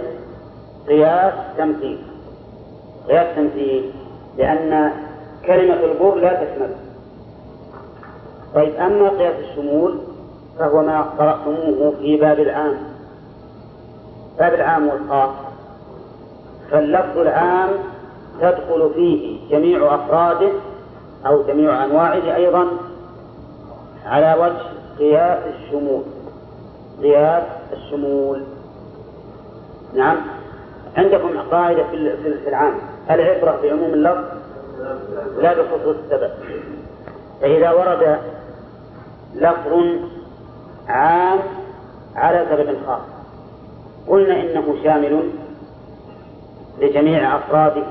قياس 0.87 1.33
تمثيل 1.57 1.97
قياس 3.09 3.35
تمثيل 3.35 3.91
لأن 4.37 4.91
كلمة 5.45 5.83
البر 5.83 6.15
لا 6.15 6.43
تشمل. 6.43 6.69
طيب 8.55 8.75
أما 8.75 9.09
قياس 9.09 9.35
الشمول 9.39 9.97
فهو 10.59 10.81
ما 10.81 11.01
قرأتموه 11.01 11.93
في 11.99 12.17
باب 12.17 12.39
العام. 12.39 12.77
باب 14.39 14.53
العام 14.53 14.87
والخاص. 14.87 15.29
فاللفظ 16.71 17.17
العام 17.17 17.69
تدخل 18.41 18.91
فيه 18.95 19.49
جميع 19.49 19.95
أفراده 19.95 20.49
أو 21.25 21.43
جميع 21.43 21.85
أنواعه 21.85 22.35
أيضا 22.35 22.67
على 24.05 24.35
وجه 24.39 24.75
قياس 24.99 25.43
الشمول. 25.55 26.03
قياس 27.01 27.43
الشمول. 27.73 28.43
نعم. 29.93 30.17
عندكم 30.97 31.39
قاعدة 31.51 31.83
في 31.83 32.47
العام. 32.47 32.94
العبرة 33.09 33.59
بعموم 33.63 33.93
اللفظ 33.93 34.23
لا 35.41 35.53
بخصوص 35.53 35.95
السبب. 36.03 36.31
فإذا 37.41 37.71
ورد 37.71 38.17
لفظ 39.35 39.83
عام 40.87 41.39
على 42.15 42.45
سبب 42.49 42.77
خاص. 42.87 43.01
قلنا 44.07 44.41
إنه 44.41 44.75
شامل 44.83 45.29
لجميع 46.79 47.37
أفراده 47.37 47.83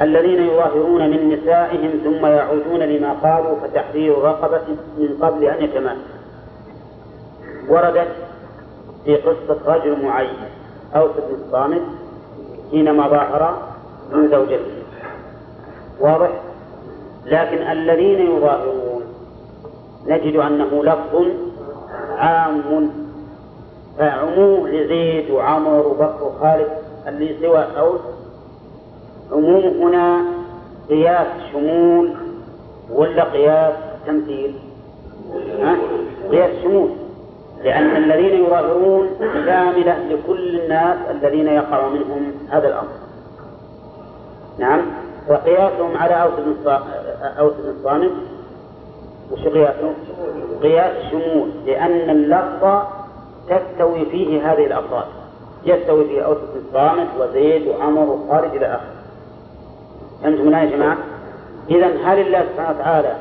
الذين 0.00 0.42
يظاهرون 0.42 1.10
من 1.10 1.28
نسائهم 1.28 1.90
ثم 2.04 2.26
يعودون 2.26 2.78
لما 2.78 3.12
قالوا 3.12 3.56
فتحرير 3.60 4.18
رقبة 4.18 4.62
من 4.98 5.18
قبل 5.22 5.44
أن 5.44 5.64
يتماسوا 5.64 6.20
وردت 7.68 8.08
في 9.04 9.16
قصة 9.16 9.58
رجل 9.66 10.04
معين 10.04 10.38
أوس 10.96 11.10
بن 11.10 11.44
الصامت 11.44 11.82
حينما 12.70 13.08
ظاهر 13.08 13.58
من 14.12 14.28
زوجته. 14.28 14.82
واضح؟ 16.00 16.30
لكن 17.26 17.56
الذين 17.56 18.36
يظاهرون 18.36 19.02
نجد 20.06 20.36
أنه 20.36 20.84
لفظ 20.84 21.26
عام. 22.16 22.90
فعموم 23.98 24.68
لزيد 24.68 25.30
وعمر 25.30 25.86
وبكر 25.86 26.24
وخالد 26.24 26.68
اللي 27.08 27.36
سوى 27.40 27.66
أوس 27.78 28.00
عموم 29.32 29.62
هنا 29.62 30.24
قياس 30.88 31.26
شمول 31.52 32.12
ولا 32.90 33.24
قياس 33.24 33.74
تمثيل؟ 34.06 34.54
ها؟ 35.60 35.76
قياس 36.30 36.50
شمول. 36.62 36.88
لأن 37.64 37.96
الذين 37.96 38.44
يظاهرون 38.44 39.08
شاملة 39.20 39.98
لكل 40.10 40.60
الناس 40.60 40.96
الذين 41.10 41.46
يقع 41.46 41.88
منهم 41.88 42.32
هذا 42.50 42.68
الأمر. 42.68 42.88
نعم. 44.58 44.80
وقياسهم 45.28 45.96
على 45.96 46.22
أوس 46.22 46.32
بن 46.38 46.70
أوس 47.38 47.52
بن 47.52 47.70
الصامت 47.70 48.12
وش 49.32 49.40
قياسه؟ 49.40 49.94
قياس 50.62 51.10
شمول. 51.10 51.50
لأن 51.66 52.10
اللفظ 52.10 52.82
تستوي 53.48 54.04
فيه 54.04 54.52
هذه 54.52 54.66
الأفراد. 54.66 55.06
يستوي 55.64 56.04
فيه 56.04 56.22
أوس 56.22 56.38
بن 56.38 56.60
الصامت 56.68 57.08
وزيد 57.18 57.68
وعمر 57.68 58.02
وخالد 58.02 58.54
إلى 58.54 58.66
آخره. 58.66 59.00
فهمتم 60.22 60.54
يا 60.54 60.64
جماعة؟ 60.64 60.98
إذا 61.70 61.86
هل 62.04 62.18
الله 62.18 62.44
سبحانه 62.52 62.78
وتعالى 62.78 63.16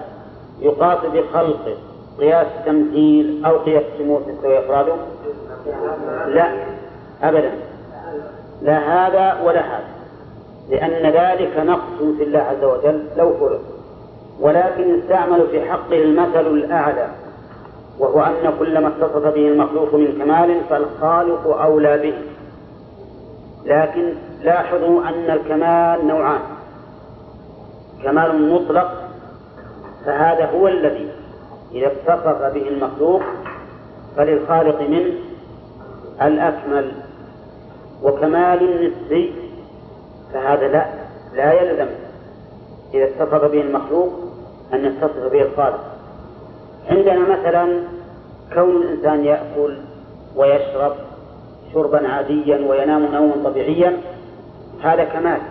يقاس 0.59 0.99
بخلقه 1.13 1.88
قياس 2.20 2.47
تمثيل 2.65 3.45
أو 3.45 3.57
قياس 3.57 3.84
شمول 3.97 4.22
تستوي 4.26 4.59
أفراده؟ 4.59 4.93
لا 6.28 6.51
أبدا. 7.24 7.51
لا 8.61 8.78
هذا 8.78 9.41
ولا 9.43 9.61
هذا. 9.61 9.88
لأن 10.70 11.11
ذلك 11.11 11.57
نقص 11.57 12.17
في 12.17 12.24
الله 12.24 12.39
عز 12.39 12.63
وجل 12.63 13.03
لو 13.17 13.34
فرض. 13.34 13.61
ولكن 14.39 14.99
استعمل 14.99 15.47
في 15.47 15.72
حقه 15.72 16.03
المثل 16.03 16.47
الأعلى 16.47 17.07
وهو 17.99 18.22
أن 18.22 18.53
كل 18.59 18.82
ما 18.82 18.88
اتصف 18.88 19.24
به 19.24 19.47
المخلوق 19.47 19.95
من 19.95 20.17
كمال 20.20 20.61
فالخالق 20.70 21.47
أولى 21.47 21.97
به. 21.97 22.13
لكن 23.65 24.13
لاحظوا 24.43 25.01
أن 25.09 25.30
الكمال 25.30 26.07
نوعان. 26.07 26.41
كمال 28.03 28.51
مطلق 28.53 28.91
فهذا 30.05 30.45
هو 30.45 30.67
الذي 30.67 31.18
إذا 31.72 31.88
اتصف 31.88 32.53
به 32.53 32.67
المخلوق 32.67 33.22
فللخالق 34.17 34.82
منه 34.82 35.13
الأكمل. 36.22 36.91
وكمال 38.03 38.91
نسبي 38.91 39.34
فهذا 40.34 40.67
لا 40.67 40.86
لا 41.34 41.53
يلزم. 41.53 41.88
إذا 42.93 43.03
اتصف 43.03 43.51
به 43.51 43.61
المخلوق 43.61 44.09
أن 44.74 44.86
يتصف 44.86 45.32
به 45.32 45.41
الخالق. 45.41 45.80
عندنا 46.89 47.20
مثلا 47.20 47.84
كون 48.53 48.76
الإنسان 48.76 49.26
يأكل 49.26 49.78
ويشرب 50.36 50.93
شربا 51.74 52.07
عاديا 52.07 52.67
وينام 52.70 53.05
نوما 53.05 53.49
طبيعيا 53.49 53.97
هذا 54.82 55.03
كمال. 55.03 55.41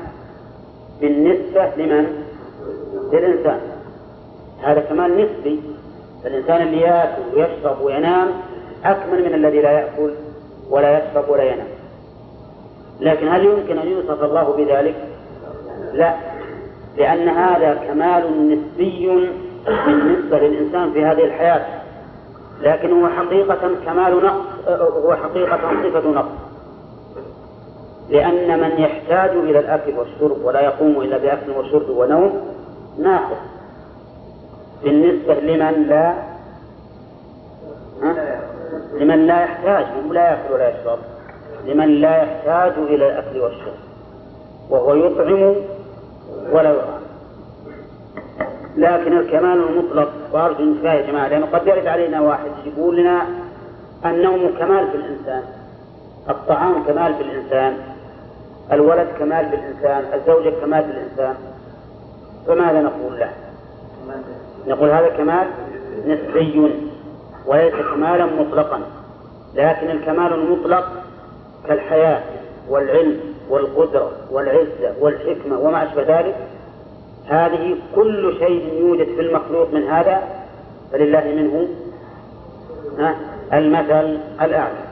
بالنسبة 1.01 1.71
لمن؟ 1.77 2.25
للإنسان. 3.13 3.61
هذا 4.63 4.81
كمال 4.81 5.17
نسبي. 5.17 5.61
فالإنسان 6.25 6.63
اللي 6.63 6.81
يأكل 6.81 7.23
ويشرب 7.35 7.81
وينام 7.81 8.29
أكمل 8.85 9.25
من 9.25 9.35
الذي 9.35 9.61
لا 9.61 9.71
يأكل 9.71 10.11
ولا 10.71 10.99
يشرب 10.99 11.29
ولا 11.29 11.43
ينام. 11.43 11.69
لكن 13.01 13.29
هل 13.29 13.45
يمكن 13.45 13.79
أن 13.79 13.89
يوصف 13.89 14.23
الله 14.25 14.57
بذلك؟ 14.57 14.95
لا. 15.93 16.15
لأن 16.97 17.29
هذا 17.29 17.75
كمال 17.75 18.49
نسبي 18.49 19.31
بالنسبة 19.87 20.39
للإنسان 20.39 20.93
في 20.93 21.05
هذه 21.05 21.25
الحياة. 21.25 21.67
لكن 22.61 23.03
هو 23.03 23.09
حقيقة 23.09 23.71
كمال 23.87 24.25
نقص 24.25 24.69
هو 25.05 25.15
حقيقة 25.15 25.59
صفة 25.83 26.11
نقص. 26.11 26.29
لأن 28.11 28.61
من 28.61 28.71
يحتاج 28.79 29.31
إلى 29.31 29.59
الأكل 29.59 29.99
والشرب 29.99 30.45
ولا 30.45 30.61
يقوم 30.61 31.01
إلا 31.01 31.19
بأكل 31.19 31.51
وشرب 31.51 31.89
ونوم 31.91 32.41
ناقص. 32.99 33.58
بالنسبة 34.83 35.35
لمن 35.35 35.87
لا 35.89 36.15
لمن 39.01 39.27
لا 39.27 39.43
يحتاج 39.43 39.87
لا 40.11 40.31
يأكل 40.31 40.55
ولا 40.55 40.69
يشرب. 40.69 40.99
لمن 41.67 41.89
لا 42.01 42.23
يحتاج 42.23 42.73
إلى 42.79 43.07
الأكل 43.07 43.41
والشرب. 43.41 43.79
وهو 44.71 44.95
يطعم 44.95 45.55
ولا 46.53 46.71
يطعم 46.71 47.01
لكن 48.77 49.19
الكمال 49.19 49.69
المطلق 49.69 50.13
وأرجو 50.33 50.65
انتباه 50.65 50.93
يا 50.93 51.07
جماعة 51.07 51.29
لأنه 51.29 51.47
قد 51.47 51.67
يرد 51.67 51.87
علينا 51.87 52.21
واحد 52.21 52.51
يقول 52.67 52.97
لنا 52.97 53.23
النوم 54.05 54.51
كمال 54.59 54.91
في 54.91 54.97
الإنسان 54.97 55.43
الطعام 56.29 56.85
كمال 56.85 57.15
في 57.15 57.23
الإنسان 57.23 57.77
الولد 58.73 59.09
كمال 59.19 59.49
في 59.49 59.57
الإنسان 59.57 60.05
الزوجة 60.15 60.51
كمال 60.61 60.85
في 60.85 60.91
الإنسان. 60.91 61.35
فماذا 62.47 62.83
نقول 62.83 63.19
له؟ 63.21 63.33
نقول 64.67 64.91
هذا 64.91 65.09
كمال 65.09 65.47
نسبي 66.07 66.71
وليس 67.47 67.75
كمالا 67.75 68.27
مطلقا 68.27 68.81
لكن 69.55 69.91
الكمال 69.91 70.33
المطلق 70.33 70.85
كالحياة 71.69 72.23
والعلم 72.69 73.21
والقدرة 73.51 74.11
والعزة 74.31 74.95
والحكمة 75.01 75.59
وما 75.59 75.85
أشبه 75.85 76.19
ذلك 76.19 76.37
هذه 77.27 77.77
كل 77.95 78.35
شيء 78.39 78.75
يوجد 78.75 79.07
في 79.07 79.21
المخلوق 79.21 79.75
من 79.75 79.83
هذا 79.83 80.23
فلله 80.93 81.25
منه 81.25 81.69
المثل 83.53 84.19
الأعلى. 84.43 84.89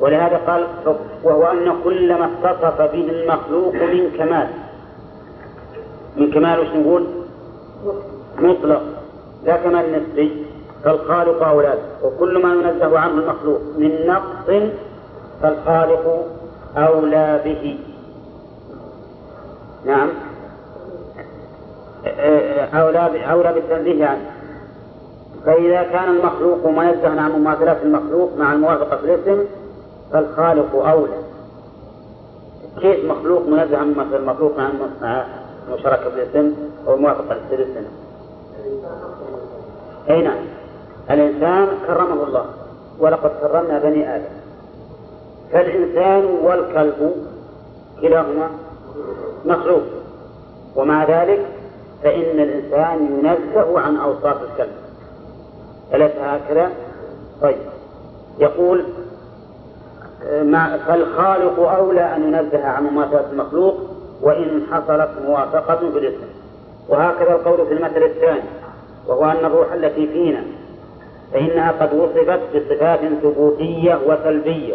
ولهذا 0.00 0.36
قال 0.36 0.66
وهو 1.24 1.44
أن 1.44 1.72
كل 1.84 2.14
ما 2.14 2.30
اتصف 2.42 2.80
به 2.80 3.10
المخلوق 3.10 3.74
من 3.74 4.10
كمال. 4.18 4.48
من 6.16 6.30
كمال 6.30 6.60
وش 6.60 6.68
نقول؟ 6.68 7.06
مطلق 8.38 8.82
لا 9.44 9.56
كمال 9.56 9.92
نسبي 9.92 10.46
فالخالق 10.84 11.42
أولاد 11.42 11.78
وكل 12.02 12.42
ما 12.42 12.54
ينزه 12.54 12.98
عنه 12.98 13.12
المخلوق 13.12 13.60
من 13.78 14.06
نقص 14.06 14.70
فالخالق 15.42 16.26
أولى 16.76 17.40
به. 17.44 17.78
نعم. 19.84 20.08
أولى 22.74 23.32
أولى 23.32 23.52
بالتنزيه 23.52 24.06
عنه 24.06 24.30
فإذا 25.46 25.82
كان 25.82 26.08
المخلوق 26.08 26.66
منزها 26.66 27.20
عن 27.20 27.30
مماثلات 27.32 27.82
المخلوق 27.82 28.36
مع 28.38 28.52
الموافقة 28.52 28.96
في 28.96 29.04
الاسم 29.04 29.44
فالخالق 30.12 30.74
أولى. 30.74 31.18
كيف 32.80 33.04
مخلوق 33.10 33.46
منزه 33.48 33.78
عن 33.78 33.92
مماثلة 33.92 34.16
المخلوق 34.16 34.58
مع 34.58 34.70
المشاركة 35.68 36.10
في 36.10 36.22
الاسم 36.22 36.54
أو 36.86 36.94
الموافقة 36.94 37.36
في 37.48 37.54
الاسم؟ 37.54 37.86
أي 40.10 40.22
نعم. 40.22 40.38
الإنسان 41.10 41.68
كرمه 41.86 42.24
الله 42.24 42.44
ولقد 42.98 43.30
كرمنا 43.40 43.78
بني 43.78 44.16
آدم. 44.16 44.24
فالإنسان 45.52 46.24
والكلب 46.24 47.12
كلاهما 48.00 48.50
مخلوق. 49.44 49.82
ومع 50.76 51.04
ذلك 51.04 51.46
فإن 52.02 52.40
الإنسان 52.40 53.18
ينزه 53.18 53.80
عن 53.80 53.96
أوصاف 53.96 54.36
الكلب. 54.42 54.76
أليس 55.94 56.12
هكذا؟ 56.16 56.70
طيب. 57.42 57.58
يقول 58.38 58.84
فالخالق 60.86 61.60
أولى 61.60 62.16
أن 62.16 62.22
ينزه 62.22 62.64
عن 62.64 62.84
مماثلة 62.84 63.30
المخلوق 63.32 63.74
وإن 64.22 64.62
حصلت 64.70 65.10
موافقة 65.26 65.80
الاسم 65.80 66.26
وهكذا 66.88 67.32
القول 67.32 67.66
في 67.66 67.72
المثل 67.72 68.02
الثاني 68.02 68.48
وهو 69.06 69.24
أن 69.24 69.44
الروح 69.44 69.72
التي 69.72 70.06
فينا 70.06 70.42
فإنها 71.32 71.72
قد 71.72 71.94
وصفت 71.94 72.40
بصفات 72.54 73.00
ثبوتية 73.22 73.98
وسلبية 74.06 74.74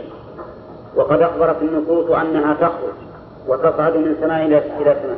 وقد 0.95 1.21
أخبرت 1.21 1.61
النصوص 1.61 2.11
أنها 2.11 2.53
تخرج 2.53 2.93
وتصعد 3.47 3.97
من 3.97 4.15
سماء 4.21 4.45
إلى 4.45 4.63
سماء. 4.79 5.17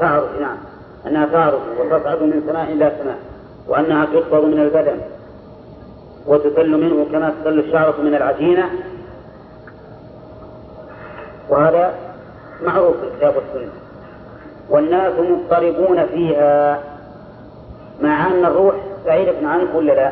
تعرج 0.00 0.40
نعم. 0.40 0.56
أنها 1.06 1.26
تعرج 1.26 1.60
وتصعد 1.80 2.22
من 2.22 2.42
سماء 2.46 2.72
إلى 2.72 2.92
سماء 3.02 3.18
وأنها 3.68 4.04
تقبض 4.04 4.44
من 4.44 4.60
البدن 4.60 5.00
وتسل 6.26 6.70
منه 6.70 7.06
كما 7.12 7.32
تسل 7.40 7.58
الشعرة 7.58 8.00
من 8.00 8.14
العجينة. 8.14 8.70
وهذا 11.48 11.94
معروف 12.62 12.96
في 12.96 13.06
الكتاب 13.06 13.34
والسنة 13.36 13.83
والناس 14.70 15.12
مضطربون 15.18 16.06
فيها 16.06 16.80
مع 18.00 18.26
أن 18.26 18.44
الروح 18.44 18.74
بعيدة 19.06 19.48
عنك 19.48 19.74
ولا 19.74 19.92
لا؟ 19.92 20.10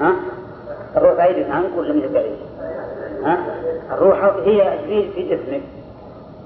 ها؟ 0.00 0.12
الروح 0.96 1.14
بعيدة 1.14 1.52
عنك 1.54 1.70
ولا 1.76 1.92
من 1.92 2.10
بعيد؟ 2.12 2.36
ها؟ 3.24 3.38
الروح 3.92 4.24
هي 4.24 4.78
في 5.14 5.22
جسمك 5.22 5.62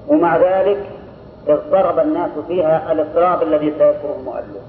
ومع 0.07 0.37
ذلك 0.37 0.77
اضطرب 1.47 1.99
الناس 1.99 2.31
فيها 2.47 2.91
الاضطراب 2.91 3.43
الذي 3.43 3.73
سيذكره 3.77 4.15
المؤلف 4.19 4.63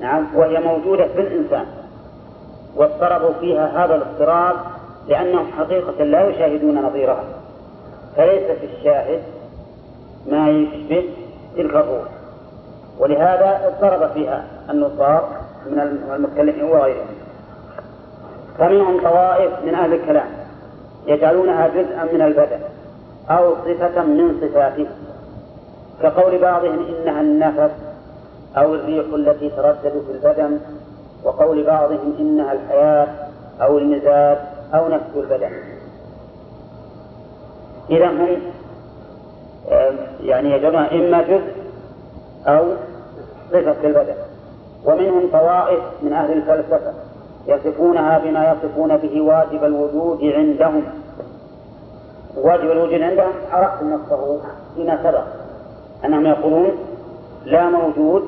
نعم 0.00 0.26
وهي 0.34 0.60
موجودة 0.60 1.06
في 1.06 1.20
الإنسان 1.20 1.66
واضطربوا 2.76 3.32
فيها 3.40 3.84
هذا 3.84 3.94
الاضطراب 3.94 4.56
لأنهم 5.08 5.46
حقيقة 5.58 6.04
لا 6.04 6.28
يشاهدون 6.28 6.82
نظيرها 6.82 7.24
فليس 8.16 8.42
في 8.42 8.66
الشاهد 8.66 9.22
ما 10.26 10.48
يشبه 10.50 11.04
تلك 11.56 11.74
الروح. 11.74 12.08
ولهذا 12.98 13.60
اضطرب 13.66 14.10
فيها 14.10 14.44
النصارى 14.70 15.28
من 15.66 15.80
المتكلمين 16.14 16.64
وغيرهم. 16.64 17.06
فمنهم 18.58 19.00
طوائف 19.00 19.52
من 19.64 19.74
أهل 19.74 19.92
الكلام 19.92 20.28
يجعلونها 21.06 21.68
جزءا 21.68 22.04
من 22.12 22.22
البدن 22.22 22.60
أو 23.30 23.54
صفة 23.54 24.04
من 24.04 24.40
صفاته 24.40 24.86
كقول 26.02 26.38
بعضهم 26.38 26.86
إنها 26.88 27.20
النفس 27.20 27.70
أو 28.56 28.74
الريح 28.74 29.04
التي 29.14 29.50
تردد 29.50 30.02
في 30.06 30.12
البدن 30.12 30.60
وقول 31.24 31.64
بعضهم 31.64 32.14
إنها 32.20 32.52
الحياة 32.52 33.08
أو 33.60 33.78
المزاج 33.78 34.38
أو 34.74 34.88
نفس 34.88 35.04
البدن. 35.16 35.50
إذا 37.90 38.10
هم 38.10 38.36
يعني 40.20 40.58
جماعة 40.58 40.90
إما 40.92 41.22
جزء 41.22 41.52
أو 42.46 42.64
صفة 43.50 43.72
في 43.72 43.86
البدن. 43.86 44.14
ومنهم 44.84 45.30
طوائف 45.32 45.80
من 46.02 46.12
أهل 46.12 46.32
الفلسفة 46.32 46.92
يصفونها 47.46 48.18
بما 48.18 48.52
يصفون 48.52 48.96
به 48.96 49.20
واجب 49.20 49.64
الوجود 49.64 50.24
عندهم. 50.24 50.84
واجب 52.36 52.70
الوجود 52.70 53.02
عندهم 53.02 53.32
عرفت 53.52 53.82
نصه 53.82 54.40
فيما 54.74 54.98
سبق. 55.02 55.24
أنهم 56.04 56.26
يقولون 56.26 56.70
لا 57.44 57.70
موجود 57.70 58.22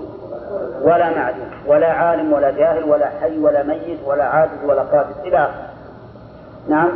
ولا 0.82 1.18
معدوم 1.18 1.50
ولا 1.66 1.92
عالم 1.92 2.32
ولا 2.32 2.50
جاهل 2.50 2.84
ولا 2.84 3.10
حي 3.20 3.38
ولا 3.38 3.62
ميت 3.62 3.98
ولا 4.06 4.24
عاجز 4.24 4.64
ولا 4.64 4.82
قادر. 4.82 5.14
إلى 5.24 5.48
نعم. 6.68 6.88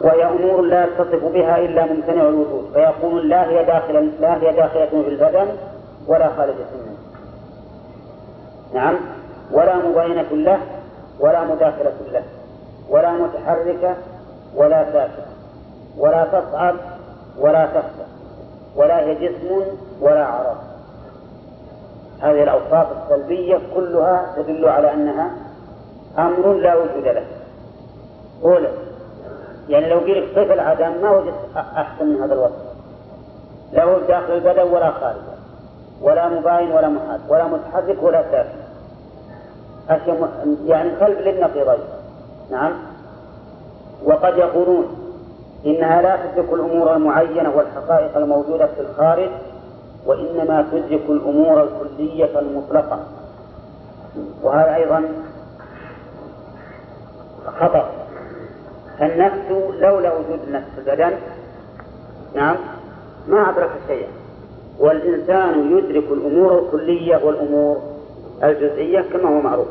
وهي 0.00 0.24
أمور 0.24 0.60
لا 0.60 0.84
يتصف 0.84 1.24
بها 1.24 1.58
إلا 1.58 1.86
ممتنع 1.86 2.28
الوجود 2.28 2.70
فيقولون 2.74 3.28
لا 3.28 3.48
هي 3.48 3.64
داخلة 3.64 4.00
لا 4.20 4.34
هي 4.42 4.52
داخلة 4.52 4.86
في 4.86 5.08
البدن 5.08 5.46
ولا 6.06 6.28
خارجة 6.28 6.52
منه 6.52 6.96
نعم. 8.74 8.96
ولا 9.52 9.76
مبينة 9.76 10.32
له 10.32 10.58
ولا 11.20 11.44
مداخلة 11.44 11.92
له 12.12 12.22
ولا 12.90 13.12
متحركة 13.12 13.96
ولا 14.56 14.84
ساكنة 14.92 15.26
ولا 15.98 16.24
تصعد 16.24 16.74
ولا 17.38 17.66
تخفى 17.66 18.04
ولا 18.76 19.00
هي 19.00 19.14
جسم 19.14 19.62
ولا 20.00 20.24
عرض. 20.24 20.56
هذه 22.20 22.42
الأوصاف 22.42 22.86
السلبية 23.02 23.58
كلها 23.74 24.34
تدل 24.36 24.68
على 24.68 24.92
أنها 24.92 25.30
أمر 26.18 26.52
لا 26.52 26.74
وجود 26.74 27.04
له. 27.04 27.26
أولا 28.44 28.68
يعني 29.68 29.88
لو 29.88 29.98
قلت 29.98 30.24
صفة 30.30 30.54
العدم؟ 30.54 31.02
ما 31.02 31.10
وجدت 31.10 31.56
أحسن 31.56 32.06
من 32.06 32.22
هذا 32.22 32.34
الوصف. 32.34 32.74
لا 33.72 33.84
هو 33.84 33.98
داخل 33.98 34.32
البدن 34.32 34.62
ولا 34.62 34.90
خارجه. 34.90 35.34
ولا 36.02 36.28
مباين 36.28 36.72
ولا 36.72 36.88
محاد 36.88 37.20
ولا 37.28 37.44
متحرك 37.46 38.02
ولا 38.02 38.22
ساكن. 38.30 38.58
أشياء 39.90 40.28
يعني 40.66 40.90
قلب 40.90 41.18
للنقيضين. 41.18 41.84
نعم. 42.50 42.72
وقد 44.04 44.38
يقولون 44.38 44.84
إنها 45.66 46.02
لا 46.02 46.16
تدرك 46.16 46.52
الأمور 46.52 46.96
المعينة 46.96 47.56
والحقائق 47.56 48.16
الموجودة 48.16 48.66
في 48.66 48.80
الخارج 48.80 49.30
وإنما 50.06 50.66
تدرك 50.72 51.02
الأمور 51.08 51.62
الكلية 51.62 52.38
المطلقة. 52.38 52.98
وهذا 54.42 54.74
أيضا 54.74 55.04
خطأ. 57.60 58.03
فالنفس 58.98 59.50
لولا 59.80 60.12
وجود 60.12 60.40
النفس 60.46 60.68
البدن 60.78 61.16
نعم 62.34 62.56
ما 63.28 63.50
أدرك 63.50 63.70
شيئا. 63.88 64.08
والإنسان 64.78 65.78
يدرك 65.78 66.04
الأمور 66.12 66.58
الكلية 66.58 67.24
والأمور 67.24 67.82
الجزئية 68.42 69.00
كما 69.00 69.28
هو 69.28 69.40
معروف. 69.40 69.68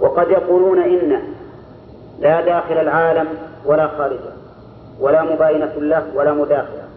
وقد 0.00 0.30
يقولون 0.30 0.78
إن 0.78 1.22
لا 2.18 2.40
داخل 2.40 2.74
العالم 2.74 3.28
ولا 3.66 3.88
خارجه 3.88 4.32
ولا 5.00 5.22
مباينة 5.22 5.72
له 5.76 6.06
ولا 6.14 6.32
مداخلة. 6.32 6.88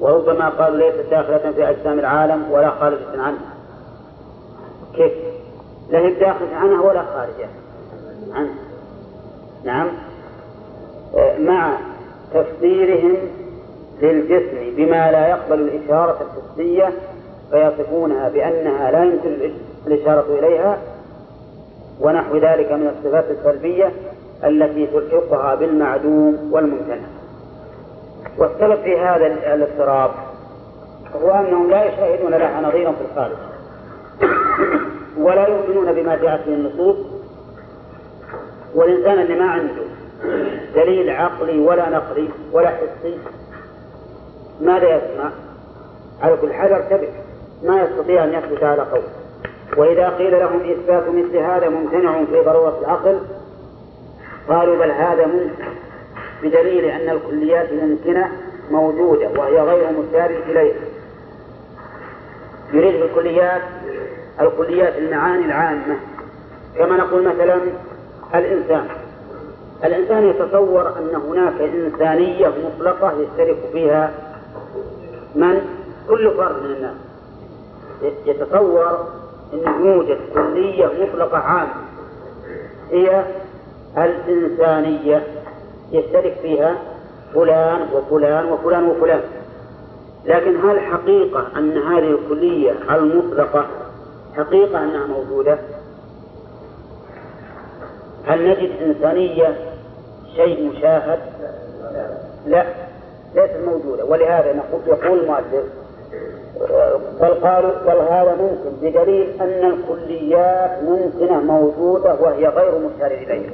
وربما 0.00 0.48
قالوا 0.48 0.76
ليست 0.78 1.10
داخلة 1.10 1.52
في 1.52 1.70
أجسام 1.70 1.98
العالم 1.98 2.50
ولا 2.50 2.70
خارجة 2.70 3.22
عنه. 3.22 3.38
كيف؟ 4.94 5.12
لا 5.90 5.98
هي 5.98 6.14
داخلة 6.14 6.56
عنها 6.56 6.82
ولا 6.82 7.02
خارجة 7.02 7.48
عنه. 8.32 8.54
نعم. 9.64 9.88
مع 11.38 11.78
تفسيرهم 12.34 13.16
للجسم 14.02 14.76
بما 14.76 15.10
لا 15.12 15.28
يقبل 15.28 15.60
الإشارة 15.60 16.18
الحسية 16.20 16.92
فيصفونها 17.50 18.28
بأنها 18.28 18.90
لا 18.90 19.04
يمكن 19.04 19.36
الإشارة 19.86 20.38
إليها 20.38 20.78
ونحو 22.00 22.36
ذلك 22.36 22.72
من 22.72 22.86
الصفات 22.98 23.24
السلبية 23.30 23.92
التي 24.44 24.86
تلحقها 24.86 25.54
بالمعدوم 25.54 26.52
والممتنع. 26.52 27.06
والسبب 28.38 28.82
في 28.82 28.98
هذا 28.98 29.26
الاضطراب 29.54 30.10
هو 31.22 31.30
أنهم 31.30 31.70
لا 31.70 31.84
يشاهدون 31.84 32.30
لها 32.30 32.60
نظيرا 32.60 32.92
في 32.92 33.00
الخارج. 33.10 33.36
ولا 35.18 35.48
يؤمنون 35.48 35.92
بما 35.92 36.16
جاءت 36.16 36.46
به 36.46 36.54
النصوص. 36.54 36.96
والإنسان 38.74 39.18
اللي 39.18 39.38
ما 39.38 39.50
عنده 39.50 39.84
دليل 40.74 41.10
عقلي 41.10 41.58
ولا 41.58 41.90
نقلي 41.90 42.28
ولا 42.52 42.68
حسي. 42.68 43.18
ماذا 44.60 44.96
يسمع؟ 44.96 45.30
على 46.22 46.36
كل 46.36 46.52
حال 46.52 46.72
ارتبك 46.72 47.12
ما 47.62 47.82
يستطيع 47.82 48.24
أن 48.24 48.32
يثبت 48.32 48.62
على 48.62 48.82
قول 48.82 49.02
وإذا 49.76 50.08
قيل 50.08 50.40
لهم 50.40 50.60
إثبات 50.60 51.08
مثل 51.08 51.36
هذا 51.36 51.68
ممتنع 51.68 52.24
في 52.24 52.40
ضرورة 52.44 52.78
العقل 52.80 53.20
قالوا 54.48 54.76
بل 54.76 54.90
هذا 54.90 55.26
ممكن 55.26 55.64
بدليل 56.42 56.84
أن 56.84 57.10
الكليات 57.10 57.68
الممكنة 57.72 58.28
موجودة 58.70 59.28
وهي 59.28 59.60
غير 59.60 59.88
مسار 59.92 60.30
إليها. 60.30 60.74
يريد 62.72 63.00
بالكليات 63.00 63.62
الكليات 64.40 64.98
المعاني 64.98 65.44
العامة. 65.44 65.96
كما 66.78 66.96
نقول 66.96 67.28
مثلا 67.28 67.60
الإنسان. 68.34 68.88
الإنسان 69.84 70.26
يتصور 70.28 70.88
أن 70.98 71.14
هناك 71.14 71.60
إنسانية 71.60 72.48
مطلقة 72.48 73.12
يشترك 73.12 73.56
فيها 73.72 74.10
من؟ 75.34 75.60
كل 76.08 76.30
فرد 76.30 76.62
من 76.62 76.70
الناس. 76.70 76.94
يتصور 78.26 79.08
أن 79.52 79.86
يوجد 79.86 80.18
كلية 80.34 80.86
مطلقة 80.86 81.38
عامة. 81.38 81.74
هي 82.90 83.24
الإنسانية. 83.98 85.26
يشترك 85.92 86.36
فيها 86.42 86.76
فلان 87.34 87.88
وفلان 87.92 88.52
وفلان 88.52 88.84
وفلان. 88.84 89.20
لكن 90.24 90.56
هل 90.68 90.80
حقيقة 90.80 91.46
أن 91.56 91.78
هذه 91.78 92.10
الكلية 92.10 92.72
المطلقة 92.90 93.66
حقيقة 94.36 94.84
أنها 94.84 95.06
موجودة؟ 95.06 95.58
هل 98.26 98.48
نجد 98.48 98.70
إنسانية 98.82 99.73
شيء 100.36 100.70
مشاهد؟ 100.70 101.18
لا 102.46 102.64
ليست 103.34 103.56
موجودة 103.66 104.04
ولهذا 104.04 104.52
نقول 104.52 104.80
يقول 104.86 105.18
المؤلف 105.20 105.64
بل 107.20 107.34
قالوا 107.34 107.70
بل 107.86 107.98
هذا 107.98 108.36
ممكن 108.40 108.76
بدليل 108.82 109.42
أن 109.42 109.70
الكليات 109.70 110.82
ممكنة 110.82 111.40
موجودة 111.40 112.14
وهي 112.14 112.48
غير 112.48 112.78
مشار 112.78 113.10
إليها. 113.10 113.50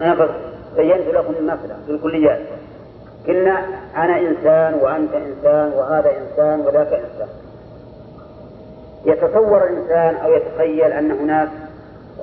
أنا 0.00 0.28
بينت 0.76 1.08
لكم 1.08 1.34
مثلا 1.46 1.76
في 1.86 1.92
الكليات 1.92 2.40
قلنا 3.28 3.58
أنا 3.96 4.18
إنسان 4.18 4.74
وأنت 4.74 5.14
إنسان 5.14 5.72
وهذا 5.72 6.10
إنسان 6.18 6.60
وذاك 6.60 6.92
إنسان 6.92 7.28
يتصور 9.04 9.64
الإنسان 9.64 10.14
أو 10.14 10.32
يتخيل 10.32 10.92
أن 10.92 11.10
هناك 11.10 11.48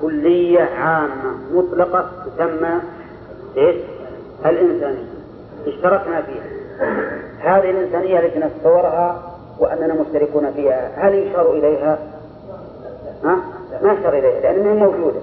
كلية 0.01 0.61
عامة 0.61 1.37
مطلقة 1.51 2.09
تسمى 2.25 2.81
إيش؟ 3.57 3.75
الإنسانية. 4.45 5.05
اشتركنا 5.67 6.21
فيها. 6.21 6.43
هذه 7.39 7.69
الإنسانية 7.69 8.19
التي 8.19 8.39
نتصورها 8.39 9.21
وأننا 9.59 9.93
مشتركون 9.93 10.51
فيها 10.51 10.91
هل 10.95 11.15
يشار 11.15 11.51
إليها؟ 11.51 11.99
ها؟ 13.23 13.37
ما 13.81 13.93
يشار 13.93 14.13
إليها 14.13 14.39
لأنها 14.39 14.73
موجودة. 14.73 15.19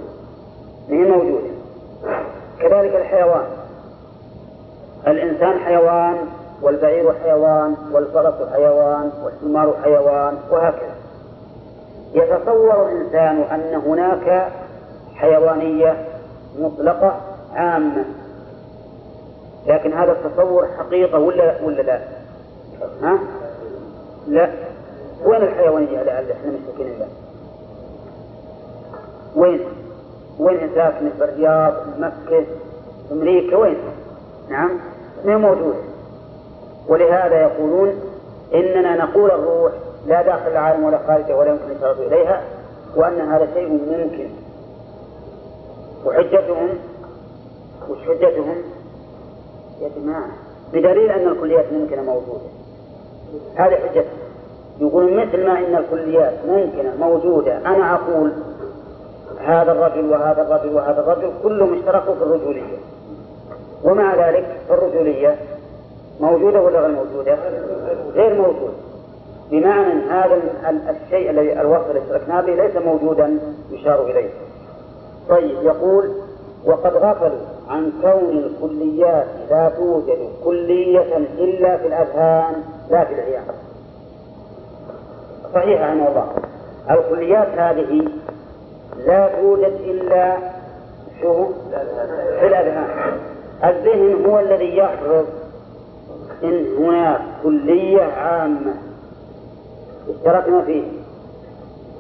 هي 0.89 0.97
موجودة. 0.97 1.49
كذلك 2.61 2.95
الحيوان. 2.95 3.47
الإنسان 5.07 5.59
حيوان 5.59 6.17
والبعير 6.63 7.13
حيوان 7.25 7.77
والفرس 7.93 8.35
حيوان 8.53 9.11
والحمار 9.25 9.77
حيوان 9.83 10.39
وهكذا. 10.51 10.95
يتصور 12.15 12.89
الإنسان 12.89 13.43
أن 13.43 13.75
هناك 13.87 14.53
حيوانية 15.15 16.05
مطلقة 16.59 17.21
عامة. 17.55 18.05
لكن 19.67 19.93
هذا 19.93 20.13
التصور 20.13 20.69
حقيقة 20.79 21.19
ولا 21.19 21.63
ولا 21.63 21.83
لا؟ 21.83 22.01
ها؟ 23.03 23.19
لا 24.29 24.51
وين 25.25 25.43
الحيوانية 25.43 26.01
اللي 26.01 26.13
إحنا 26.33 26.51
مشتكين 26.53 26.99
بها؟ 26.99 27.09
وين؟ 29.37 29.61
وين 30.39 30.59
ساكنة 30.75 31.11
في 31.19 31.25
الرياض 31.25 31.73
في 31.73 32.01
مكة 32.01 32.45
أمريكا 33.13 33.57
وين؟ 33.57 33.77
نعم 34.49 34.71
ما 35.25 35.37
موجودة 35.37 35.79
ولهذا 36.89 37.41
يقولون 37.43 37.93
إننا 38.55 38.97
نقول 38.97 39.31
الروح 39.31 39.73
لا 40.07 40.23
داخل 40.23 40.51
العالم 40.51 40.85
ولا 40.85 40.99
خارجه 41.07 41.37
ولا 41.37 41.51
يمكن 41.51 41.65
الإشارة 41.71 42.07
إليها 42.07 42.43
وأن 42.97 43.21
هذا 43.21 43.49
شيء 43.55 43.69
ممكن 43.69 44.29
وحجتهم 46.05 46.69
وش 47.89 47.99
حجتهم؟ 47.99 48.57
يا 49.81 49.91
جماعة 49.97 50.29
بدليل 50.73 51.11
أن 51.11 51.29
الكليات 51.29 51.73
ممكنة 51.73 52.03
موجودة. 52.03 52.49
هذه 53.55 53.75
حجتهم 53.75 54.19
يقولون 54.81 55.17
مثل 55.17 55.47
ما 55.47 55.59
إن 55.59 55.77
الكليات 55.77 56.35
ممكنة 56.49 56.97
موجودة. 57.01 57.59
أنا 57.59 57.95
أقول 57.95 58.33
هذا 59.41 59.73
الرجل 59.73 60.11
وهذا 60.11 60.43
الرجل 60.43 60.75
وهذا 60.75 61.01
الرجل 61.01 61.33
كلهم 61.43 61.79
اشتركوا 61.79 62.15
في 62.15 62.23
الرجولية. 62.23 62.79
ومع 63.85 64.29
ذلك 64.29 64.61
الرجولية 64.71 65.37
موجودة 66.21 66.61
ولا 66.63 66.81
غير 66.81 66.91
موجودة؟ 66.91 67.39
غير 68.15 68.35
موجودة. 68.35 68.73
بمعنى 69.51 69.93
أن 69.93 70.01
هذا 70.01 70.41
الشيء 70.91 71.31
الذي 71.31 71.61
الوصف 71.61 71.91
الذي 71.91 72.05
اشتركنا 72.05 72.41
به 72.41 72.55
ليس 72.55 72.77
موجودا 72.77 73.39
يشار 73.71 74.07
إليه. 74.11 74.31
طيب 75.29 75.63
يقول 75.63 76.13
وقد 76.65 76.97
غفلوا 76.97 77.58
عن 77.69 77.93
كون 78.03 78.39
الكليات 78.39 79.27
لا 79.51 79.69
توجد 79.69 80.19
كلية 80.45 81.17
إلا 81.17 81.77
في 81.77 81.87
الأذهان 81.87 82.55
لا 82.91 83.05
في 83.05 83.15
العيان 83.15 83.45
صحيح 85.55 85.81
رحمه 85.83 86.09
الله. 86.09 86.29
الكليات 86.91 87.49
هذه 87.59 88.09
لا 89.07 89.29
توجد 89.41 89.73
إلا 89.85 90.37
شو؟ 91.23 91.47
في 92.41 92.47
الأذهان. 92.47 92.89
الذهن 93.65 94.25
هو 94.27 94.39
الذي 94.39 94.77
يحفظ 94.77 95.25
إن 96.45 96.67
هناك 96.79 97.21
كلية 97.43 98.03
عامة. 98.03 98.75
اشتركنا 100.09 100.63
فيه. 100.63 100.83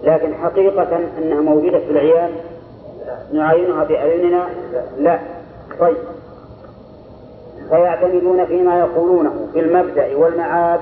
لكن 0.02 0.34
حقيقة 0.34 0.98
أنها 1.18 1.40
موجودة 1.40 1.78
في 1.78 1.90
العيان 1.90 2.30
نعاينها 3.32 3.84
بأعيننا 3.84 4.48
لا. 4.98 5.18
طيب. 5.80 5.96
فيعتمدون 7.68 8.46
فيما 8.46 8.78
يقولونه 8.78 9.46
في 9.52 9.60
المبدأ 9.60 10.16
والمعاد 10.16 10.80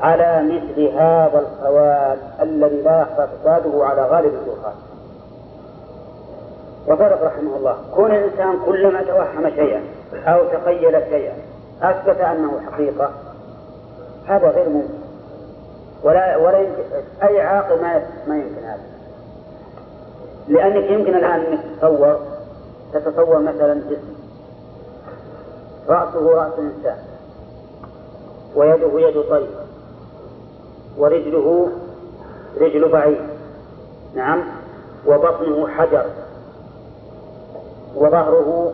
على 0.00 0.42
مثل 0.42 0.82
هذا 0.82 1.40
الخوال 1.40 2.18
الذي 2.42 2.82
لا 2.82 3.00
يخفى 3.00 3.28
فساده 3.42 3.84
على 3.86 4.02
غالب 4.02 4.34
الدخان. 4.34 4.74
وصدق 6.86 7.24
رحمه 7.24 7.56
الله 7.56 7.76
كون 7.94 8.10
الإنسان 8.10 8.58
كلما 8.66 9.02
توهم 9.02 9.50
شيئا 9.50 9.82
أو 10.14 10.44
تخيل 10.44 11.02
شيئا 11.10 11.34
أثبت 11.82 12.20
أنه 12.20 12.60
حقيقة 12.70 13.10
هذا 14.26 14.48
غير 14.48 14.68
ممكن. 14.68 14.98
ولا 16.02 16.36
ولا 16.36 16.58
يمكن. 16.58 16.82
أي 17.22 17.40
عاقل 17.40 17.82
ما 17.82 18.02
ما 18.26 18.36
يمكن 18.36 18.64
هذا. 18.64 18.82
لأنك 20.48 20.90
يمكن 20.90 21.14
الآن 21.14 21.40
أنك 21.40 21.60
تتصور 21.80 22.20
تتصور 22.92 23.38
مثلا 23.38 23.74
جسم. 23.74 24.17
رأسه 25.88 26.30
رأس 26.30 26.52
إنسان 26.58 26.98
ويده 28.56 29.00
يد 29.00 29.22
طير 29.30 29.48
ورجله 30.98 31.68
رجل 32.60 32.88
بعيد. 32.88 33.18
نعم. 34.14 34.44
وبطنه 35.06 35.68
حجر. 35.68 36.04
وظهره 37.96 38.72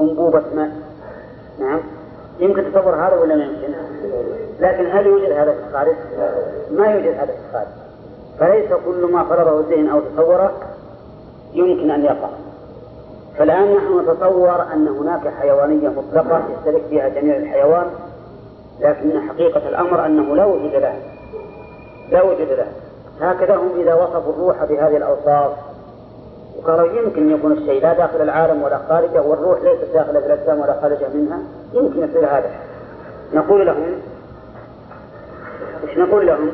أنبوبة 0.00 0.42
ماء. 0.54 0.70
نعم. 1.60 1.80
يمكن 2.38 2.72
تصور 2.72 2.94
هذا 2.94 3.16
ولا 3.16 3.34
ما 3.36 3.44
يمكن؟ 3.44 3.74
لكن 4.60 4.86
هل 4.86 5.06
يوجد 5.06 5.32
هذا 5.32 5.52
في 5.52 5.68
الخارج؟ 5.68 5.96
ما 6.70 6.86
يوجد 6.86 7.14
هذا 7.14 7.26
في 7.26 7.38
الخارج 7.48 7.68
فليس 8.38 8.72
كل 8.84 9.12
ما 9.12 9.24
فرضه 9.24 9.60
الذهن 9.60 9.88
أو 9.88 10.00
تصوره 10.00 10.52
يمكن 11.52 11.90
أن 11.90 12.04
يقع. 12.04 12.28
فالآن 13.38 13.74
نحن 13.74 14.00
نتصور 14.00 14.62
أن 14.72 14.88
هناك 14.88 15.28
حيوانية 15.28 15.88
مطلقة 15.88 16.42
يشترك 16.58 16.82
فيها 16.90 17.08
جميع 17.08 17.36
الحيوان 17.36 17.86
لكن 18.80 19.20
حقيقة 19.28 19.68
الأمر 19.68 20.06
أنه 20.06 20.36
لا 20.36 20.44
وجود 20.44 20.72
له. 20.72 20.94
لا 22.10 22.22
وجود 22.22 22.48
له. 22.48 22.66
هكذا 23.20 23.56
هم 23.56 23.80
إذا 23.80 23.94
وصفوا 23.94 24.32
الروح 24.32 24.64
بهذه 24.64 24.96
الأوصاف. 24.96 25.52
وقالوا 26.58 26.92
يمكن 26.92 27.30
يكون 27.30 27.52
الشيء 27.52 27.82
لا 27.82 27.92
داخل 27.92 28.22
العالم 28.22 28.62
ولا 28.62 28.78
خارجه 28.88 29.22
والروح 29.22 29.62
ليست 29.62 29.92
داخل 29.94 30.16
الأجسام 30.16 30.60
ولا 30.60 30.80
خارجة 30.80 31.08
منها. 31.14 31.38
يمكن 31.72 32.04
يصير 32.04 32.26
هذا. 32.26 32.50
نقول 33.34 33.66
لهم 33.66 34.00
إيش 35.88 35.98
نقول 35.98 36.26
لهم؟ 36.26 36.52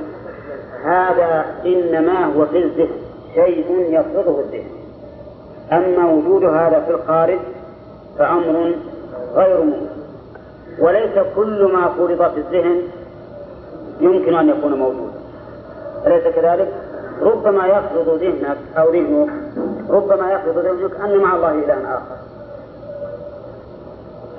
هذا 0.85 1.45
إنما 1.67 2.25
هو 2.25 2.47
في 2.47 2.59
الذهن. 2.59 2.97
شيء 3.35 3.87
يفرضه 3.89 4.41
الذهن. 4.41 4.74
أما 5.73 6.11
وجود 6.11 6.45
هذا 6.45 6.81
في 6.81 6.91
الخارج 6.91 7.39
فأمر 8.19 8.75
غير 9.35 9.65
ممكن. 9.65 9.87
وليس 10.79 11.19
كل 11.37 11.73
ما 11.73 11.89
فرض 11.89 12.33
في 12.33 12.41
الذهن 12.41 12.83
يمكن 14.01 14.35
أن 14.35 14.49
يكون 14.49 14.75
موجودا 14.75 15.15
أليس 16.07 16.25
كذلك؟ 16.35 16.69
ربما 17.23 17.67
يفرض 17.67 18.19
ذهنك 18.21 18.57
أو 18.79 18.93
ذهنك 18.93 19.31
ربما 19.91 20.33
يفرض 20.33 20.59
ذهنك 20.59 21.01
أن 21.01 21.19
مع 21.19 21.37
الله 21.37 21.51
إلها 21.51 21.97
آخر. 21.97 22.17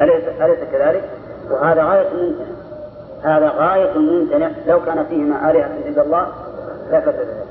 أليس 0.02 0.24
أليس 0.42 0.60
كذلك؟ 0.72 1.04
وهذا 1.52 1.84
غاية 1.84 2.10
ممتنع. 2.14 2.46
هذا 3.24 3.50
غاية 3.50 3.98
ممتنع. 3.98 4.52
لو 4.68 4.80
كان 4.86 5.06
فيهما 5.06 5.52
آلهة 5.52 5.78
إلا 5.88 6.02
الله 6.02 6.28
لفسد 6.92 7.20
ذلك. 7.20 7.46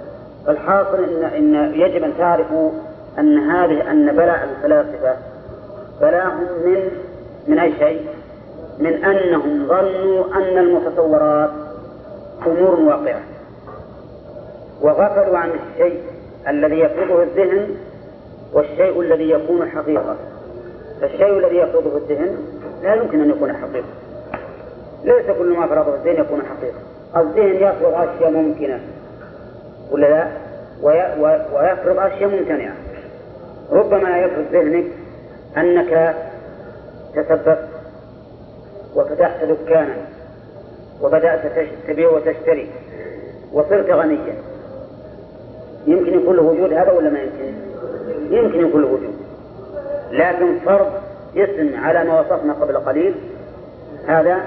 فالحاصل 0.46 1.04
إن 1.04 1.24
إن 1.24 1.74
يجب 1.74 2.02
أن 2.02 2.12
تعرفوا 2.18 2.70
أن 3.18 3.38
هذه 3.38 3.90
أن 3.90 4.16
بلاء 4.16 4.48
الفلاسفة 4.50 5.16
بلاهم 6.00 6.46
من 6.64 6.90
من 7.48 7.58
أي 7.58 7.72
شيء؟ 7.78 8.08
من 8.78 9.04
أنهم 9.04 9.66
ظنوا 9.68 10.24
أن 10.34 10.58
المتصورات 10.58 11.50
أمور 12.46 12.80
واقعة. 12.80 13.20
وغفلوا 14.82 15.38
عن 15.38 15.50
الشيء 15.50 16.00
الذي 16.48 16.80
يفرضه 16.80 17.22
الذهن 17.22 17.68
والشيء 18.52 19.00
الذي 19.00 19.30
يكون 19.30 19.68
حقيقة. 19.70 20.16
فالشيء 21.00 21.38
الذي 21.38 21.56
يفرضه 21.56 21.96
الذهن 21.96 22.36
لا 22.82 22.94
يمكن 22.94 23.20
أن 23.20 23.30
يكون 23.30 23.52
حقيقة. 23.52 23.86
ليس 25.04 25.26
كل 25.38 25.56
ما 25.56 25.66
فرضه 25.66 25.94
الذهن 25.94 26.20
يكون 26.20 26.42
حقيقة. 26.42 26.78
الذهن 27.16 27.68
يفرض 27.68 27.92
أشياء 27.94 28.30
ممكنة. 28.30 28.80
ولا 29.90 30.06
لا؟ 30.06 30.28
ويفرض 31.52 31.98
أشياء 31.98 32.30
ممتنعة. 32.30 32.74
ربما 33.72 34.18
يفرض 34.18 34.44
ذهنك 34.52 34.84
أنك 35.56 36.14
تسببت 37.14 37.68
وفتحت 38.94 39.44
دكانا 39.44 39.96
وبدأت 41.02 41.68
تبيع 41.88 42.10
وتشتري 42.10 42.70
وصرت 43.52 43.90
غنيا. 43.90 44.34
يمكن 45.86 46.20
يكون 46.20 46.36
له 46.36 46.42
وجود 46.42 46.72
هذا 46.72 46.92
ولا 46.92 47.10
ما 47.10 47.18
يمكن؟ 47.18 47.54
يمكن 48.30 48.68
يكون 48.68 48.82
له 48.82 48.88
وجود. 48.88 49.14
لكن 50.10 50.58
فرض 50.58 50.92
اسم 51.36 51.76
على 51.76 52.04
ما 52.04 52.20
وصفنا 52.20 52.52
قبل 52.52 52.76
قليل 52.76 53.14
هذا 54.06 54.38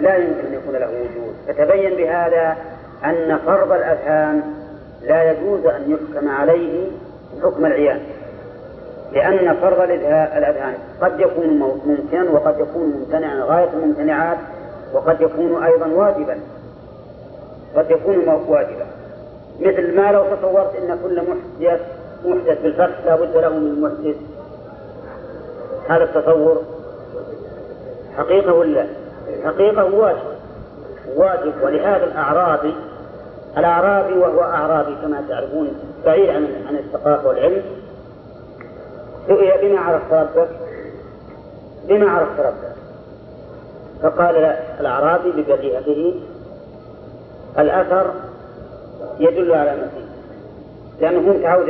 لا 0.00 0.16
يمكن 0.16 0.46
أن 0.46 0.54
يكون 0.54 0.76
له 0.76 0.88
وجود. 0.88 1.34
فتبين 1.48 1.96
بهذا 1.96 2.56
أن 3.04 3.38
فرض 3.46 3.72
الأذهان 3.72 4.42
لا 5.02 5.30
يجوز 5.32 5.66
أن 5.66 5.90
يحكم 5.90 6.28
عليه 6.28 6.90
حكم 7.42 7.66
العيان. 7.66 8.00
لأن 9.12 9.56
فرض 9.56 9.80
الأذهان 9.80 10.74
قد 11.00 11.20
يكون 11.20 11.46
ممكنا 11.48 12.30
وقد 12.30 12.60
يكون 12.60 12.86
ممتنعا 12.88 13.44
غاية 13.44 13.68
الممتنعات 13.74 14.38
وقد 14.92 15.20
يكون 15.20 15.62
أيضا 15.62 15.86
واجبا. 15.86 16.40
قد 17.76 17.90
يكون 17.90 18.28
واجبا. 18.28 18.86
مثل 19.60 19.96
ما 19.96 20.12
لو 20.12 20.24
تصورت 20.36 20.76
أن 20.76 20.98
كل 21.02 21.22
محدث 21.22 21.80
محدث 22.24 22.62
بالفتح 22.62 23.04
لا 23.04 23.16
بد 23.16 23.36
له 23.36 23.48
من 23.48 23.80
محدث 23.80 24.16
هذا 25.88 26.04
التصور 26.04 26.62
حقيقة 28.16 28.52
ولا 28.52 28.86
حقيقة 29.44 29.84
واجب. 29.84 30.18
واجب. 31.16 31.52
ولهذا 31.62 32.04
الأعرابي 32.04 32.74
الأعرابي 33.58 34.18
وهو 34.18 34.40
أعرابي 34.40 34.96
كما 35.02 35.24
تعرفون 35.28 35.68
بعيد 36.04 36.28
عن 36.28 36.46
عن 36.68 36.76
الثقافة 36.76 37.28
والعلم 37.28 37.62
سئل 39.28 39.68
بما 39.68 39.80
عرفت 39.80 40.12
ربك 40.12 40.48
بما 41.88 42.10
عرفت 42.10 42.40
ربك 42.40 42.74
فقال 44.02 44.36
الأعرابي 44.80 45.30
ببديهته 45.30 46.20
الأثر 47.58 48.14
يدل 49.18 49.54
على 49.54 49.72
المسيح 49.72 50.08
لأنه 51.00 51.20
متعود 51.20 51.68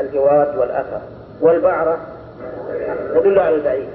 الجواد 0.00 0.58
والأثر 0.58 1.00
والبعرة 1.40 1.98
تدل 3.14 3.38
على 3.38 3.54
البعيد 3.54 3.88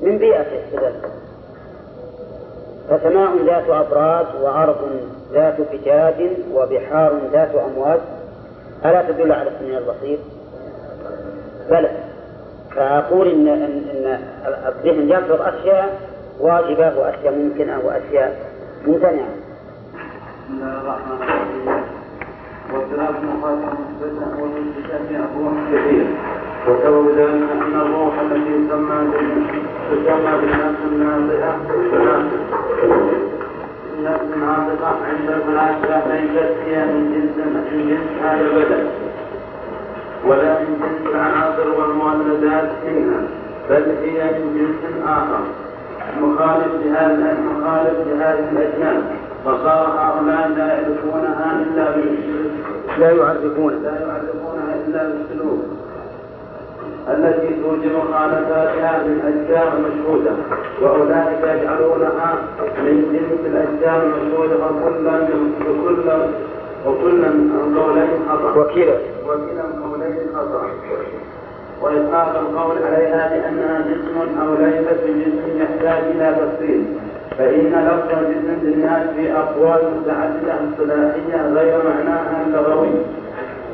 من 0.00 0.18
بيئته 0.18 0.62
كذلك 0.72 1.10
فسماء 2.90 3.44
ذات 3.46 3.68
أبراج 3.68 4.26
وأرض 4.42 5.00
ذات 5.32 5.62
فجاج 5.62 6.30
وبحار 6.54 7.12
ذات 7.32 7.54
أمواج 7.54 8.00
ألا 8.84 9.02
تدل 9.02 9.32
على 9.32 9.50
السميع 9.50 9.78
البصير؟ 9.78 10.18
بلى. 11.70 12.05
فأقول 12.76 13.28
إن 13.28 13.48
إن, 13.48 13.82
إن 13.90 14.18
الذهن 14.68 15.08
يفرض 15.08 15.40
أشياء 15.40 16.00
واجبة 16.40 16.98
وأشياء 16.98 17.34
ممكنة 17.34 17.78
وأشياء 17.84 18.36
ممتنعة. 18.86 19.28
بسم 20.46 20.54
الله 20.54 20.80
الرحمن 20.80 21.12
الرحيم. 21.22 21.82
والثلاث 22.74 23.10
مخاطر 23.24 23.72
مثبتة 24.02 24.42
والمثبتات 24.42 25.00
أبوح 25.10 25.52
كثير 25.72 26.06
وسبب 26.68 27.18
أن 27.18 27.80
الروح 27.80 28.14
التي 28.20 28.68
تسمى 28.68 28.98
تسمى 29.90 30.32
بالنفس 30.40 30.80
الناطقة 30.92 31.56
النفس 33.98 34.22
الناطقة 34.34 34.96
عند 35.06 35.30
الفلاسفة 35.30 36.14
ليست 36.14 36.52
هي 36.66 36.84
من 36.84 37.12
جنس 37.12 37.46
من 37.46 37.88
جنس 37.88 38.22
هذا 38.24 38.40
البدن 38.40 38.86
ولا 40.26 40.58
من 40.60 40.80
جنس 40.80 41.14
العناصر 41.14 41.68
والمولدات 41.80 42.70
منها 42.86 43.20
بل 43.70 43.84
هي 44.02 44.24
من 44.24 44.54
جنس 44.58 45.06
آخر. 45.06 45.40
مخالف 46.20 46.72
لهذا 46.84 47.36
مخالف 47.50 47.96
لهذه 48.08 48.48
الأجناس 48.52 49.02
فصار 49.44 49.86
هؤلاء 49.98 50.48
لا 50.56 50.66
يعرفونها 50.66 51.62
إلا 51.62 51.90
بالسلوك 51.90 52.52
لا 52.98 53.10
يعرفون. 53.10 53.72
لا 53.82 53.90
يعرفونها 53.90 54.74
إلا 54.86 55.02
بالسلوك. 55.08 55.60
التي 57.08 57.48
توجب 57.62 57.92
مخالفاتها 57.96 59.02
من 59.06 59.16
أشياء 59.30 59.80
مشهودة 59.86 60.30
وأولئك 60.82 61.42
يجعلونها 61.42 62.34
من 62.78 62.96
جنس 63.12 63.40
الأشياء 63.52 64.02
المشهودة 64.06 64.56
وكلا 64.56 65.14
وكلا 65.66 66.16
وكلا 66.86 67.28
قولين 67.80 68.08
خطأ. 68.28 68.60
وكلا. 68.60 68.96
وكلا 69.26 69.85
وإطلاق 71.82 72.38
القول 72.38 72.76
عليها 72.82 73.28
بأنها 73.28 73.80
جسم 73.80 74.38
أو 74.40 74.54
ليست 74.54 75.00
بجسم 75.06 75.60
يحتاج 75.60 76.02
إلى 76.04 76.36
تفصيل 76.40 76.84
فإن 77.38 77.72
لفظ 77.88 78.18
الجسم 78.18 78.66
للناس 78.66 79.02
في 79.16 79.32
أقوال 79.32 79.80
متعددة 80.00 80.54
اصطلاحية 80.54 81.48
غير 81.54 81.78
معناها 81.84 82.44
اللغوي 82.46 82.90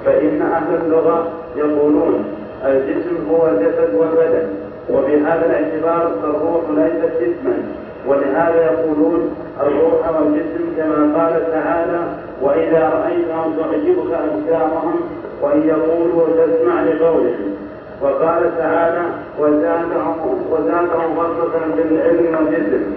فإن 0.04 0.42
أهل 0.42 0.74
اللغة 0.84 1.28
يقولون 1.56 2.24
الجسم 2.64 3.16
هو 3.30 3.48
الجسد 3.48 3.94
والبدن 3.94 4.48
وبهذا 4.90 5.46
الاعتبار 5.46 6.12
الروح 6.24 6.62
ليست 6.70 7.12
جسما 7.20 7.62
ولهذا 8.06 8.64
يقولون 8.64 9.30
الروح 9.60 10.20
والجسم 10.20 10.64
كما 10.76 11.22
قال 11.22 11.50
تعالى 11.52 12.00
وإذا 12.42 12.88
رأيتهم 12.88 13.56
تعجبك 13.56 14.12
أجسامهم 14.12 15.00
وإن 15.42 15.62
يقولوا 15.68 16.26
تسمع 16.26 16.82
لقولهم 16.82 17.54
وقال 18.02 18.58
تعالى 18.58 19.02
وزادهم 19.38 20.16
وزادهم 20.50 21.14
بسطة 21.18 21.60
بالعلم 21.76 22.36
والجسم. 22.46 22.92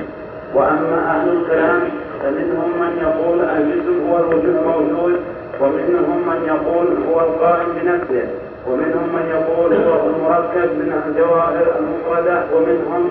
وأما 0.55 0.97
أهل 1.11 1.29
الكلام 1.29 1.81
فمنهم 2.23 2.69
من 2.81 2.91
يقول 3.01 3.39
الجسم 3.41 4.09
هو 4.09 4.17
الوجود 4.17 4.55
موجود 4.65 5.19
ومنهم 5.61 6.17
من 6.27 6.39
يقول 6.47 6.87
هو 7.09 7.19
القائم 7.21 7.67
بنفسه 7.81 8.27
ومنهم 8.67 9.07
من 9.15 9.25
يقول 9.35 9.73
هو 9.73 10.09
المركب 10.09 10.69
من 10.79 11.01
الجواهر 11.07 11.65
المفردة 11.79 12.43
ومنهم 12.55 13.09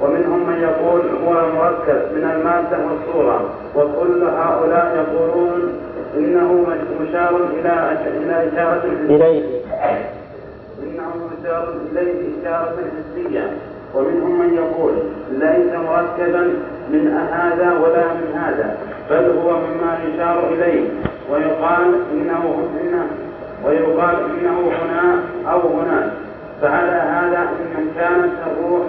ومنهم 0.00 0.46
من 0.48 0.58
يقول 0.62 1.00
هو 1.26 1.32
المركب 1.46 2.00
من 2.14 2.24
المادة 2.36 2.78
والصورة 2.86 3.40
وكل 3.76 4.22
هؤلاء 4.22 4.86
يقولون 4.96 5.72
إنه 6.16 6.66
مشار 7.00 7.36
إلى 7.52 7.98
إلى 8.06 8.48
إشارة 8.48 8.84
إليه. 9.08 9.42
إنه 10.82 11.10
مشار 11.40 11.74
إليه 11.92 12.28
إشارة 12.40 12.76
حسية. 12.76 13.50
ومنهم 13.94 14.38
من 14.40 14.54
يقول 14.54 14.92
ليس 15.30 15.72
مركبا 15.74 16.54
من 16.90 17.08
هذا 17.32 17.78
ولا 17.78 18.04
من 18.14 18.38
هذا 18.38 18.76
بل 19.10 19.38
هو 19.38 19.50
مما 19.58 19.98
يشار 20.08 20.48
إليه. 20.52 20.88
ويقال 21.30 21.94
إنه 22.12 22.68
إنه 22.80 23.06
ويقال 23.66 24.16
إنه 24.16 24.58
هنا 24.60 25.20
أو 25.52 25.60
هناك 25.60 26.10
فعلى 26.62 26.90
هذا 26.90 27.38
إن 27.78 27.86
كانت 27.96 28.32
الروح 28.46 28.82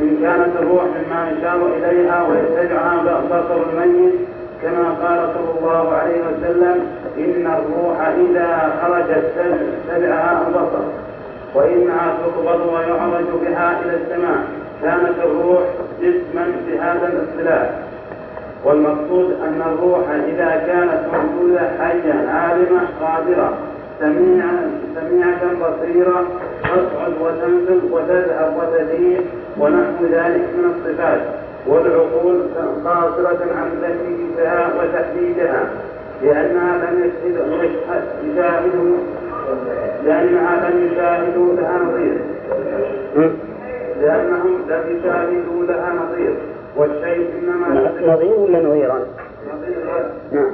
إن 0.00 0.16
كانت 0.22 0.56
الروح 0.56 0.82
مما 0.84 1.30
يشار 1.32 1.66
إليها 1.76 2.28
ويتبعها 2.28 3.22
بصر 3.30 3.62
الميت 3.72 4.14
كما 4.62 4.88
قال 5.02 5.28
صلى 5.34 5.58
الله 5.58 5.92
عليه 5.94 6.20
وسلم 6.20 6.86
إن 7.18 7.46
الروح 7.46 8.00
إذا 8.00 8.72
خرجت 8.82 9.32
تبعها 9.88 10.46
البصر 10.46 10.84
وإنها 11.54 12.14
تقبض 12.22 12.60
ويعرج 12.66 13.26
بها 13.42 13.80
إلى 13.84 13.96
السماء. 13.96 14.38
كانت 14.82 15.18
الروح 15.24 15.62
جسما 16.02 16.46
بهذا 16.66 17.12
الاصطلاح 17.12 17.70
والمقصود 18.64 19.32
أن 19.46 19.62
الروح 19.66 20.10
إذا 20.28 20.62
كانت 20.66 21.00
موجودة 21.14 21.60
حية 21.60 22.28
عالمة 22.28 22.80
قادرة 23.00 23.58
سميعة 24.00 24.58
سميعة 24.94 25.40
بصيرة 25.54 26.26
تصعد 26.62 27.12
وتنزل 27.20 27.80
وتذهب 27.92 28.56
وتزيد 28.56 29.20
ونحو 29.58 30.04
ذلك 30.12 30.42
من 30.56 30.74
الصفات. 30.74 31.20
والعقول 31.68 32.42
قاصرة 32.84 33.40
عن 33.56 33.70
تكليفها 33.82 34.70
وتحديدها 34.78 35.70
لأنها 36.22 36.90
لم 36.90 37.10
يشاهدوا 38.24 38.96
لأنها 40.04 40.70
لم 40.70 40.86
يشاهدوا 40.86 41.54
لها 41.54 41.78
نظير. 41.78 42.20
لأنهم 44.00 44.58
لم 44.68 44.82
يشاهدوا 44.98 45.64
لها 45.64 45.92
نظير 45.94 46.34
والشيء 46.76 47.30
إنما 47.38 47.90
نظير 48.00 48.34
ولا 48.34 48.62
نظيرا؟ 48.62 49.06
نعم. 50.32 50.50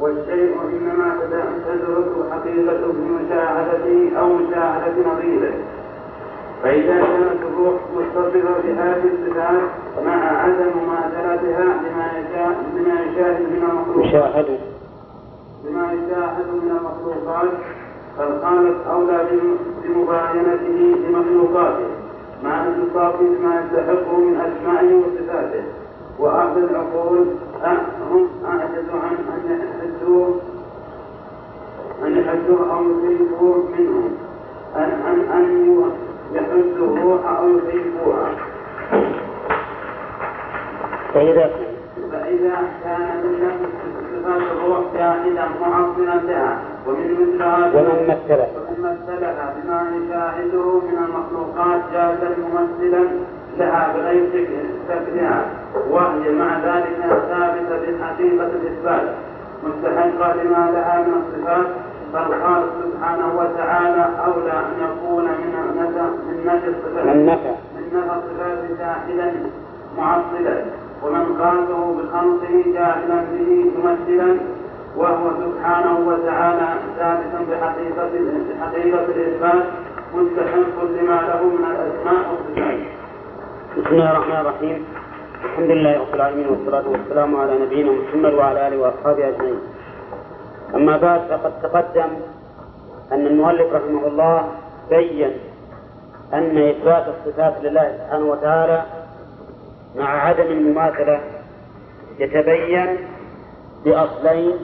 والشيء 0.00 0.56
إنما 0.72 1.14
تدرك 1.66 2.30
حقيقته 2.30 2.92
بمشاهدته 2.92 4.18
أو 4.18 4.28
مشاهدة 4.28 5.12
نظيره. 5.12 5.52
فإذا 6.62 6.94
كانت 6.94 7.42
الروح 7.42 7.74
متصفة 7.96 8.60
بهذه 8.64 9.02
الصفات 9.14 9.62
مع 10.04 10.42
عدم 10.42 10.70
مماثلتها 10.82 11.64
لما 11.64 12.12
يشاهد 12.18 12.56
بما 12.74 13.00
يشاهد 13.00 13.40
من 13.40 13.62
المخلوقات. 13.70 14.46
بما 15.64 15.92
يشاهد 15.92 16.46
من 16.62 16.70
المخلوقات 16.70 17.50
فالخالق 18.18 18.90
أولى 18.90 19.26
بمباينته 19.84 20.96
لمخلوقاته 21.08 21.86
مع 22.44 22.64
اتصافه 22.68 23.18
بما 23.18 23.62
يستحقه 23.64 24.16
من 24.16 24.40
أسمائه 24.40 24.94
وصفاته. 24.94 25.64
وأهل 26.18 26.64
العقول 26.70 27.26
هم 28.10 28.28
أعجز 28.44 28.88
عن 28.90 29.16
أن 29.34 29.50
يحدوا 29.50 30.26
أن 32.06 32.16
يحدوا 32.16 32.72
أو 32.72 32.84
يكيفوا 32.90 33.56
منهم. 33.78 34.10
أن 34.76 34.90
أن 35.06 35.20
أن 35.32 35.66
الروح 36.38 37.38
أو 37.38 37.48
يكيفوها 37.48 38.28
فإذا 41.14 41.50
فإذا 42.12 42.56
كان 42.84 43.22
من 43.24 43.50
صفات 44.12 44.42
الروح 44.56 44.80
جاهدا 44.94 45.48
معظما 45.60 46.22
لها 46.26 46.58
ومن 46.86 47.12
مثل 47.20 47.42
هذا 47.42 47.80
ومن 47.80 48.02
مثله 48.08 48.48
ومن 48.56 48.96
مثلها 49.06 49.54
بما 49.56 49.86
يشاهده 49.96 50.80
من 50.80 50.98
المخلوقات 51.06 51.80
جاهدا 51.92 52.28
ممثلا 52.38 53.08
لها 53.58 53.92
بغير 53.96 54.48
شكلها 54.88 55.46
وهي 55.90 56.32
مع 56.32 56.58
ذلك 56.58 56.98
ثابتة 57.28 57.92
بحقيقة 57.92 58.46
الإثبات 58.46 59.14
مستحقة 59.64 60.34
لما 60.42 60.70
لها 60.74 61.04
من 61.06 61.14
الصفات 61.22 61.66
فالخالق 62.12 62.72
سبحانه 62.84 63.28
وتعالى 63.40 64.04
أولى 64.26 64.52
أن 64.52 64.74
يكون 64.86 65.24
من 65.24 65.50
نفى 65.78 66.04
من 66.26 66.36
نفي 66.46 66.68
الصفات 66.68 67.06
من 67.06 67.26
نفى 67.26 67.54
من 67.76 67.84
نفى 67.94 68.14
الصفات 68.18 68.58
جاهلا 68.78 69.32
معطلا 69.98 70.56
ومن 71.02 71.24
قاله 71.42 71.80
بخلقه 71.98 72.72
جاهلا 72.72 73.18
به 73.32 73.50
ممثلا. 73.76 74.36
وهو 74.96 75.30
سبحانه 75.44 75.98
وتعالى 76.08 76.68
ثابتا 76.98 77.40
بحقيقة 77.50 78.10
بحقيقة 78.48 79.04
الإثبات 79.04 79.64
مستحق 80.14 80.76
لما 80.96 81.18
له 81.28 81.42
من 81.44 81.64
الأسماء 81.70 82.22
والصفات. 82.30 82.80
بسم 83.76 83.94
الله 83.94 84.10
الرحمن 84.12 84.40
الرحيم. 84.40 84.84
الحمد 85.44 85.70
لله 85.70 86.00
رب 86.00 86.14
العالمين 86.14 86.48
والصلاة 86.48 86.88
والسلام 86.88 87.36
على 87.36 87.52
نبينا 87.58 87.92
محمد 87.92 88.34
وعلى 88.34 88.68
آله 88.68 88.78
وأصحابه 88.78 89.28
أجمعين. 89.28 89.60
أما 90.74 90.96
بعد 90.96 91.20
فقد 91.20 91.52
تقدم 91.62 92.08
أن 93.12 93.26
المؤلف 93.26 93.72
رحمه 93.72 94.06
الله 94.06 94.48
بين 94.90 95.30
أن 96.34 96.58
إثبات 96.68 97.04
الصفات 97.08 97.54
لله 97.62 97.98
سبحانه 97.98 98.24
وتعالى 98.26 98.82
مع 99.96 100.26
عدم 100.26 100.46
المماثلة 100.46 101.20
يتبين 102.18 102.96
بأصلين 103.84 104.56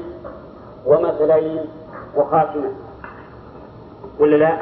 ومثلين 0.87 1.65
وخاتمة 2.17 2.73
ولا 4.19 4.37
لا؟ 4.37 4.59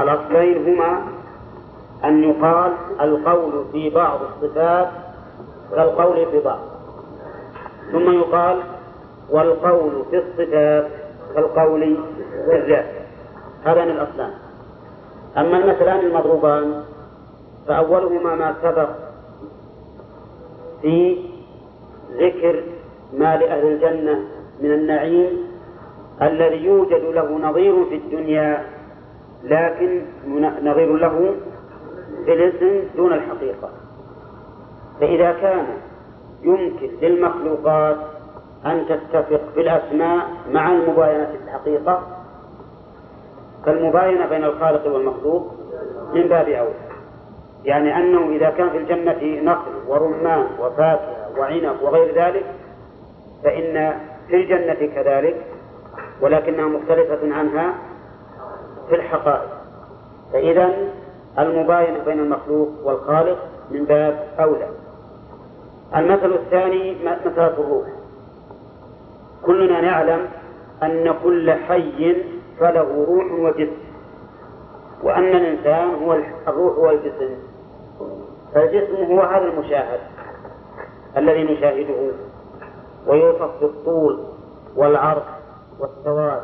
الأصلين 0.00 0.68
هما 0.74 1.02
أن 2.04 2.24
يقال 2.24 2.72
القول 3.00 3.64
في 3.72 3.90
بعض 3.90 4.18
الصفات 4.22 4.88
كالقول 5.70 6.26
في 6.30 6.40
بعض 6.40 6.58
ثم 7.92 8.12
يقال 8.12 8.62
والقول 9.30 10.04
في 10.10 10.16
الصفات 10.18 10.86
كالقول 11.34 11.96
في 12.46 12.56
الذات 12.56 12.84
هذان 13.64 13.90
الأصلان. 13.90 14.30
أما 15.38 15.56
المثلان 15.56 16.00
المضروبان 16.00 16.84
فأولهما 17.68 18.34
ما 18.34 18.54
سبق 18.62 18.88
في 20.82 21.16
ذكر 22.12 22.62
ما 23.12 23.36
لأهل 23.36 23.66
الجنة 23.66 24.24
من 24.60 24.72
النعيم 24.72 25.50
الذي 26.22 26.64
يوجد 26.64 27.04
له 27.04 27.38
نظير 27.38 27.84
في 27.84 27.94
الدنيا 27.94 28.66
لكن 29.44 30.02
نظير 30.62 30.96
له 30.96 31.34
في 32.24 32.32
الاسم 32.32 32.88
دون 32.96 33.12
الحقيقة. 33.12 33.68
فإذا 35.00 35.32
كان 35.32 35.66
يمكن 36.42 36.90
للمخلوقات 37.02 37.96
أن 38.66 38.86
تتفق 38.88 39.40
في 39.54 39.60
الأسماء 39.60 40.28
مع 40.50 40.72
المباينة 40.72 41.26
في 41.26 41.36
الحقيقة 41.44 42.02
فالمباينة 43.66 44.26
بين 44.26 44.44
الخالق 44.44 44.86
والمخلوق 44.86 45.54
من 46.14 46.28
باب 46.28 46.48
أولى 46.48 46.90
يعني 47.64 47.96
أنه 47.96 48.28
إذا 48.28 48.50
كان 48.50 48.70
في 48.70 48.76
الجنة 48.76 49.52
نخل 49.52 49.70
ورمان 49.88 50.46
وفاكهة 50.60 51.38
وعنب 51.38 51.82
وغير 51.82 52.14
ذلك 52.14 52.44
فإن 53.44 53.98
في 54.28 54.36
الجنة 54.36 54.94
كذلك 54.94 55.46
ولكنها 56.20 56.66
مختلفة 56.66 57.34
عنها 57.34 57.74
في 58.88 58.94
الحقائق. 58.94 59.50
فإذا 60.32 60.70
المباينة 61.38 62.04
بين 62.04 62.18
المخلوق 62.18 62.68
والخالق 62.84 63.38
من 63.70 63.84
باب 63.84 64.28
أولى. 64.40 64.68
المثل 65.96 66.32
الثاني 66.32 66.96
مثل 67.04 67.46
الروح. 67.46 67.86
كلنا 69.46 69.80
نعلم 69.80 70.28
أن 70.82 71.14
كل 71.24 71.50
حي 71.52 72.16
فله 72.60 73.04
روح 73.08 73.32
وجسم 73.32 73.90
وأن 75.02 75.24
الإنسان 75.36 75.94
هو 76.04 76.16
الروح 76.48 76.78
والجسم 76.78 77.34
فالجسم 78.54 78.96
هو 78.96 79.20
هذا 79.20 79.44
المشاهد 79.44 80.00
الذي 81.16 81.44
نشاهده 81.44 82.10
ويوصف 83.06 83.60
بالطول 83.60 84.24
والعرض 84.76 85.22
والسواد 85.80 86.42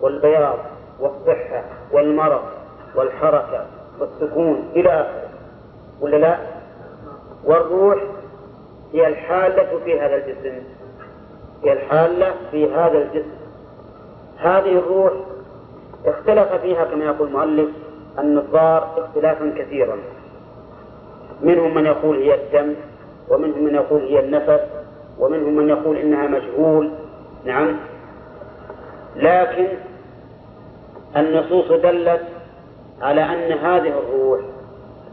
والبياض 0.00 0.58
والصحة 1.00 1.64
والمرض 1.92 2.40
والحركة 2.94 3.66
والسكون 4.00 4.70
إلى 4.76 4.88
آخره 4.90 5.28
ولا 6.00 6.16
لا؟ 6.16 6.38
والروح 7.44 7.98
هي 8.92 9.06
الحالة 9.06 9.78
في 9.84 10.00
هذا 10.00 10.14
الجسم 10.16 10.62
هي 11.64 11.72
الحالة 11.72 12.34
في 12.50 12.72
هذا 12.72 12.98
الجسم. 12.98 13.36
هذه 14.38 14.78
الروح 14.78 15.12
اختلف 16.06 16.52
فيها 16.52 16.84
كما 16.84 17.04
يقول 17.04 17.28
المؤلف 17.28 17.68
النظار 18.18 18.94
اختلافا 18.98 19.54
كثيرا. 19.58 19.96
منهم 21.42 21.74
من 21.74 21.86
يقول 21.86 22.16
هي 22.16 22.34
الدم 22.34 22.74
ومنهم 23.28 23.64
من 23.64 23.74
يقول 23.74 24.02
هي 24.02 24.20
النفس 24.20 24.60
ومنهم 25.18 25.56
من 25.56 25.68
يقول 25.68 25.96
إنها 25.96 26.26
مجهول. 26.26 26.90
نعم. 27.44 27.76
لكن 29.16 29.68
النصوص 31.16 31.72
دلت 31.72 32.22
على 33.02 33.20
أن 33.22 33.58
هذه 33.58 33.88
الروح 33.98 34.40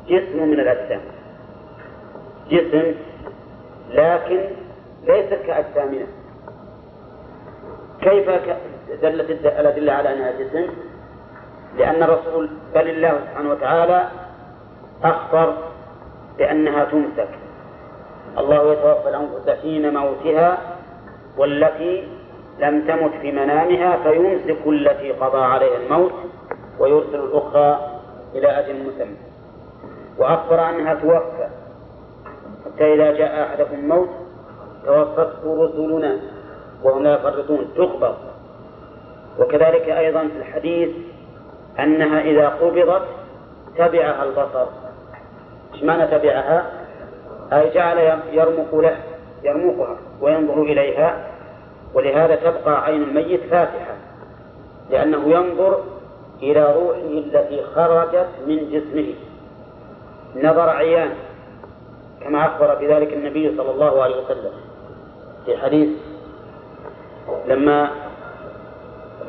جسم 0.07 0.47
من 0.47 0.59
الأجسام. 0.59 1.01
جسم 2.49 2.93
لكن 3.91 4.39
ليست 5.07 5.39
كأجسامنا. 5.47 6.22
كيف 8.03 8.29
دلت 9.01 9.29
الأدلة 9.45 9.93
على 9.93 10.13
أنها 10.13 10.31
جسم؟ 10.31 10.67
لأن 11.77 12.03
الرسول 12.03 12.49
بل 12.75 12.89
الله 12.89 13.19
سبحانه 13.19 13.49
وتعالى 13.51 14.07
أخبر 15.03 15.53
بأنها 16.37 16.83
تمسك. 16.83 17.29
الله 18.37 18.73
يتوفى 18.73 19.09
الأنفس 19.09 19.49
حين 19.61 19.93
موتها 19.93 20.57
والتي 21.37 22.07
لم 22.59 22.87
تمت 22.87 23.11
في 23.21 23.31
منامها 23.31 23.97
فيمسك 23.97 24.67
التي 24.67 25.11
قضى 25.11 25.41
عليها 25.41 25.77
الموت 25.77 26.13
ويرسل 26.79 27.19
الأخرى 27.19 27.99
إلى 28.35 28.47
أجل 28.47 28.75
مسمى. 28.87 29.17
وأخبر 30.17 30.69
أنها 30.69 30.93
توفى. 30.93 31.47
حتى 32.65 32.93
إذا 32.93 33.11
جاء 33.11 33.43
أحدكم 33.43 33.75
الموت 33.75 34.09
توفته 34.85 35.63
رسلنا. 35.65 36.19
وهم 36.83 37.03
لا 37.03 37.13
يفرطون 37.15 37.67
تقبض 37.77 38.15
وكذلك 39.39 39.89
أيضا 39.89 40.27
في 40.27 40.37
الحديث 40.37 40.89
أنها 41.79 42.21
إذا 42.21 42.49
قبضت 42.49 43.03
تبعها 43.77 44.23
البصر. 44.23 44.65
إيش 45.73 45.83
معنى 45.83 46.07
تبعها؟ 46.07 46.71
أي 47.53 47.69
جعل 47.69 48.19
يرمق 48.31 48.75
له 48.75 48.97
يرمقها 49.43 49.97
وينظر 50.21 50.61
إليها 50.61 51.27
ولهذا 51.93 52.35
تبقى 52.35 52.83
عين 52.83 53.03
الميت 53.03 53.41
فاتحة 53.43 53.95
لأنه 54.89 55.29
ينظر 55.29 55.83
إلى 56.41 56.73
روحه 56.73 56.99
التي 56.99 57.63
خرجت 57.75 58.29
من 58.47 58.69
جسمه. 58.71 59.13
نظر 60.35 60.69
عيان 60.69 61.09
كما 62.21 62.45
أخبر 62.45 62.75
بذلك 62.75 63.13
النبي 63.13 63.57
صلى 63.57 63.71
الله 63.71 64.03
عليه 64.03 64.15
وسلم 64.25 64.51
في 65.45 65.57
حديث 65.57 65.89
لما 67.47 67.89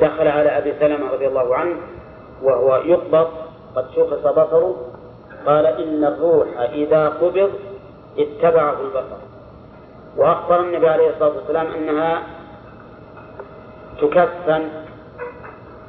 دخل 0.00 0.28
على 0.28 0.58
أبي 0.58 0.74
سلمة 0.80 1.12
رضي 1.12 1.26
الله 1.26 1.56
عنه 1.56 1.76
وهو 2.42 2.76
يقبض 2.76 3.28
قد 3.76 3.86
شخص 3.96 4.26
بصره 4.26 4.76
قال 5.46 5.66
إن 5.66 6.04
الروح 6.04 6.46
إذا 6.72 7.08
قبض 7.08 7.50
اتبعه 8.18 8.80
البصر. 8.80 9.20
وأخبر 10.16 10.60
النبي 10.60 10.88
عليه 10.88 11.10
الصلاة 11.10 11.32
والسلام 11.36 11.66
أنها 11.66 12.22
تكفن 14.00 14.68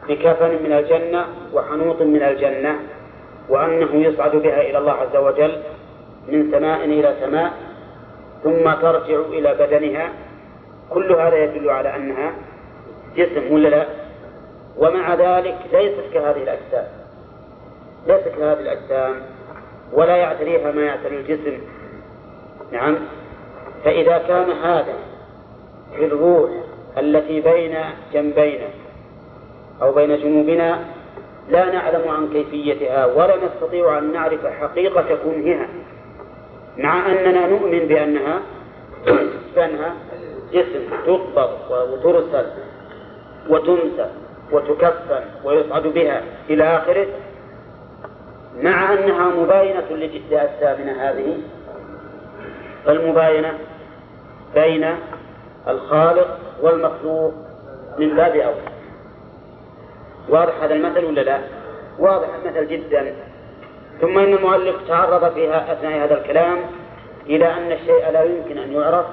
بكفن 0.10 0.64
من 0.64 0.72
الجنة 0.72 1.26
وحنوط 1.54 2.02
من 2.02 2.24
الجنة 2.24 2.80
وأنه 3.50 3.96
يصعد 3.96 4.36
بها 4.36 4.62
إلى 4.62 4.78
الله 4.78 4.92
عز 4.92 5.16
وجل 5.16 5.62
من 6.28 6.52
سماء 6.52 6.86
إلى 6.86 7.16
سماء 7.22 7.54
ثم 8.44 8.74
ترجع 8.74 9.20
إلى 9.30 9.54
بدنها 9.60 10.10
كل 10.90 11.12
هذا 11.12 11.44
يدل 11.44 11.70
على 11.70 11.96
أنها 11.96 12.34
جسم 13.16 13.54
ولا 13.54 13.68
لا؟ 13.68 13.86
ومع 14.78 15.14
ذلك 15.14 15.58
ليست 15.74 16.14
كهذه 16.14 16.44
الأجسام. 16.44 16.88
ليست 18.08 18.28
كهذه 18.28 18.60
الأجسام 18.60 19.16
ولا 19.94 20.16
يعتريها 20.16 20.72
ما 20.72 20.82
يعتري 20.82 21.18
الجسم. 21.18 21.58
نعم. 22.72 22.96
فإذا 23.84 24.18
كان 24.18 24.52
هذا 24.52 24.96
في 25.96 26.06
الروح 26.06 26.50
التي 26.98 27.42
بين 27.42 27.76
جنبينا 28.14 28.68
أو 29.82 29.92
بين 29.92 30.18
جنوبنا 30.18 30.80
لا 31.50 31.66
نعلم 31.66 32.08
عن 32.08 32.30
كيفيتها 32.30 33.06
ولا 33.06 33.36
نستطيع 33.46 33.98
أن 33.98 34.14
نعرف 34.14 34.48
حقيقة 34.48 35.18
كونها 35.24 35.68
مع 36.78 37.12
أننا 37.12 37.48
نؤمن 37.48 37.80
بأنها 37.80 38.42
بأنها 39.56 39.94
جسم 40.54 40.90
تقبض 41.06 41.50
وترسل 41.70 42.46
وتنسى 43.50 44.10
وتكفن 44.52 45.24
ويصعد 45.44 45.84
بها 45.84 46.22
إلى 46.50 46.64
آخره. 46.64 47.08
مع 48.62 48.94
أنها 48.94 49.30
مباينة 49.30 49.90
لأجسامنا 49.90 51.10
هذه 51.10 51.38
فالمباينة 52.86 53.54
بين 54.56 54.96
الخالق 55.68 56.38
والمخلوق 56.62 57.34
من 57.98 58.16
باب 58.16 58.36
أولى 58.36 58.76
واضح 60.30 60.64
هذا 60.64 60.74
المثل 60.74 61.06
ولا 61.06 61.22
لا؟ 61.22 61.40
واضح 62.00 62.28
المثل 62.44 62.68
جدا. 62.68 63.16
ثم 64.02 64.20
إن 64.20 64.34
المؤلف 64.34 64.76
تعرض 64.88 65.34
فيها 65.34 65.74
أثناء 65.74 66.06
هذا 66.06 66.18
الكلام 66.18 66.58
إلى 67.28 67.54
أن 67.54 67.72
الشيء 67.72 68.10
لا 68.12 68.24
يمكن 68.24 68.58
أن 68.58 68.72
يعرف 68.72 69.06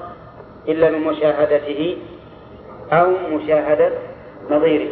إلا 0.69 0.91
بمشاهدته 0.91 1.97
أو 2.93 3.11
مشاهدة 3.31 3.93
نظيره. 4.51 4.91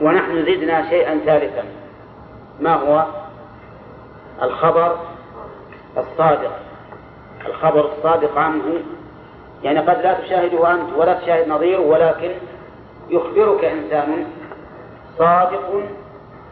ونحن 0.00 0.42
زدنا 0.42 0.90
شيئا 0.90 1.20
ثالثا. 1.26 1.64
ما 2.60 2.74
هو؟ 2.74 3.04
الخبر 4.42 4.96
الصادق. 5.96 6.52
الخبر 7.46 7.90
الصادق 7.92 8.38
عنه 8.38 8.62
يعني 9.62 9.78
قد 9.78 10.02
لا 10.02 10.14
تشاهده 10.14 10.72
أنت 10.72 10.92
ولا 10.96 11.14
تشاهد 11.14 11.48
نظيره 11.48 11.80
ولكن 11.80 12.30
يخبرك 13.10 13.64
إنسان 13.64 14.26
صادق 15.18 15.82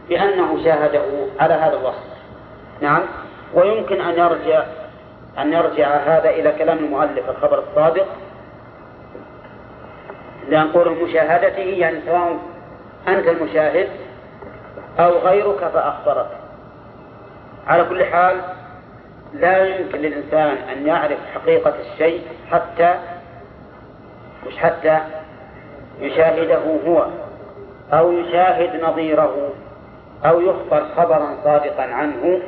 بأنه 0.09 0.63
شاهده 0.63 1.01
على 1.39 1.53
هذا 1.53 1.77
الوصف. 1.79 2.09
نعم. 2.81 3.01
ويمكن 3.53 4.01
أن 4.01 4.13
يرجع 4.13 4.63
أن 5.41 5.53
يرجع 5.53 5.95
هذا 5.95 6.29
إلى 6.29 6.51
كلام 6.51 6.77
المؤلف 6.77 7.29
الخبر 7.29 7.59
الصادق 7.59 8.07
لنقول 10.49 11.03
مشاهدته 11.03 11.59
يعني 11.59 12.01
سواء 12.05 12.37
أنت 13.07 13.27
المشاهد 13.27 13.89
أو 14.99 15.09
غيرك 15.09 15.57
فأخبرك. 15.57 16.29
على 17.67 17.83
كل 17.83 18.05
حال 18.05 18.41
لا 19.33 19.67
يمكن 19.67 19.99
للإنسان 19.99 20.57
أن 20.57 20.87
يعرف 20.87 21.19
حقيقة 21.35 21.73
الشيء 21.79 22.21
حتى 22.51 22.95
مش 24.47 24.57
حتى 24.57 24.99
يشاهده 25.99 26.59
هو 26.87 27.05
أو 27.93 28.11
يشاهد 28.11 28.83
نظيره 28.83 29.49
أو 30.25 30.41
يخبر 30.41 30.85
خبرا 30.97 31.37
صادقا 31.43 31.83
عنه. 31.83 32.41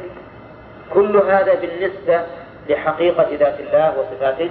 كل 0.94 1.18
هذا 1.18 1.54
بالنسبة 1.54 2.22
لحقيقة 2.72 3.28
ذات 3.40 3.60
الله 3.60 3.94
وصفاته 4.00 4.50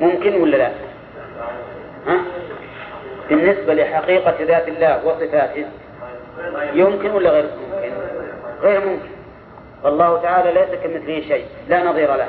ممكن 0.00 0.42
ولا 0.42 0.56
لا؟ 0.56 0.70
ها؟ 2.06 2.20
بالنسبة 3.28 3.74
لحقيقة 3.74 4.44
ذات 4.44 4.68
الله 4.68 5.06
وصفاته 5.06 5.66
يمكن 6.72 7.10
ولا 7.10 7.30
غير 7.30 7.44
ممكن؟ 7.44 7.92
غير 8.62 8.80
ممكن 8.80 9.08
فالله 9.82 10.22
تعالى 10.22 10.52
ليس 10.52 10.80
كمثله 10.82 11.20
شيء 11.20 11.46
لا 11.68 11.84
نظير 11.84 12.16
له 12.16 12.28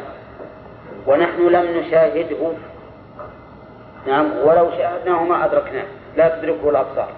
ونحن 1.08 1.48
لم 1.48 1.78
نشاهده 1.78 2.52
نعم 4.08 4.32
ولو 4.44 4.72
شاهدناه 4.72 5.24
ما 5.24 5.46
أدركناه 5.46 5.86
لا 6.18 6.40
تدركه 6.40 6.70
الأبصار 6.70 7.10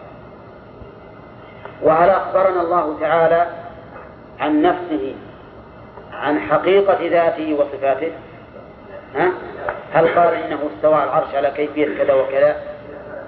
وهل 1.83 2.09
أخبرنا 2.09 2.61
الله 2.61 2.97
تعالى 2.99 3.47
عن 4.39 4.61
نفسه 4.61 5.15
عن 6.21 6.39
حقيقة 6.39 6.97
ذاته 7.07 7.53
وصفاته. 7.53 8.11
ها؟ 9.15 9.31
هل 9.93 10.07
قال 10.07 10.33
إنه 10.33 10.59
استوى 10.75 10.95
على 10.95 11.03
العرش 11.03 11.35
على 11.35 11.51
كيفية 11.51 11.97
كذا 11.97 12.13
وكذا؟ 12.13 12.55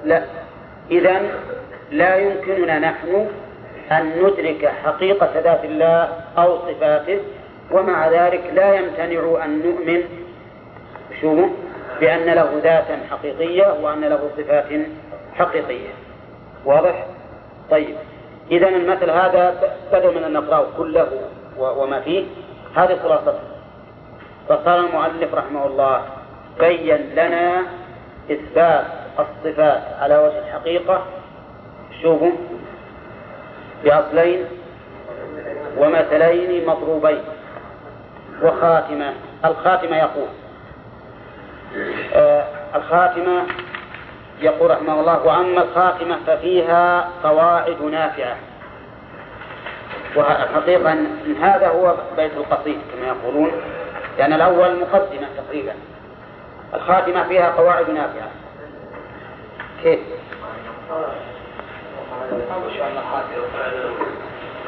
لا. 0.06 0.24
إذا 0.92 1.22
لا 1.92 2.16
يمكننا 2.16 2.80
نحن 2.80 3.28
أن 3.92 4.24
ندرك 4.24 4.72
حقيقة 4.84 5.40
ذات 5.40 5.66
الله 5.66 6.10
أو 6.38 6.58
صفاته 6.58 7.20
ومع 7.72 8.08
ذلك 8.08 8.52
لا 8.54 8.74
يمتنع 8.74 9.46
أن 9.46 9.62
نؤمن. 9.66 10.04
شو 11.22 11.48
بأن 12.00 12.26
له 12.26 12.50
ذاتا 12.64 13.00
حقيقية 13.12 13.74
وأن 13.82 14.02
له 14.02 14.30
صفات 14.38 14.66
حقيقية. 15.36 15.90
واضح؟ 16.66 17.06
طيب. 17.72 17.96
إذا 18.52 18.68
المثل 18.68 19.10
هذا 19.10 19.74
بدل 19.94 20.16
من 20.16 20.24
أن 20.24 20.34
نقرأه 20.34 20.68
كله 20.78 21.08
وما 21.58 22.00
فيه. 22.00 22.26
هذه 22.76 23.00
خلاصته 23.04 23.40
فقال 24.50 24.86
المؤلف 24.86 25.34
رحمه 25.34 25.66
الله 25.66 26.02
بين 26.60 26.96
لنا 27.16 27.62
إثبات 28.32 28.86
الصفات 29.20 29.84
على 30.02 30.18
وجه 30.18 30.40
الحقيقة. 30.40 31.04
شوفوا. 32.02 32.32
بأصلين. 33.84 34.46
ومثلين 35.78 36.68
مضروبين. 36.68 37.22
وخاتمة. 38.44 39.14
الخاتمة 39.46 39.98
يقول. 39.98 40.28
آه 42.14 42.48
الخاتمة 42.76 43.44
يقول 44.42 44.72
رحمه 44.72 45.00
الله 45.00 45.26
وأما 45.26 45.64
الخاتمة 45.64 46.18
ففيها 46.28 47.10
قواعد 47.24 47.82
نافعة. 47.82 48.36
والحقيقة 50.16 50.92
أن 50.92 51.36
هذا 51.42 51.68
هو 51.68 51.96
بيت 52.18 52.32
القصيد 52.38 52.80
كما 52.94 53.08
يقولون 53.08 53.52
لأن 54.18 54.34
الأول 54.34 54.80
مقدمة 54.80 55.28
تقريبا. 55.38 55.74
الخاتمة 56.74 57.28
فيها 57.28 57.52
قواعد 57.52 57.90
نافعة. 57.90 58.30
كيف؟ 59.84 60.00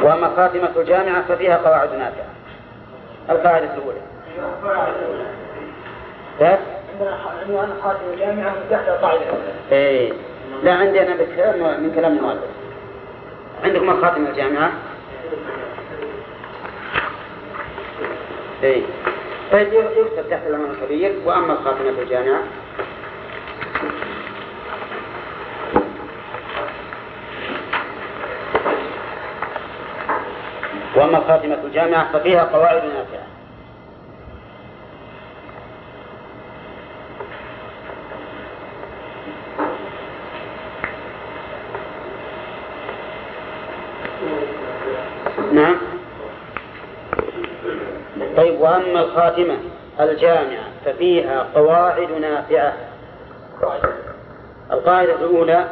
وأما 0.02 0.32
خاتمة 0.36 0.70
الجامعة 0.78 1.22
ففيها 1.22 1.58
قواعد 1.58 1.94
نافعة. 1.94 2.26
القاعدة 3.30 3.70
الأولى. 3.74 4.02
بس 6.42 6.60
عنوان 7.42 7.70
خاتمة 7.84 8.14
الجامعة 8.14 8.54
تحت 8.72 8.90
قاعدة 8.90 9.22
إيه. 9.72 10.14
لا 10.64 10.74
عندي 10.74 11.02
أنا 11.02 11.14
من 11.78 11.92
كلام 11.96 12.18
المؤلف. 12.18 12.52
عندكم 13.64 13.90
الخاتمة 13.90 14.30
الجامعة؟ 14.30 14.72
اي 18.64 18.84
يكتب 19.98 20.30
تحت 20.30 20.42
الإمام 20.48 20.72
الكبير 20.72 21.16
وأما 21.26 21.54
الخاتمة 21.54 22.02
الجامعة 22.02 22.42
وأما 30.96 31.20
خاتمة 31.28 31.58
الجامعة 31.64 32.12
ففيها 32.14 32.44
قواعد 32.44 32.84
نافعة. 32.84 33.31
نعم. 45.52 45.78
طيب 48.38 48.62
وأما 48.62 49.02
الخاتمة 49.02 49.58
الجامعة 50.00 50.64
ففيها 50.86 51.48
قواعد 51.56 52.12
نافعة. 52.12 52.74
القاعدة 54.72 55.16
الأولى 55.16 55.66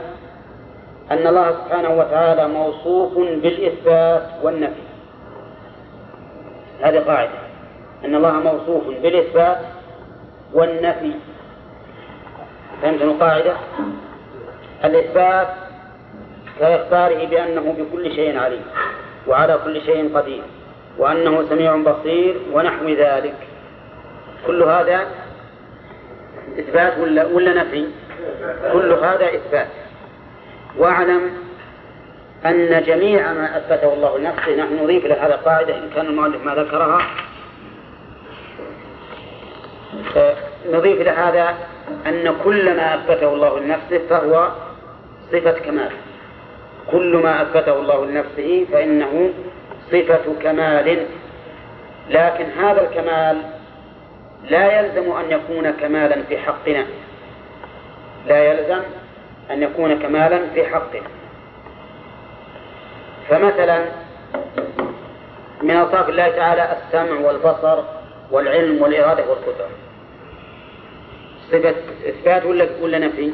أن 1.11 1.27
الله 1.27 1.51
سبحانه 1.51 1.89
وتعالى 1.89 2.47
موصوف 2.47 3.14
بالإثبات 3.18 4.23
والنفي. 4.43 4.81
هذه 6.81 6.99
قاعدة. 6.99 7.39
أن 8.06 8.15
الله 8.15 8.31
موصوف 8.31 8.88
بالإثبات 8.88 9.57
والنفي. 10.53 11.14
فهمت 12.81 13.01
القاعدة؟ 13.01 13.53
الإثبات 14.85 15.47
كإخباره 16.60 17.26
بأنه 17.26 17.76
بكل 17.80 18.15
شيء 18.15 18.39
عليم. 18.39 18.64
وعلى 19.28 19.60
كل 19.64 19.82
شيء 19.82 20.18
قدير 20.18 20.44
وأنه 20.98 21.50
سميع 21.50 21.76
بصير 21.76 22.36
ونحو 22.54 22.90
ذلك. 22.90 23.36
كل 24.48 24.64
هذا 24.64 25.08
إثبات 26.60 26.98
ولا 26.98 27.26
ولا 27.26 27.54
نفي؟ 27.54 27.88
كل 28.74 28.91
هذا 28.91 29.26
إثبات. 29.36 29.68
واعلم 30.78 31.32
أن 32.46 32.84
جميع 32.84 33.34
ما 33.34 33.58
أثبته 33.58 33.94
الله 33.94 34.18
لنفسه 34.18 34.56
نحن 34.56 34.84
نضيف 34.84 35.06
إلى 35.06 35.14
هذه 35.14 35.34
القاعدة 35.34 35.78
إن 35.78 35.90
كان 35.96 36.06
المؤلف 36.06 36.46
ما 36.46 36.56
ذكرها. 36.56 37.02
نضيف 40.72 41.02
إلى 41.02 41.10
هذا 41.10 41.56
أن 42.08 42.36
كل 42.44 42.76
ما 42.76 42.96
أثبته 42.96 43.34
الله 43.34 43.60
لنفسه 43.60 44.08
فهو 44.10 44.50
صفة 45.32 45.52
كمال. 45.52 45.91
كل 46.91 47.18
ما 47.24 47.41
أثبته 47.41 47.80
الله 47.80 48.06
لنفسه 48.06 48.66
فإنه 48.72 49.30
صفة 49.91 50.34
كمال. 50.44 51.06
لكن 52.10 52.45
هذا 52.45 52.82
الكمال 52.82 53.41
لا 54.49 54.80
يلزم 54.80 55.11
أن 55.11 55.32
يكون 55.32 55.72
كمالا 55.72 56.24
في 56.24 56.38
حقنا. 56.38 56.86
لا 58.28 58.44
يلزم 58.44 58.82
أن 59.52 59.64
يكون 59.64 59.99
كمالا 59.99 60.40
في 60.53 60.66
حقنا. 60.66 61.07
فمثلا 63.30 63.86
من 65.61 65.72
أوصاف 65.72 66.10
الله 66.10 66.30
تعالى 66.30 66.78
السمع 66.78 67.20
والبصر 67.20 67.84
والعلم 68.32 68.82
والإرادة 68.82 69.30
والقدرة. 69.30 69.70
صفة 71.52 71.76
إثبات 72.10 72.45
ولا 72.45 72.68
ولا 72.82 72.99
نفي؟ 72.99 73.32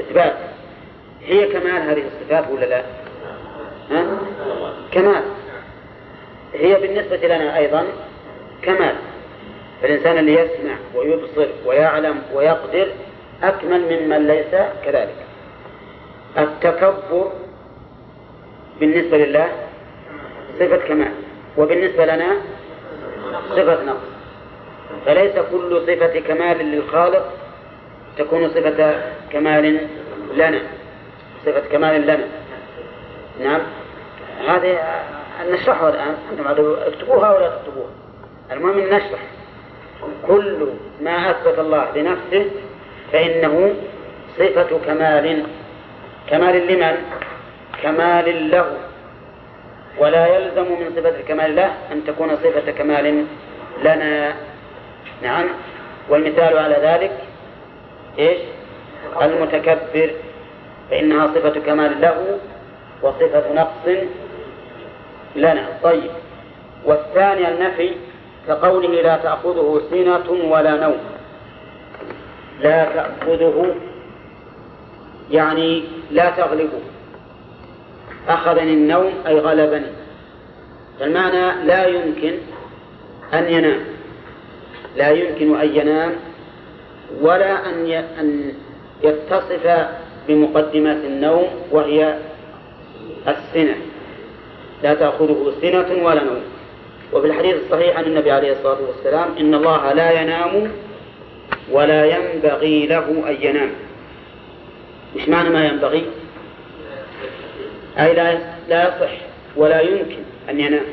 إثبات. 0.00 0.36
هي 1.28 1.46
كمال 1.46 1.82
هذه 1.90 2.02
الصفات 2.06 2.44
ولا 2.50 2.66
لا؟ 2.66 2.82
ها؟ 3.90 4.06
كمال. 4.92 5.22
هي 6.54 6.74
بالنسبة 6.74 7.28
لنا 7.28 7.56
أيضا 7.56 7.84
كمال. 8.62 8.94
فالإنسان 9.82 10.18
اللي 10.18 10.34
يسمع 10.34 10.74
ويبصر 10.94 11.46
ويعلم 11.66 12.22
ويقدر 12.34 12.88
أكمل 13.42 13.80
ممن 13.80 14.26
ليس 14.26 14.62
كذلك. 14.84 15.16
التكبر 16.38 17.32
بالنسبة 18.80 19.16
لله 19.16 19.48
صفة 20.58 20.76
كمال 20.76 21.12
وبالنسبة 21.58 22.04
لنا 22.04 22.28
صفة 23.50 23.84
نقص. 23.84 24.08
فليس 25.06 25.32
كل 25.52 25.82
صفة 25.86 26.20
كمال 26.20 26.58
للخالق 26.66 27.32
تكون 28.18 28.48
صفة 28.48 28.94
كمال 29.32 29.88
لنا. 30.34 30.77
صفة 31.46 31.60
كمال 31.72 32.02
لنا. 32.02 32.26
نعم. 33.40 33.60
هذه 34.48 34.78
نشرحها 35.50 35.88
الآن. 35.88 36.14
أنتم 36.32 36.44
اكتبوها 36.86 37.36
ولا 37.36 37.48
تكتبوها؟ 37.48 37.90
المهم 38.52 38.78
أن 38.78 38.96
نشرح. 38.96 39.20
كل 40.26 40.68
ما 41.00 41.30
أثبت 41.30 41.58
الله 41.58 41.86
لنفسه 41.96 42.50
فإنه 43.12 43.74
صفة 44.38 44.78
كمال. 44.86 45.44
كمال 46.30 46.66
لمن؟ 46.66 46.96
كمال 47.82 48.50
له. 48.50 48.76
ولا 49.98 50.26
يلزم 50.26 50.62
من 50.62 50.92
صفة 50.96 51.20
الكمال 51.20 51.56
له 51.56 51.72
أن 51.92 52.04
تكون 52.06 52.36
صفة 52.36 52.70
كمال 52.70 53.24
لنا. 53.84 54.34
نعم. 55.22 55.46
والمثال 56.08 56.58
على 56.58 56.76
ذلك 56.82 57.12
إيش؟ 58.18 58.38
المتكبر. 59.22 60.10
فإنها 60.90 61.26
صفة 61.26 61.60
كمال 61.60 62.00
له 62.00 62.38
وصفة 63.02 63.52
نقص 63.54 64.06
لنا. 65.36 65.68
طيب. 65.82 66.10
والثاني 66.84 67.48
النفي 67.48 67.90
كقوله 68.48 69.02
لا 69.02 69.16
تأخذه 69.16 69.82
سنة 69.90 70.50
ولا 70.50 70.76
نوم. 70.76 70.98
لا 72.60 72.84
تأخذه 72.84 73.74
يعني 75.30 75.84
لا 76.10 76.30
تغلبه. 76.30 76.80
أخذني 78.28 78.74
النوم 78.74 79.12
أي 79.26 79.38
غلبني. 79.38 79.86
فالمعنى 81.00 81.64
لا 81.64 81.86
يمكن 81.86 82.34
أن 83.34 83.44
ينام. 83.44 83.80
لا 84.96 85.08
يمكن 85.08 85.60
أن 85.60 85.76
ينام 85.76 86.12
ولا 87.20 87.68
أن 87.68 87.90
أن 88.20 88.52
يتصف 89.02 89.88
بمقدمات 90.28 90.96
النوم 90.96 91.46
وهي 91.70 92.18
السنة. 93.28 93.76
لا 94.82 94.94
تأخذه 94.94 95.52
سنة 95.62 96.04
ولا 96.04 96.24
نوم. 96.24 96.42
وفي 97.12 97.26
الحديث 97.26 97.56
الصحيح 97.64 97.96
عن 97.96 98.04
النبي 98.04 98.30
عليه 98.30 98.52
الصلاة 98.52 98.78
والسلام 98.88 99.28
إن 99.40 99.54
الله 99.54 99.92
لا 99.92 100.22
ينام 100.22 100.72
ولا 101.72 102.04
ينبغي 102.04 102.86
له 102.86 103.24
أن 103.28 103.36
ينام. 103.40 103.70
إيش 105.16 105.28
معنى 105.28 105.48
ما 105.48 105.66
ينبغي؟ 105.66 106.06
أي 107.98 108.14
لا 108.14 108.38
لا 108.68 108.88
يصح 108.88 109.10
ولا 109.56 109.80
يمكن 109.80 110.18
أن 110.50 110.60
ينام. 110.60 110.84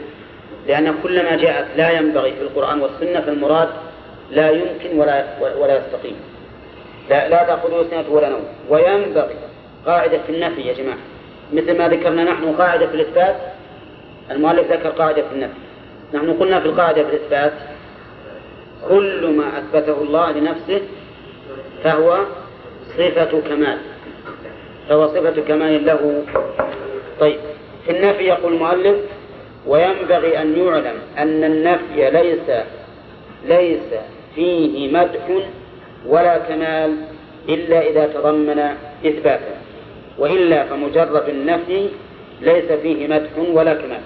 لأن 0.67 0.95
كل 1.03 1.23
ما 1.23 1.35
جاءت 1.35 1.67
لا 1.77 1.91
ينبغي 1.91 2.31
في 2.31 2.41
القرآن 2.41 2.81
والسنة 2.81 3.21
فالمراد 3.21 3.69
لا 4.31 4.49
يمكن 4.51 4.99
ولا 4.99 5.25
ولا 5.39 5.77
يستقيم. 5.77 6.15
لا, 7.09 7.29
لا 7.29 7.43
تأخذه 7.43 7.85
سنة 7.91 8.05
ولا 8.09 8.29
نوم. 8.29 8.43
وينبغي 8.69 9.35
قاعدة 9.85 10.17
في 10.17 10.31
النفي 10.31 10.61
يا 10.61 10.73
جماعة. 10.73 10.97
مثل 11.53 11.77
ما 11.77 11.87
ذكرنا 11.87 12.23
نحن 12.23 12.55
قاعدة 12.55 12.87
في 12.87 12.93
الإثبات. 12.93 13.35
المؤلف 14.31 14.71
ذكر 14.71 14.89
قاعدة 14.89 15.21
في 15.21 15.35
النفي. 15.35 15.59
نحن 16.13 16.33
قلنا 16.33 16.59
في 16.59 16.65
القاعدة 16.65 17.03
في 17.03 17.09
الإثبات 17.09 17.53
كل 18.89 19.27
ما 19.27 19.59
أثبته 19.59 20.01
الله 20.01 20.31
لنفسه 20.31 20.81
فهو 21.83 22.19
صفة 22.97 23.41
كمال. 23.49 23.77
فهو 24.89 25.07
صفة 25.07 25.41
كمال 25.47 25.85
له. 25.85 26.23
طيب 27.19 27.39
في 27.85 27.91
النفي 27.91 28.23
يقول 28.23 28.53
المؤلف 28.53 28.97
وينبغي 29.67 30.41
أن 30.41 30.57
يعلم 30.57 30.95
أن 31.17 31.43
النفي 31.43 32.09
ليس 32.09 32.65
ليس 33.47 33.99
فيه 34.35 34.91
مدح 34.93 35.41
ولا 36.07 36.37
كمال 36.37 36.97
إلا 37.49 37.89
إذا 37.89 38.07
تضمن 38.07 38.59
إثباتا 39.05 39.55
وإلا 40.17 40.65
فمجرد 40.65 41.29
النفي 41.29 41.89
ليس 42.41 42.71
فيه 42.71 43.07
مدح 43.07 43.29
ولا 43.37 43.73
كمال. 43.73 44.01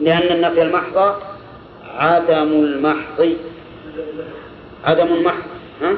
لأن 0.00 0.36
النفي 0.36 0.62
المحض 0.62 1.16
عدم 1.98 2.52
المحض. 2.52 3.36
عدم 4.84 5.06
المحض 5.06 5.42
ها؟ 5.82 5.92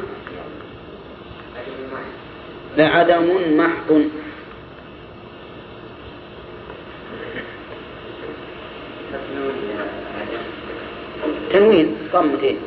لا 2.77 2.89
عدم 2.89 3.57
محض. 3.57 4.03
تنوين. 11.51 11.97
ضمتين 12.13 12.59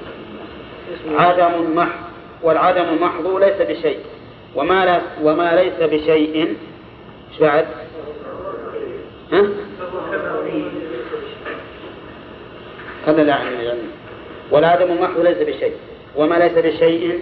عدم 1.17 1.75
محض 1.75 2.03
والعدم 2.43 2.83
المحض 2.83 3.27
ليس 3.27 3.61
بشيء. 3.61 3.99
وما, 4.55 4.85
لا 4.85 5.01
وما 5.23 5.55
ليس 5.55 5.89
بشيء. 5.89 6.55
إيش 7.31 7.39
بعد؟ 7.39 7.65
ها؟ 9.31 9.47
قال 13.05 13.15
لا 13.27 13.35
عن 13.35 13.47
العلم 13.47 13.91
والعدم 14.51 15.01
محض 15.01 15.19
ليس 15.19 15.37
بشيء. 15.37 15.73
وما 16.15 16.35
ليس 16.35 16.53
بشيء؟ 16.57 17.19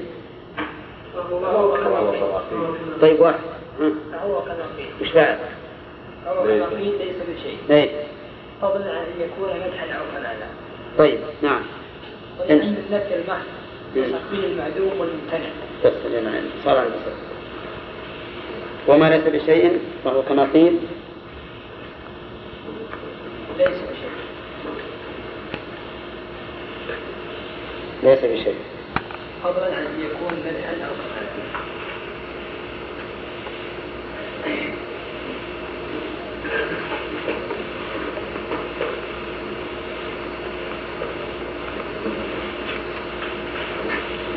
طيب 3.02 3.20
واحد؟ 3.20 3.40
إيش 5.02 5.14
بعد؟ 5.14 5.38
ليس 6.46 7.16
بشيء 7.30 7.58
إيه. 7.70 7.90
عن 8.62 8.82
أن 8.82 9.06
يكون 9.20 9.50
مدحا 9.50 9.86
أو 9.86 10.04
كمالا 10.12 10.46
طيب 10.98 11.20
نعم. 11.42 11.62
ولان 12.40 12.60
النفي 12.60 13.16
المحض. 13.16 13.61
المعدوم 13.96 15.00
والممتنع 15.00 15.50
صار 16.66 16.78
عندي. 16.78 16.94
وما 18.88 19.10
ليس 19.10 19.24
بشيء 19.24 19.80
فهو 20.06 20.22
كما 20.22 20.48
قيل. 20.54 20.80
ليس 23.58 23.68
بشيء. 23.68 24.12
ليس 28.04 28.20
بشيء. 28.20 28.56
فضلا 29.44 29.66
عن 29.66 29.86
أن 29.86 30.00
يكون 30.06 30.34
مدحا 30.46 30.74
أو 30.86 30.94
كمالا 30.94 31.52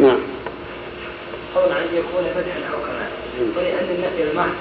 نعم. 0.01 0.21
عن 1.57 1.83
ان 1.83 1.95
يكون 1.95 2.25
مدحا 2.37 2.61
كمالا 2.71 3.57
ولان 3.57 3.85
النفي 3.91 4.23
المحض 4.31 4.55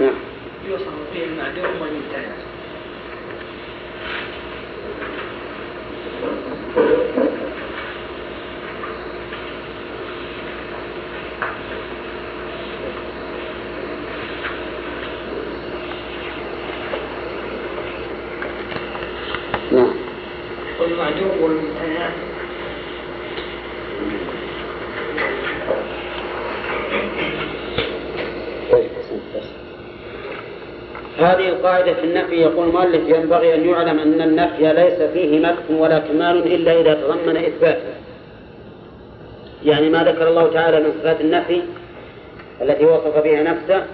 نعم. 0.00 0.14
يوصف 0.68 0.92
به 1.14 1.24
المعدوم 1.24 1.82
والممتنع 1.82 2.34
نعم 19.72 19.94
هذه 31.18 31.48
القاعدة 31.48 31.94
في 31.94 32.04
النفي 32.04 32.34
يقول 32.34 32.68
المؤلف 32.68 33.08
ينبغي 33.08 33.54
أن 33.54 33.68
يعلم 33.68 33.98
أن 33.98 34.20
النفي 34.20 34.72
ليس 34.72 35.02
فيه 35.12 35.38
مدح 35.38 35.70
ولا 35.70 35.98
كمال 35.98 36.54
إلا 36.54 36.80
إذا 36.80 36.94
تضمن 36.94 37.36
إثباتا 37.36 37.94
يعني 39.64 39.90
ما 39.90 40.04
ذكر 40.04 40.28
الله 40.28 40.52
تعالى 40.52 40.80
من 40.80 40.92
صفات 41.00 41.20
النفي 41.20 41.62
التي 42.62 42.84
وصف 42.84 43.18
بها 43.24 43.42
نفسه 43.42 43.84